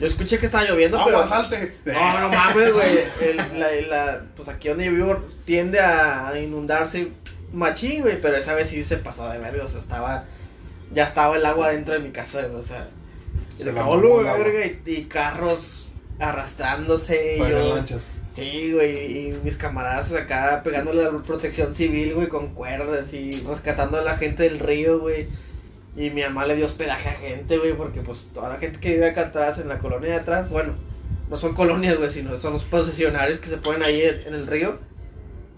Yo 0.00 0.06
escuché 0.06 0.38
que 0.38 0.46
estaba 0.46 0.64
lloviendo, 0.64 0.98
pero. 1.04 1.18
Agua, 1.18 1.28
salte. 1.28 1.76
No, 1.84 2.20
no 2.20 2.28
mames, 2.30 2.72
güey. 2.72 2.98
El- 3.20 3.36
la, 3.60 3.70
la- 3.88 4.22
pues 4.36 4.48
aquí 4.48 4.68
donde 4.68 4.86
yo 4.86 4.92
vivo 4.92 5.22
tiende 5.44 5.80
a, 5.80 6.32
inundarse 6.40 7.08
machín, 7.52 8.02
güey. 8.02 8.20
Pero 8.20 8.36
esa 8.36 8.54
vez 8.54 8.70
sí 8.70 8.82
se 8.84 8.96
pasó 8.96 9.28
de 9.28 9.38
verga. 9.38 9.64
O 9.64 9.68
sea, 9.68 9.80
estaba. 9.80 10.24
Ya 10.92 11.04
estaba 11.04 11.36
el 11.36 11.44
agua 11.44 11.70
dentro 11.70 11.94
de 11.94 12.00
mi 12.00 12.10
casa, 12.10 12.42
güey. 12.42 12.60
O 12.60 12.62
sea. 12.64 12.88
Y 13.58 13.64
Se 13.64 13.72
mamó 13.72 14.00
güey, 14.00 14.24
verga. 14.24 14.66
Y, 14.66 14.80
y 14.90 15.04
carros 15.04 15.86
arrastrándose. 16.18 17.36
Y 17.36 17.38
yo. 17.40 17.74
lanchas. 17.74 18.06
Sí, 18.38 18.72
güey, 18.72 19.28
y 19.28 19.40
mis 19.42 19.56
camaradas 19.56 20.12
acá 20.12 20.62
pegándole 20.62 21.02
la 21.02 21.10
protección 21.22 21.74
civil, 21.74 22.14
güey, 22.14 22.28
con 22.28 22.54
cuerdas 22.54 23.12
y 23.12 23.32
rescatando 23.46 23.98
a 23.98 24.02
la 24.02 24.16
gente 24.16 24.44
del 24.44 24.58
río, 24.58 25.00
güey. 25.00 25.26
Y 25.96 26.10
mi 26.10 26.22
mamá 26.22 26.46
le 26.46 26.54
dio 26.54 26.66
hospedaje 26.66 27.08
a 27.08 27.14
gente, 27.14 27.58
güey, 27.58 27.72
porque 27.72 28.00
pues 28.00 28.28
toda 28.32 28.50
la 28.50 28.56
gente 28.56 28.78
que 28.78 28.94
vive 28.94 29.08
acá 29.08 29.22
atrás, 29.22 29.58
en 29.58 29.68
la 29.68 29.78
colonia 29.78 30.10
de 30.10 30.16
atrás, 30.16 30.50
bueno, 30.50 30.74
no 31.28 31.36
son 31.36 31.54
colonias, 31.54 31.98
güey, 31.98 32.10
sino 32.10 32.36
son 32.38 32.52
los 32.52 32.64
posesionarios 32.64 33.40
que 33.40 33.48
se 33.48 33.56
ponen 33.56 33.82
ahí 33.82 34.00
en, 34.02 34.28
en 34.28 34.34
el 34.34 34.46
río. 34.46 34.78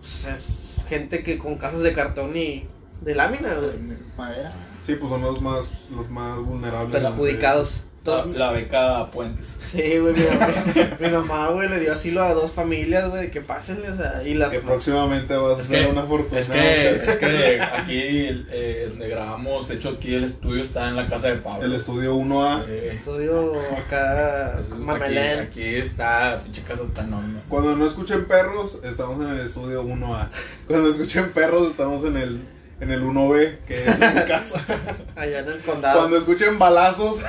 Pues 0.00 0.26
es 0.26 0.84
gente 0.88 1.22
que 1.22 1.38
con 1.38 1.56
casas 1.56 1.82
de 1.82 1.92
cartón 1.92 2.36
y 2.36 2.66
de 3.02 3.14
lámina, 3.14 3.54
güey. 3.54 3.72
Madera. 4.16 4.52
Sí, 4.82 4.94
pues 4.94 5.10
son 5.10 5.22
los 5.22 5.40
más, 5.42 5.70
los 5.94 6.08
más 6.08 6.38
vulnerables. 6.38 7.02
Perjudicados. 7.02 7.84
La, 8.04 8.50
beca 8.50 9.10
Puentes. 9.10 9.58
Sí, 9.60 9.98
güey, 9.98 10.14
mi 10.14 10.22
mamá, 10.22 10.96
mi 11.00 11.08
mamá, 11.10 11.48
güey, 11.50 11.68
le 11.68 11.80
dio 11.80 11.92
asilo 11.92 12.22
a 12.22 12.32
dos 12.32 12.50
familias, 12.50 13.10
güey, 13.10 13.24
de 13.24 13.30
que 13.30 13.42
pásenle, 13.42 13.90
o 13.90 13.96
sea, 13.96 14.22
y 14.22 14.32
las... 14.32 14.48
Que 14.48 14.60
próximamente 14.60 15.36
vas 15.36 15.58
a 15.58 15.60
Es 15.60 15.66
ser 15.66 15.84
que, 15.84 15.92
una 15.92 16.02
fortuna. 16.04 16.40
es 16.40 16.48
que, 16.48 17.04
es 17.04 17.16
que 17.16 17.60
aquí 17.60 18.00
eh, 18.50 18.86
donde 18.88 19.06
grabamos, 19.08 19.68
de 19.68 19.74
hecho 19.74 19.90
aquí 19.90 20.14
el 20.14 20.24
estudio 20.24 20.62
está 20.62 20.88
en 20.88 20.96
la 20.96 21.06
casa 21.06 21.28
de 21.28 21.36
Pablo. 21.36 21.62
El 21.62 21.74
estudio 21.74 22.16
1A. 22.16 22.64
Eh, 22.68 22.88
Estudio 22.90 23.52
acá, 23.76 24.48
entonces, 24.52 24.72
aquí, 24.72 24.82
mamelén. 24.82 25.40
aquí 25.40 25.62
está, 25.62 26.40
pinche 26.42 26.62
casa 26.62 26.84
está 26.84 27.02
enorme. 27.02 27.40
Cuando 27.50 27.76
no 27.76 27.86
escuchen 27.86 28.24
perros, 28.24 28.80
estamos 28.82 29.22
en 29.26 29.32
el 29.32 29.40
estudio 29.40 29.84
1A. 29.84 30.28
Cuando 30.66 30.88
escuchen 30.88 31.32
perros, 31.32 31.70
estamos 31.70 32.02
en 32.04 32.16
el, 32.16 32.40
en 32.80 32.90
el 32.90 33.02
1B, 33.02 33.58
que 33.66 33.84
es 33.88 34.00
en 34.00 34.14
mi 34.14 34.22
casa. 34.22 34.64
Allá 35.16 35.40
en 35.40 35.48
el 35.48 35.60
condado. 35.60 35.98
Cuando 35.98 36.16
escuchen 36.18 36.58
balazos, 36.58 37.20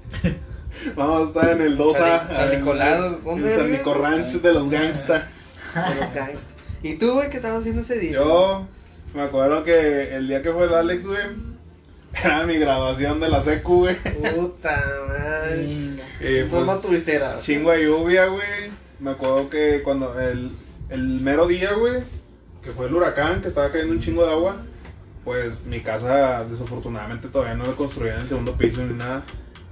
vamos 0.96 1.20
a 1.20 1.24
estar 1.28 1.50
en 1.52 1.62
el 1.62 1.78
2A. 1.78 1.94
San- 2.36 2.58
Nicolás, 2.58 2.98
En, 3.18 3.24
¿dónde 3.24 3.56
San? 3.56 3.70
Nico 3.72 3.94
Ranch 3.94 4.32
de 4.32 4.52
los 4.52 4.70
gangsta. 4.70 5.28
de 5.74 5.94
los 6.00 6.14
gangsters. 6.14 6.44
¿Y 6.82 6.94
tú, 6.96 7.12
güey, 7.14 7.30
qué 7.30 7.36
estabas 7.38 7.60
haciendo 7.60 7.82
ese 7.82 7.98
día? 7.98 8.12
Yo 8.12 8.66
me 9.14 9.22
acuerdo 9.22 9.64
que 9.64 10.14
el 10.14 10.28
día 10.28 10.42
que 10.42 10.52
fue 10.52 10.64
el 10.66 10.74
Alex, 10.74 11.04
güey, 11.04 11.18
era 12.22 12.44
mi 12.46 12.56
graduación 12.58 13.18
de 13.20 13.28
la 13.28 13.42
secu, 13.42 13.78
güey. 13.80 13.96
Puta 13.96 14.82
madre. 15.08 15.62
Y 16.20 16.42
Pues 16.50 16.64
no 16.64 16.76
tuviste 16.78 17.20
chingo 17.40 17.70
de 17.72 17.84
lluvia, 17.84 18.26
güey. 18.26 18.42
Me 19.00 19.10
acuerdo 19.10 19.50
que 19.50 19.82
cuando 19.82 20.18
el, 20.20 20.50
el 20.90 21.20
mero 21.20 21.46
día, 21.46 21.72
güey, 21.74 22.02
que 22.66 22.72
fue 22.72 22.86
el 22.86 22.94
huracán, 22.94 23.40
que 23.40 23.48
estaba 23.48 23.70
cayendo 23.70 23.94
un 23.94 24.00
chingo 24.00 24.26
de 24.26 24.32
agua, 24.32 24.56
pues 25.24 25.64
mi 25.64 25.80
casa 25.80 26.44
desafortunadamente 26.44 27.28
todavía 27.28 27.54
no 27.54 27.64
la 27.64 27.72
construían 27.72 28.16
en 28.16 28.22
el 28.22 28.28
segundo 28.28 28.58
piso 28.58 28.84
ni 28.84 28.92
nada. 28.92 29.24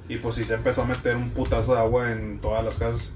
Y 0.09 0.19
pues 0.19 0.37
sí 0.37 0.45
se 0.45 0.55
empezó 0.55 0.83
a 0.83 0.85
meter 0.85 1.17
un 1.17 1.31
putazo 1.31 1.75
de 1.75 1.81
agua 1.81 2.13
en 2.13 2.41
todas 2.41 2.65
las 2.65 2.77
casas. 2.77 3.13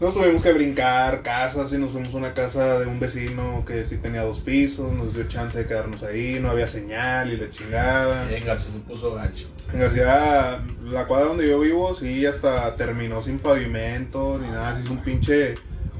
Nos 0.00 0.14
tuvimos 0.14 0.42
que 0.42 0.52
brincar 0.52 1.22
casas 1.22 1.72
y 1.72 1.78
nos 1.78 1.92
fuimos 1.92 2.12
a 2.12 2.16
una 2.16 2.34
casa 2.34 2.80
de 2.80 2.86
un 2.86 2.98
vecino 2.98 3.64
que 3.64 3.84
sí 3.84 3.98
tenía 3.98 4.22
dos 4.22 4.40
pisos, 4.40 4.92
nos 4.92 5.14
dio 5.14 5.28
chance 5.28 5.56
de 5.56 5.66
quedarnos 5.66 6.02
ahí, 6.02 6.40
no 6.40 6.50
había 6.50 6.66
señal 6.66 7.32
y 7.32 7.36
la 7.36 7.50
chingada. 7.50 8.28
Y 8.28 8.34
en 8.34 8.44
Garza 8.44 8.68
se 8.68 8.80
puso 8.80 9.14
gacho. 9.14 9.46
En 9.72 9.78
García, 9.78 10.60
la 10.82 11.06
cuadra 11.06 11.26
donde 11.26 11.48
yo 11.48 11.60
vivo, 11.60 11.94
sí, 11.94 12.26
hasta 12.26 12.74
terminó 12.74 13.22
sin 13.22 13.38
pavimento 13.38 14.40
ni 14.42 14.48
nada. 14.48 14.74
Se 14.74 14.82
hizo 14.82 14.92
un 14.92 15.04
pinche 15.04 15.54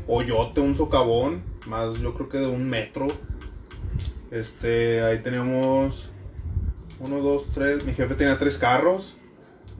hoyote, 0.08 0.60
un 0.60 0.74
socavón, 0.74 1.51
más 1.66 1.94
yo 1.94 2.14
creo 2.14 2.28
que 2.28 2.38
de 2.38 2.46
un 2.46 2.68
metro. 2.68 3.08
Este, 4.30 5.02
ahí 5.02 5.18
teníamos 5.18 6.10
uno, 7.00 7.20
dos, 7.20 7.44
tres. 7.52 7.84
Mi 7.84 7.92
jefe 7.92 8.14
tenía 8.14 8.38
tres 8.38 8.56
carros, 8.56 9.14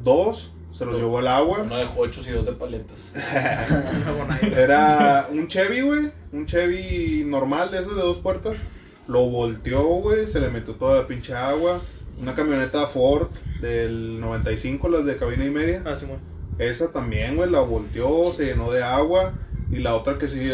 dos 0.03 0.53
se 0.73 0.87
los 0.87 0.97
llevó 0.97 1.21
el 1.21 1.29
agua. 1.29 1.61
Uno 1.63 1.77
de 1.77 1.87
hochos 1.97 2.27
y 2.27 2.31
dos 2.31 2.47
de 2.47 2.53
paletas. 2.53 3.13
Era 4.43 5.29
un 5.31 5.47
Chevy, 5.47 5.83
güey, 5.83 6.11
un 6.33 6.47
Chevy 6.47 7.25
normal 7.27 7.71
de 7.71 7.79
esos 7.79 7.95
de 7.95 8.03
dos 8.03 8.19
puertas. 8.19 8.61
Lo 9.07 9.29
volteó, 9.29 9.83
güey, 9.83 10.27
se 10.27 10.41
le 10.41 10.49
metió 10.49 10.75
toda 10.75 11.03
la 11.03 11.07
pinche 11.07 11.35
agua. 11.35 11.81
Una 12.21 12.35
camioneta 12.35 12.87
Ford 12.87 13.31
del 13.61 14.21
95, 14.21 14.89
las 14.89 15.05
de 15.05 15.17
cabina 15.17 15.45
y 15.45 15.51
media. 15.51 15.83
Ah, 15.85 15.95
Simón. 15.95 16.19
Esa 16.59 16.93
también, 16.93 17.37
güey, 17.37 17.51
la 17.51 17.61
volteó, 17.61 18.33
se 18.33 18.47
llenó 18.47 18.71
de 18.71 18.83
agua. 18.83 19.35
Y 19.73 19.79
la 19.79 19.95
otra 19.95 20.19
que 20.19 20.29
sí, 20.29 20.51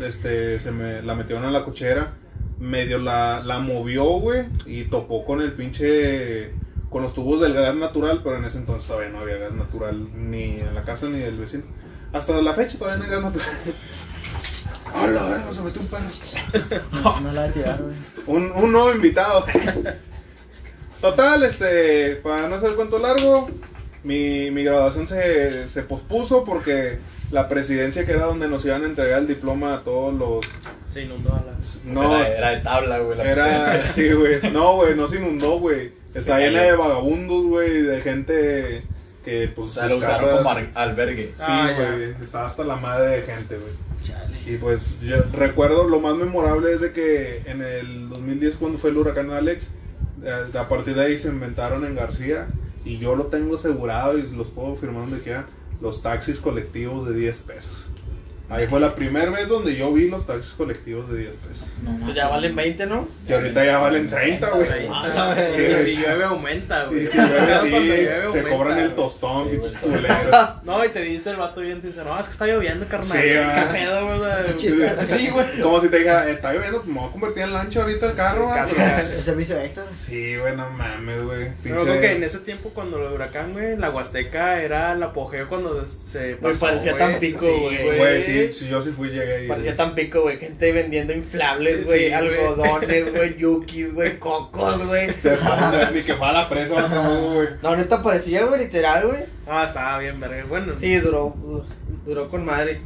este, 0.00 0.58
se 0.58 0.72
me, 0.72 1.00
la 1.02 1.14
metieron 1.14 1.44
en 1.44 1.52
la 1.52 1.64
cochera. 1.64 2.14
Medio 2.58 2.98
la, 2.98 3.40
la 3.44 3.60
movió, 3.60 4.04
güey, 4.04 4.46
y 4.66 4.82
topó 4.82 5.24
con 5.24 5.40
el 5.40 5.52
pinche, 5.52 6.52
con 6.90 7.04
los 7.04 7.14
tubos 7.14 7.40
del 7.40 7.54
gas 7.54 7.76
natural, 7.76 8.20
pero 8.24 8.36
en 8.36 8.44
ese 8.44 8.58
entonces 8.58 8.88
todavía 8.88 9.10
no 9.10 9.20
había 9.20 9.36
gas 9.36 9.52
natural 9.52 10.08
ni 10.12 10.58
en 10.58 10.74
la 10.74 10.82
casa 10.82 11.08
ni 11.08 11.20
del 11.20 11.36
vecino. 11.36 11.62
Hasta 12.12 12.42
la 12.42 12.52
fecha 12.52 12.76
todavía 12.76 12.98
no 12.98 13.04
hay 13.04 13.10
gas 13.10 13.22
natural. 13.22 13.48
¡A 14.94 15.06
la 15.06 15.28
verga! 15.28 15.52
Se 15.52 15.62
metió 15.62 15.80
un 15.80 15.86
perro. 15.86 16.82
No 17.22 17.32
la 17.32 17.42
voy 17.42 17.50
a 17.50 17.52
tirar, 17.52 17.80
güey. 17.80 17.94
Un, 18.26 18.50
un 18.50 18.72
nuevo 18.72 18.92
invitado. 18.92 19.44
Total, 21.00 21.44
este, 21.44 22.16
para 22.16 22.48
no 22.48 22.56
hacer 22.56 22.70
el 22.70 22.76
cuento 22.76 22.98
largo, 22.98 23.48
mi, 24.02 24.50
mi 24.50 24.64
graduación 24.64 25.06
se, 25.06 25.68
se 25.68 25.84
pospuso 25.84 26.44
porque 26.44 26.98
la 27.30 27.48
presidencia 27.48 28.04
que 28.06 28.12
era 28.12 28.24
donde 28.26 28.48
nos 28.48 28.64
iban 28.64 28.82
a 28.84 28.86
entregar 28.86 29.20
el 29.20 29.26
diploma 29.26 29.74
a 29.74 29.80
todos 29.80 30.14
los... 30.14 30.46
Se 30.90 31.02
inundó 31.02 31.34
a 31.34 31.42
la. 31.44 31.52
No, 31.84 32.16
era, 32.18 32.28
era 32.36 32.50
de 32.50 32.60
tabla, 32.60 32.98
güey. 33.00 33.18
la 33.18 33.24
era... 33.30 33.86
Sí, 33.86 34.10
güey. 34.12 34.40
No, 34.52 34.76
güey, 34.76 34.94
no 34.96 35.06
se 35.08 35.16
inundó, 35.16 35.58
güey. 35.58 35.92
Está 36.14 36.38
llena 36.38 36.62
de 36.62 36.72
vagabundos, 36.72 37.44
güey, 37.44 37.82
de 37.82 38.00
gente 38.00 38.82
que, 39.24 39.48
pues, 39.54 39.68
O 39.68 39.70
sea, 39.72 39.86
lo 39.88 39.96
usaron 39.98 40.20
casas- 40.20 40.36
como 40.38 40.50
al- 40.50 40.70
albergue. 40.74 41.32
Sí, 41.34 41.42
Ah, 41.46 41.72
güey, 41.76 42.14
estaba 42.24 42.46
hasta 42.46 42.64
la 42.64 42.76
madre 42.76 43.16
de 43.20 43.22
gente, 43.22 43.58
güey. 43.58 43.72
Chale. 44.02 44.36
Y 44.46 44.56
pues 44.56 44.96
yo 45.02 45.16
recuerdo 45.34 45.84
lo 45.86 46.00
más 46.00 46.14
memorable 46.14 46.72
es 46.72 46.80
de 46.80 46.92
que 46.92 47.42
en 47.44 47.60
el 47.60 48.08
2010 48.08 48.54
cuando 48.58 48.78
fue 48.78 48.88
el 48.90 48.96
huracán 48.96 49.30
Alex, 49.32 49.68
eh, 50.24 50.56
a 50.58 50.68
partir 50.68 50.94
de 50.94 51.02
ahí 51.04 51.18
se 51.18 51.28
inventaron 51.28 51.84
en 51.84 51.94
García 51.94 52.48
y 52.86 52.96
yo 52.98 53.14
lo 53.16 53.26
tengo 53.26 53.56
asegurado 53.56 54.16
y 54.16 54.22
los 54.30 54.48
puedo 54.48 54.74
firmar 54.76 55.02
donde 55.02 55.18
quieran, 55.20 55.46
los 55.80 56.02
taxis 56.02 56.40
colectivos 56.40 57.06
de 57.08 57.14
10 57.14 57.38
pesos. 57.38 57.97
Ahí 58.50 58.66
fue 58.66 58.80
la 58.80 58.94
primera 58.94 59.30
vez 59.30 59.48
donde 59.48 59.76
yo 59.76 59.92
vi 59.92 60.08
los 60.08 60.26
taxis 60.26 60.54
colectivos 60.54 61.10
de 61.10 61.18
10 61.18 61.34
pesos. 61.46 61.68
No, 61.82 61.98
Pues 62.02 62.14
ya 62.16 62.28
valen 62.28 62.56
20, 62.56 62.86
¿no? 62.86 63.06
Y 63.28 63.32
ahorita 63.34 63.62
ya 63.62 63.76
valen 63.78 64.08
30, 64.08 64.50
güey. 64.50 64.68
Ah, 64.90 65.02
verga. 65.34 65.36
Sí, 65.46 65.52
güey. 65.66 65.84
si 65.84 65.96
llueve 65.96 66.24
aumenta, 66.24 66.84
güey. 66.86 67.02
Y 67.02 67.06
si 67.06 67.18
llueve, 67.18 67.36
Cuando 67.36 67.62
sí, 67.62 67.70
llueve, 67.70 68.06
te 68.06 68.24
aumenta, 68.24 68.48
cobran 68.50 68.78
el 68.78 68.94
tostón, 68.94 69.50
pinches 69.50 69.76
culeros. 69.76 70.08
No, 70.64 70.82
y 70.84 70.88
te 70.88 71.00
dice 71.00 71.30
el 71.30 71.36
vato 71.36 71.60
bien 71.60 71.82
sincero, 71.82 72.06
no, 72.06 72.18
es 72.20 72.26
que 72.26 72.32
está 72.32 72.46
lloviendo, 72.46 72.86
carnal. 72.88 73.08
Sí, 73.10 73.18
¿Qué 73.22 73.38
va. 73.40 73.72
pedo, 73.72 74.06
güey? 74.18 75.06
Sí, 75.06 75.28
güey. 75.30 75.60
Como 75.60 75.80
si 75.80 75.88
te 75.88 75.98
dijera, 75.98 76.28
"Eh, 76.28 76.32
está 76.32 76.52
lloviendo, 76.52 76.78
pues 76.82 76.88
me 76.94 77.00
voy 77.00 77.08
a 77.08 77.12
convertir 77.12 77.42
en 77.44 77.52
lancha 77.52 77.82
ahorita 77.82 78.06
el 78.06 78.14
carro, 78.16 78.44
Sí, 78.44 78.46
va". 78.48 78.54
casi, 78.54 78.74
Pero- 78.76 78.90
casi. 78.90 79.16
El 79.18 79.22
servicio 79.24 79.60
extra. 79.60 79.84
Sí, 79.92 80.36
güey, 80.36 80.56
no 80.56 80.70
mames, 80.70 81.24
güey. 81.24 81.48
Pero 81.62 81.84
creo 81.84 82.00
que 82.00 82.12
en 82.12 82.22
ese 82.24 82.38
tiempo, 82.40 82.70
cuando 82.74 82.98
lo 82.98 83.08
de 83.10 83.14
huracán, 83.14 83.52
güey, 83.52 83.76
la 83.76 83.90
Huasteca 83.90 84.62
era 84.62 84.92
el 84.94 85.02
apogeo 85.02 85.48
cuando 85.48 85.86
se 85.86 86.36
pasó, 86.36 86.60
parecía 86.60 86.92
güey. 86.94 87.10
Tampico, 87.12 87.40
Sí, 87.40 87.52
güey. 87.60 87.96
Güey, 87.98 88.22
sí, 88.22 88.37
sí, 88.52 88.68
yo 88.68 88.82
sí 88.82 88.90
fui, 88.90 89.08
llegué 89.08 89.36
ahí. 89.36 89.48
Parecía 89.48 89.74
güey. 89.74 89.76
tan 89.76 89.94
pico, 89.94 90.22
güey. 90.22 90.38
Gente 90.38 90.72
vendiendo 90.72 91.12
inflables, 91.12 91.84
güey. 91.84 91.98
Sí, 91.98 92.04
güey. 92.06 92.12
algodones, 92.12 93.12
güey. 93.12 93.36
Yukis, 93.36 93.94
güey. 93.94 94.18
Cocos, 94.18 94.86
güey. 94.86 95.12
Se 95.20 95.30
pasan 95.36 95.72
de 95.92 95.98
ni 95.98 96.04
que 96.04 96.14
fue 96.14 96.26
a 96.26 96.32
la 96.32 96.48
presa, 96.48 96.74
güey. 96.88 97.48
No, 97.62 97.76
neta 97.76 98.02
parecía, 98.02 98.44
güey, 98.44 98.64
literal, 98.64 99.06
güey. 99.06 99.20
Ah, 99.46 99.64
estaba 99.64 99.98
bien, 99.98 100.18
verga. 100.20 100.44
Bueno, 100.48 100.72
Sí, 100.78 100.96
duró, 100.96 101.34
duró, 101.42 101.66
duró 102.06 102.28
con 102.28 102.44
madre. 102.44 102.80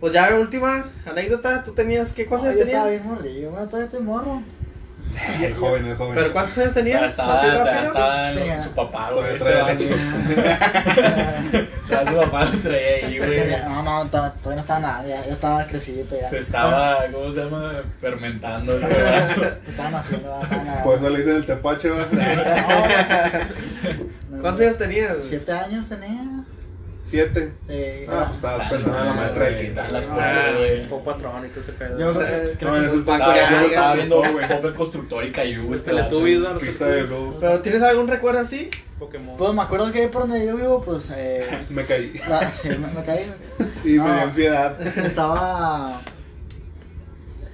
Pues 0.00 0.12
ya, 0.12 0.32
última 0.38 0.84
anécdota. 1.06 1.64
¿Tú 1.64 1.72
tenías 1.72 2.12
qué 2.12 2.26
cuántos 2.26 2.50
No, 2.50 2.56
yo 2.56 2.64
estaba 2.64 2.84
tenías? 2.84 3.04
bien 3.04 3.14
morrillo, 3.14 3.50
bueno, 3.50 3.66
todavía 3.66 3.86
estoy 3.86 4.02
morro. 4.02 4.42
El 5.42 5.54
joven, 5.56 5.86
el 5.86 5.96
joven. 5.96 6.14
¿Pero 6.14 6.32
cuántos 6.32 6.58
años 6.58 6.74
tenías? 6.74 7.02
estaba, 7.10 7.40
¿Así 7.40 7.46
ya 7.48 7.64
rápido? 7.64 7.82
estaba 7.88 8.32
en 8.32 8.62
su 8.62 8.70
papá, 8.70 9.10
güey. 9.12 9.34
Este 9.34 9.38
su 12.08 12.16
papá 12.16 12.44
lo 12.44 12.58
traía 12.58 13.06
ahí, 13.06 13.18
güey. 13.18 13.50
No, 13.64 13.82
no, 13.82 14.02
to- 14.02 14.08
todavía 14.42 14.56
no 14.56 14.60
estaba 14.60 14.80
nada, 14.80 15.06
ya, 15.06 15.24
ya 15.26 15.32
estaba 15.32 15.64
crecidito 15.66 16.14
ya. 16.20 16.28
Se 16.28 16.38
estaba, 16.38 16.98
¿cómo 17.12 17.32
se 17.32 17.44
llama? 17.44 17.72
Fermentando. 18.00 18.78
estaban 19.68 19.94
haciendo. 19.94 20.40
Pues 20.84 21.00
no 21.00 21.10
le 21.10 21.18
dicen 21.18 21.36
el 21.36 21.46
tepache. 21.46 21.90
No, 24.30 24.42
¿Cuántos 24.42 24.60
años 24.62 24.78
tenías? 24.78 25.16
Siete 25.22 25.52
años 25.52 25.88
tenía. 25.88 26.22
Siete. 27.08 27.52
Eh, 27.68 28.06
Ah, 28.10 28.24
pues 28.26 28.36
estabas 28.36 28.70
pensando 28.70 28.98
en 28.98 29.06
la 29.06 29.12
maestra 29.14 29.44
de 29.46 29.56
quinta. 29.64 29.86
Las 29.90 30.08
ah, 30.10 30.52
güey. 30.56 30.84
fue 30.86 30.98
patrón 31.02 31.44
y 31.46 31.48
todo 31.48 31.60
ese 31.60 31.72
pedo. 31.72 31.98
yo 31.98 32.12
creo 32.12 32.26
que, 32.26 32.34
en 32.34 32.42
ese 32.42 32.90
sí. 32.90 32.96
entonces 32.96 32.96
Estaba- 32.98 33.94
viendo 33.94 34.68
el 34.68 34.74
Constructor 34.74 35.24
y 35.24 35.30
cayó, 35.30 35.62
güey. 35.64 35.78
este 35.78 35.92
le 35.92 36.02
tuve 36.04 36.36
a 36.36 36.52
los 36.52 36.62
Pista 36.62 36.86
de 36.86 37.00
estudios. 37.00 37.28
blue. 37.30 37.36
¿Pero 37.40 37.60
tienes 37.60 37.82
algún 37.82 38.08
recuerdo 38.08 38.40
así? 38.40 38.68
Pokémon. 38.98 39.36
Pues 39.36 39.54
me 39.54 39.62
acuerdo 39.62 39.90
que 39.92 40.08
por 40.08 40.22
donde 40.28 40.44
yo 40.46 40.56
vivo, 40.56 40.82
pues. 40.82 41.04
Eh, 41.14 41.46
Me 41.70 41.84
caí. 41.84 42.12
la- 42.28 42.50
sí, 42.50 42.68
me, 42.68 42.76
me 43.00 43.04
caí. 43.06 43.32
Y 43.84 43.90
me 43.90 43.98
No. 43.98 44.04
dio 44.14 44.22
ansiedad. 44.24 44.80
Estaba. 44.98 46.00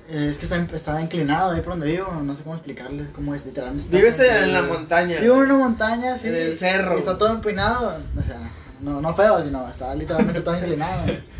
eh, 0.08 0.26
Es 0.30 0.38
que 0.38 0.44
está, 0.46 0.56
estaba 0.74 1.00
inclinado 1.00 1.52
ahí 1.52 1.60
por 1.60 1.74
donde 1.74 1.86
vivo, 1.86 2.06
no 2.22 2.34
sé 2.34 2.42
cómo 2.42 2.54
explicarles 2.56 3.10
cómo 3.10 3.34
es 3.34 3.44
literalmente. 3.46 3.84
está 3.84 3.96
Vives 3.96 4.18
en 4.20 4.44
que- 4.46 4.52
la 4.52 4.62
montaña. 4.62 5.20
Vivo 5.20 5.34
en 5.36 5.42
una 5.42 5.56
montaña, 5.58 6.18
sí. 6.18 6.28
En 6.28 6.34
el 6.34 6.58
cerro. 6.58 6.96
y 6.96 6.98
Está 6.98 7.18
todo 7.18 7.32
empinado, 7.32 7.98
o 8.18 8.22
sea, 8.22 8.38
no, 8.84 9.00
no 9.00 9.14
feo, 9.14 9.42
sino 9.42 9.68
está 9.68 9.94
literalmente 9.94 10.40
todo 10.42 10.56
inclinado. 10.56 11.02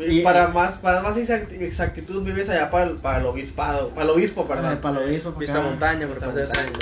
Y- 0.00 0.20
para 0.22 0.46
más 0.46 0.74
para 0.74 1.02
más 1.02 1.16
exact- 1.16 1.50
exactitud 1.60 2.22
vives 2.22 2.48
allá 2.48 2.70
para 2.70 2.84
el, 2.84 2.96
para 2.98 3.18
el 3.18 3.26
obispado, 3.26 3.88
para 3.88 4.04
el 4.04 4.10
obispo, 4.10 4.46
perdón. 4.46 4.78
Para 4.80 5.00
lo 5.00 5.04
obispo, 5.06 5.30
para 5.30 5.40
Vista 5.40 5.58
acá. 5.58 5.66
montaña, 5.68 6.06
por 6.06 6.10
Vista 6.10 6.26
montaña. 6.26 6.78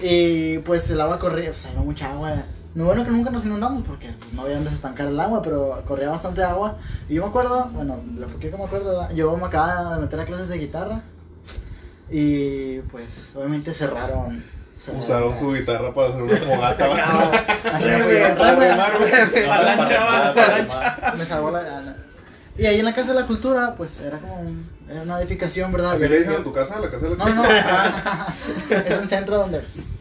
Y 0.00 0.58
pues 0.58 0.88
el 0.90 1.00
agua 1.00 1.18
corría, 1.18 1.50
pues 1.50 1.66
había 1.66 1.80
mucha 1.80 2.12
agua. 2.12 2.34
Lo 2.76 2.84
bueno 2.84 3.04
que 3.04 3.10
nunca 3.10 3.30
nos 3.30 3.44
inundamos 3.44 3.82
porque 3.84 4.10
pues, 4.18 4.32
no 4.32 4.42
había 4.42 4.54
donde 4.56 4.70
estancar 4.70 5.08
el 5.08 5.18
agua, 5.18 5.42
pero 5.42 5.82
corría 5.84 6.08
bastante 6.10 6.44
agua. 6.44 6.78
Y 7.08 7.14
yo 7.14 7.22
me 7.22 7.28
acuerdo, 7.28 7.68
bueno, 7.72 8.00
lo 8.16 8.26
poquito 8.28 8.52
que 8.52 8.58
me 8.58 8.64
acuerdo, 8.64 9.08
yo 9.12 9.36
me 9.36 9.46
acababa 9.46 9.96
de 9.96 10.00
meter 10.02 10.20
a 10.20 10.24
clases 10.24 10.48
de 10.48 10.58
guitarra. 10.58 11.02
Y 12.10 12.78
pues 12.92 13.32
obviamente 13.34 13.74
cerraron. 13.74 14.42
Usaron 14.98 15.38
su 15.38 15.52
guitarra 15.52 15.92
para 15.94 16.08
hacer 16.08 16.22
una 16.22 16.36
fogata. 16.36 16.88
Me 21.16 21.24
para 21.24 21.24
salvó 21.24 21.50
la, 21.50 21.62
la- 21.62 21.96
Y 22.56 22.66
ahí 22.66 22.78
en 22.80 22.84
la 22.84 22.94
Casa 22.94 23.14
de 23.14 23.20
la 23.20 23.26
Cultura, 23.26 23.74
pues 23.76 24.00
era 24.00 24.18
como 24.18 24.40
un- 24.40 24.68
era 24.90 25.02
una 25.02 25.20
edificación, 25.20 25.72
¿verdad? 25.72 25.92
¿Así 25.92 26.08
le 26.08 26.18
dicen 26.18 26.34
a 26.34 26.42
tu 26.44 26.52
casa? 26.52 26.78
¿La 26.80 26.90
casa 26.90 27.06
de 27.08 27.16
la 27.16 27.24
No, 27.24 27.34
no, 27.34 27.44
es 28.70 28.98
un 29.00 29.08
centro 29.08 29.38
donde 29.38 29.60
pues, 29.60 30.00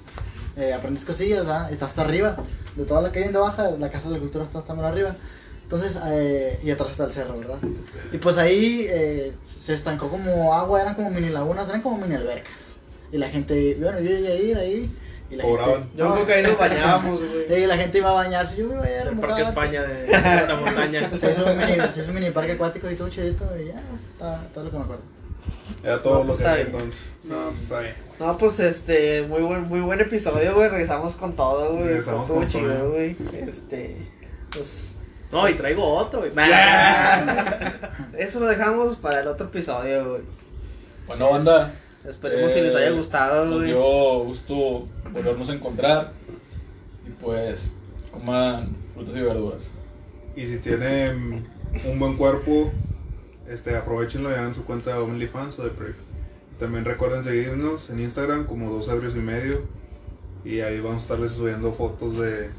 eh, 0.58 0.74
aprendes 0.74 1.06
cosillas, 1.06 1.46
¿verdad? 1.46 1.72
Está 1.72 1.86
hasta 1.86 2.02
arriba. 2.02 2.36
De 2.76 2.86
toda 2.86 3.02
la 3.02 3.12
calle 3.12 3.26
en 3.26 3.34
de 3.34 3.40
baja, 3.40 3.70
la 3.80 3.90
Casa 3.90 4.08
de 4.10 4.16
la 4.16 4.20
Cultura 4.20 4.44
está 4.44 4.60
hasta 4.60 4.74
más 4.74 4.86
arriba. 4.86 5.16
Entonces, 5.64 5.98
eh, 6.08 6.60
y 6.64 6.72
atrás 6.72 6.92
está 6.92 7.06
el 7.06 7.14
cerro, 7.14 7.38
¿verdad? 7.38 7.58
Y 8.12 8.18
pues 8.18 8.38
ahí 8.38 8.86
eh, 8.90 9.34
se 9.46 9.74
estancó 9.74 10.10
como 10.10 10.54
agua, 10.54 10.82
eran 10.82 10.96
como 10.96 11.10
mini 11.10 11.30
lagunas, 11.30 11.70
eran 11.70 11.82
como 11.82 11.98
mini 11.98 12.16
albercas. 12.16 12.71
Y 13.12 13.18
la 13.18 13.30
gente, 13.30 13.78
bueno, 13.80 14.00
yo 14.00 14.06
llegué 14.10 14.32
a 14.32 14.36
ir 14.36 14.58
ahí. 14.58 14.98
Y 15.30 15.36
la 15.36 15.44
gente, 15.44 15.84
Yo 15.96 16.14
creo 16.14 16.26
que 16.26 16.34
ahí 16.34 16.44
nos 16.44 16.58
bañábamos, 16.58 17.20
güey. 17.22 17.64
y 17.64 17.68
la 17.68 17.78
gente 17.78 17.98
iba 18.00 18.10
a 18.10 18.14
bañarse, 18.14 18.58
yo 18.58 18.68
me 18.68 18.76
iba 18.76 18.84
a 18.84 18.90
ir 18.90 18.98
a 19.08 19.10
El 19.12 19.20
Parque. 19.20 19.42
España 19.44 19.82
de 19.84 20.06
esta 20.12 20.56
montaña. 20.56 21.10
Se 21.20 21.32
hizo 21.32 21.46
un 21.52 21.58
mini, 21.58 21.74
se 21.94 22.00
hizo 22.02 22.10
un 22.10 22.16
mini 22.16 22.32
parque 22.32 22.52
acuático 22.54 22.90
y 22.92 22.96
todo 22.96 23.10
chidito 23.10 23.46
y 23.60 23.68
ya, 23.68 23.82
está, 24.14 24.44
todo 24.54 24.66
lo 24.66 24.72
que 24.72 24.78
me 24.78 24.84
acuerdo. 24.84 25.04
Era 25.84 26.02
todo 26.04 26.14
No, 26.16 26.20
lo 26.22 26.28
pues 26.28 26.40
que 26.40 26.48
había 26.48 26.64
entonces. 26.66 27.14
No, 27.24 27.50
pues 27.52 27.64
está 27.64 27.80
bien. 27.80 27.96
No, 28.20 28.38
pues 28.38 28.60
este, 28.60 29.22
muy 29.24 29.42
buen, 29.42 29.64
muy 29.64 29.80
buen 29.80 30.00
episodio, 30.02 30.54
güey. 30.54 30.70
Regresamos 30.70 31.16
con 31.16 31.36
todo, 31.36 31.72
güey. 31.76 31.88
Regresamos 31.88 32.22
Estuvo 32.24 32.38
con 32.40 32.48
chido, 32.48 32.74
todo. 32.74 32.92
güey. 32.92 33.16
Este, 33.34 33.96
pues. 34.54 34.90
No, 35.32 35.48
y 35.48 35.54
traigo 35.54 35.84
otro, 35.96 36.20
güey. 36.20 36.32
Eso 38.18 38.40
lo 38.42 38.48
dejamos 38.48 38.98
para 38.98 39.22
el 39.22 39.28
otro 39.28 39.48
episodio, 39.48 40.10
güey. 40.10 40.22
Bueno, 41.08 41.32
banda. 41.32 41.72
Esperemos 42.08 42.52
si 42.52 42.60
eh, 42.60 42.64
les 42.64 42.76
haya 42.76 42.92
gustado, 42.92 43.46
Nos 43.46 43.56
güey. 43.58 43.68
dio 43.68 44.24
gusto 44.24 44.88
volvernos 45.12 45.50
a 45.50 45.54
encontrar. 45.54 46.12
Y 47.08 47.12
pues, 47.22 47.74
coman 48.12 48.76
frutas 48.94 49.16
y 49.16 49.22
verduras. 49.22 49.72
Y 50.36 50.48
si 50.48 50.58
tienen 50.60 51.46
un 51.86 52.00
buen 52.00 52.16
cuerpo, 52.18 52.72
este, 53.48 53.76
aprovechenlo 53.76 54.32
y 54.32 54.34
hagan 54.34 54.54
su 54.54 54.66
cuenta 54.66 54.92
de 54.94 55.00
OnlyFans 55.00 55.60
o 55.60 55.64
de 55.64 55.70
Prep. 55.70 55.96
También 56.60 56.86
recuerden 56.86 57.24
seguirnos 57.24 57.90
en 57.90 58.00
Instagram 58.00 58.46
como 58.46 58.72
dos 58.72 58.88
ebrios 58.90 59.16
y 59.16 59.20
medio. 59.20 59.62
Y 60.44 60.62
ahí 60.62 60.80
vamos 60.80 61.04
a 61.04 61.06
estarles 61.06 61.32
subiendo 61.34 61.72
fotos 61.74 62.18
de, 62.18 62.50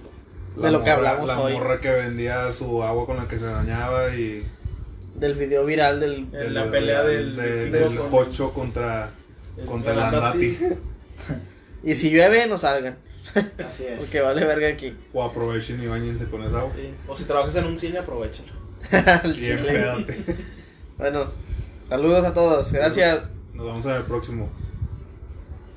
De 0.57 0.71
lo 0.71 0.85
que 0.85 0.91
hablamos 0.91 1.27
la 1.27 1.41
hoy. 1.41 1.53
morra 1.55 1.81
que 1.81 1.91
vendía 1.91 2.53
su 2.53 2.83
agua 2.85 3.07
con 3.07 3.17
la 3.17 3.27
que 3.27 3.39
se 3.39 3.47
bañaba 3.47 4.15
y 4.15 4.45
Del 5.17 5.35
video 5.35 5.65
viral 5.65 5.99
del. 5.99 6.29
Eh, 6.33 6.51
la 6.51 6.71
pelea 6.71 7.03
del 7.03 7.35
de- 7.37 7.65
vikingo 7.67 7.89
del 7.89 7.99
con- 7.99 8.11
Jocho 8.11 8.53
contra, 8.53 9.11
contra 9.67 9.93
el 9.93 10.01
Andati. 10.01 10.59
Y 11.85 11.97
si 11.97 12.11
llueve, 12.11 12.47
no 12.47 12.59
salgan. 12.59 12.97
Así 13.67 13.85
es. 13.85 13.99
Porque 13.99 14.21
vale 14.21 14.45
verga 14.45 14.69
aquí. 14.69 14.97
O 15.13 15.23
aprovechen 15.25 15.83
y 15.83 15.87
bañense 15.87 16.27
con 16.27 16.43
esa 16.45 16.61
agua. 16.61 16.73
Sí. 16.73 16.95
O 17.09 17.17
si 17.17 17.25
trabajas 17.25 17.57
en 17.57 17.65
un 17.65 17.77
cine, 17.77 17.99
aprovechalo. 17.99 18.53
Empédate. 18.93 20.25
Bueno, 20.97 21.27
saludos 21.89 22.25
a 22.25 22.35
todos. 22.35 22.73
Gracias. 22.73 23.31
Nos 23.53 23.67
vemos 23.67 23.85
en 23.85 23.93
el 23.93 24.05
próximo. 24.05 24.49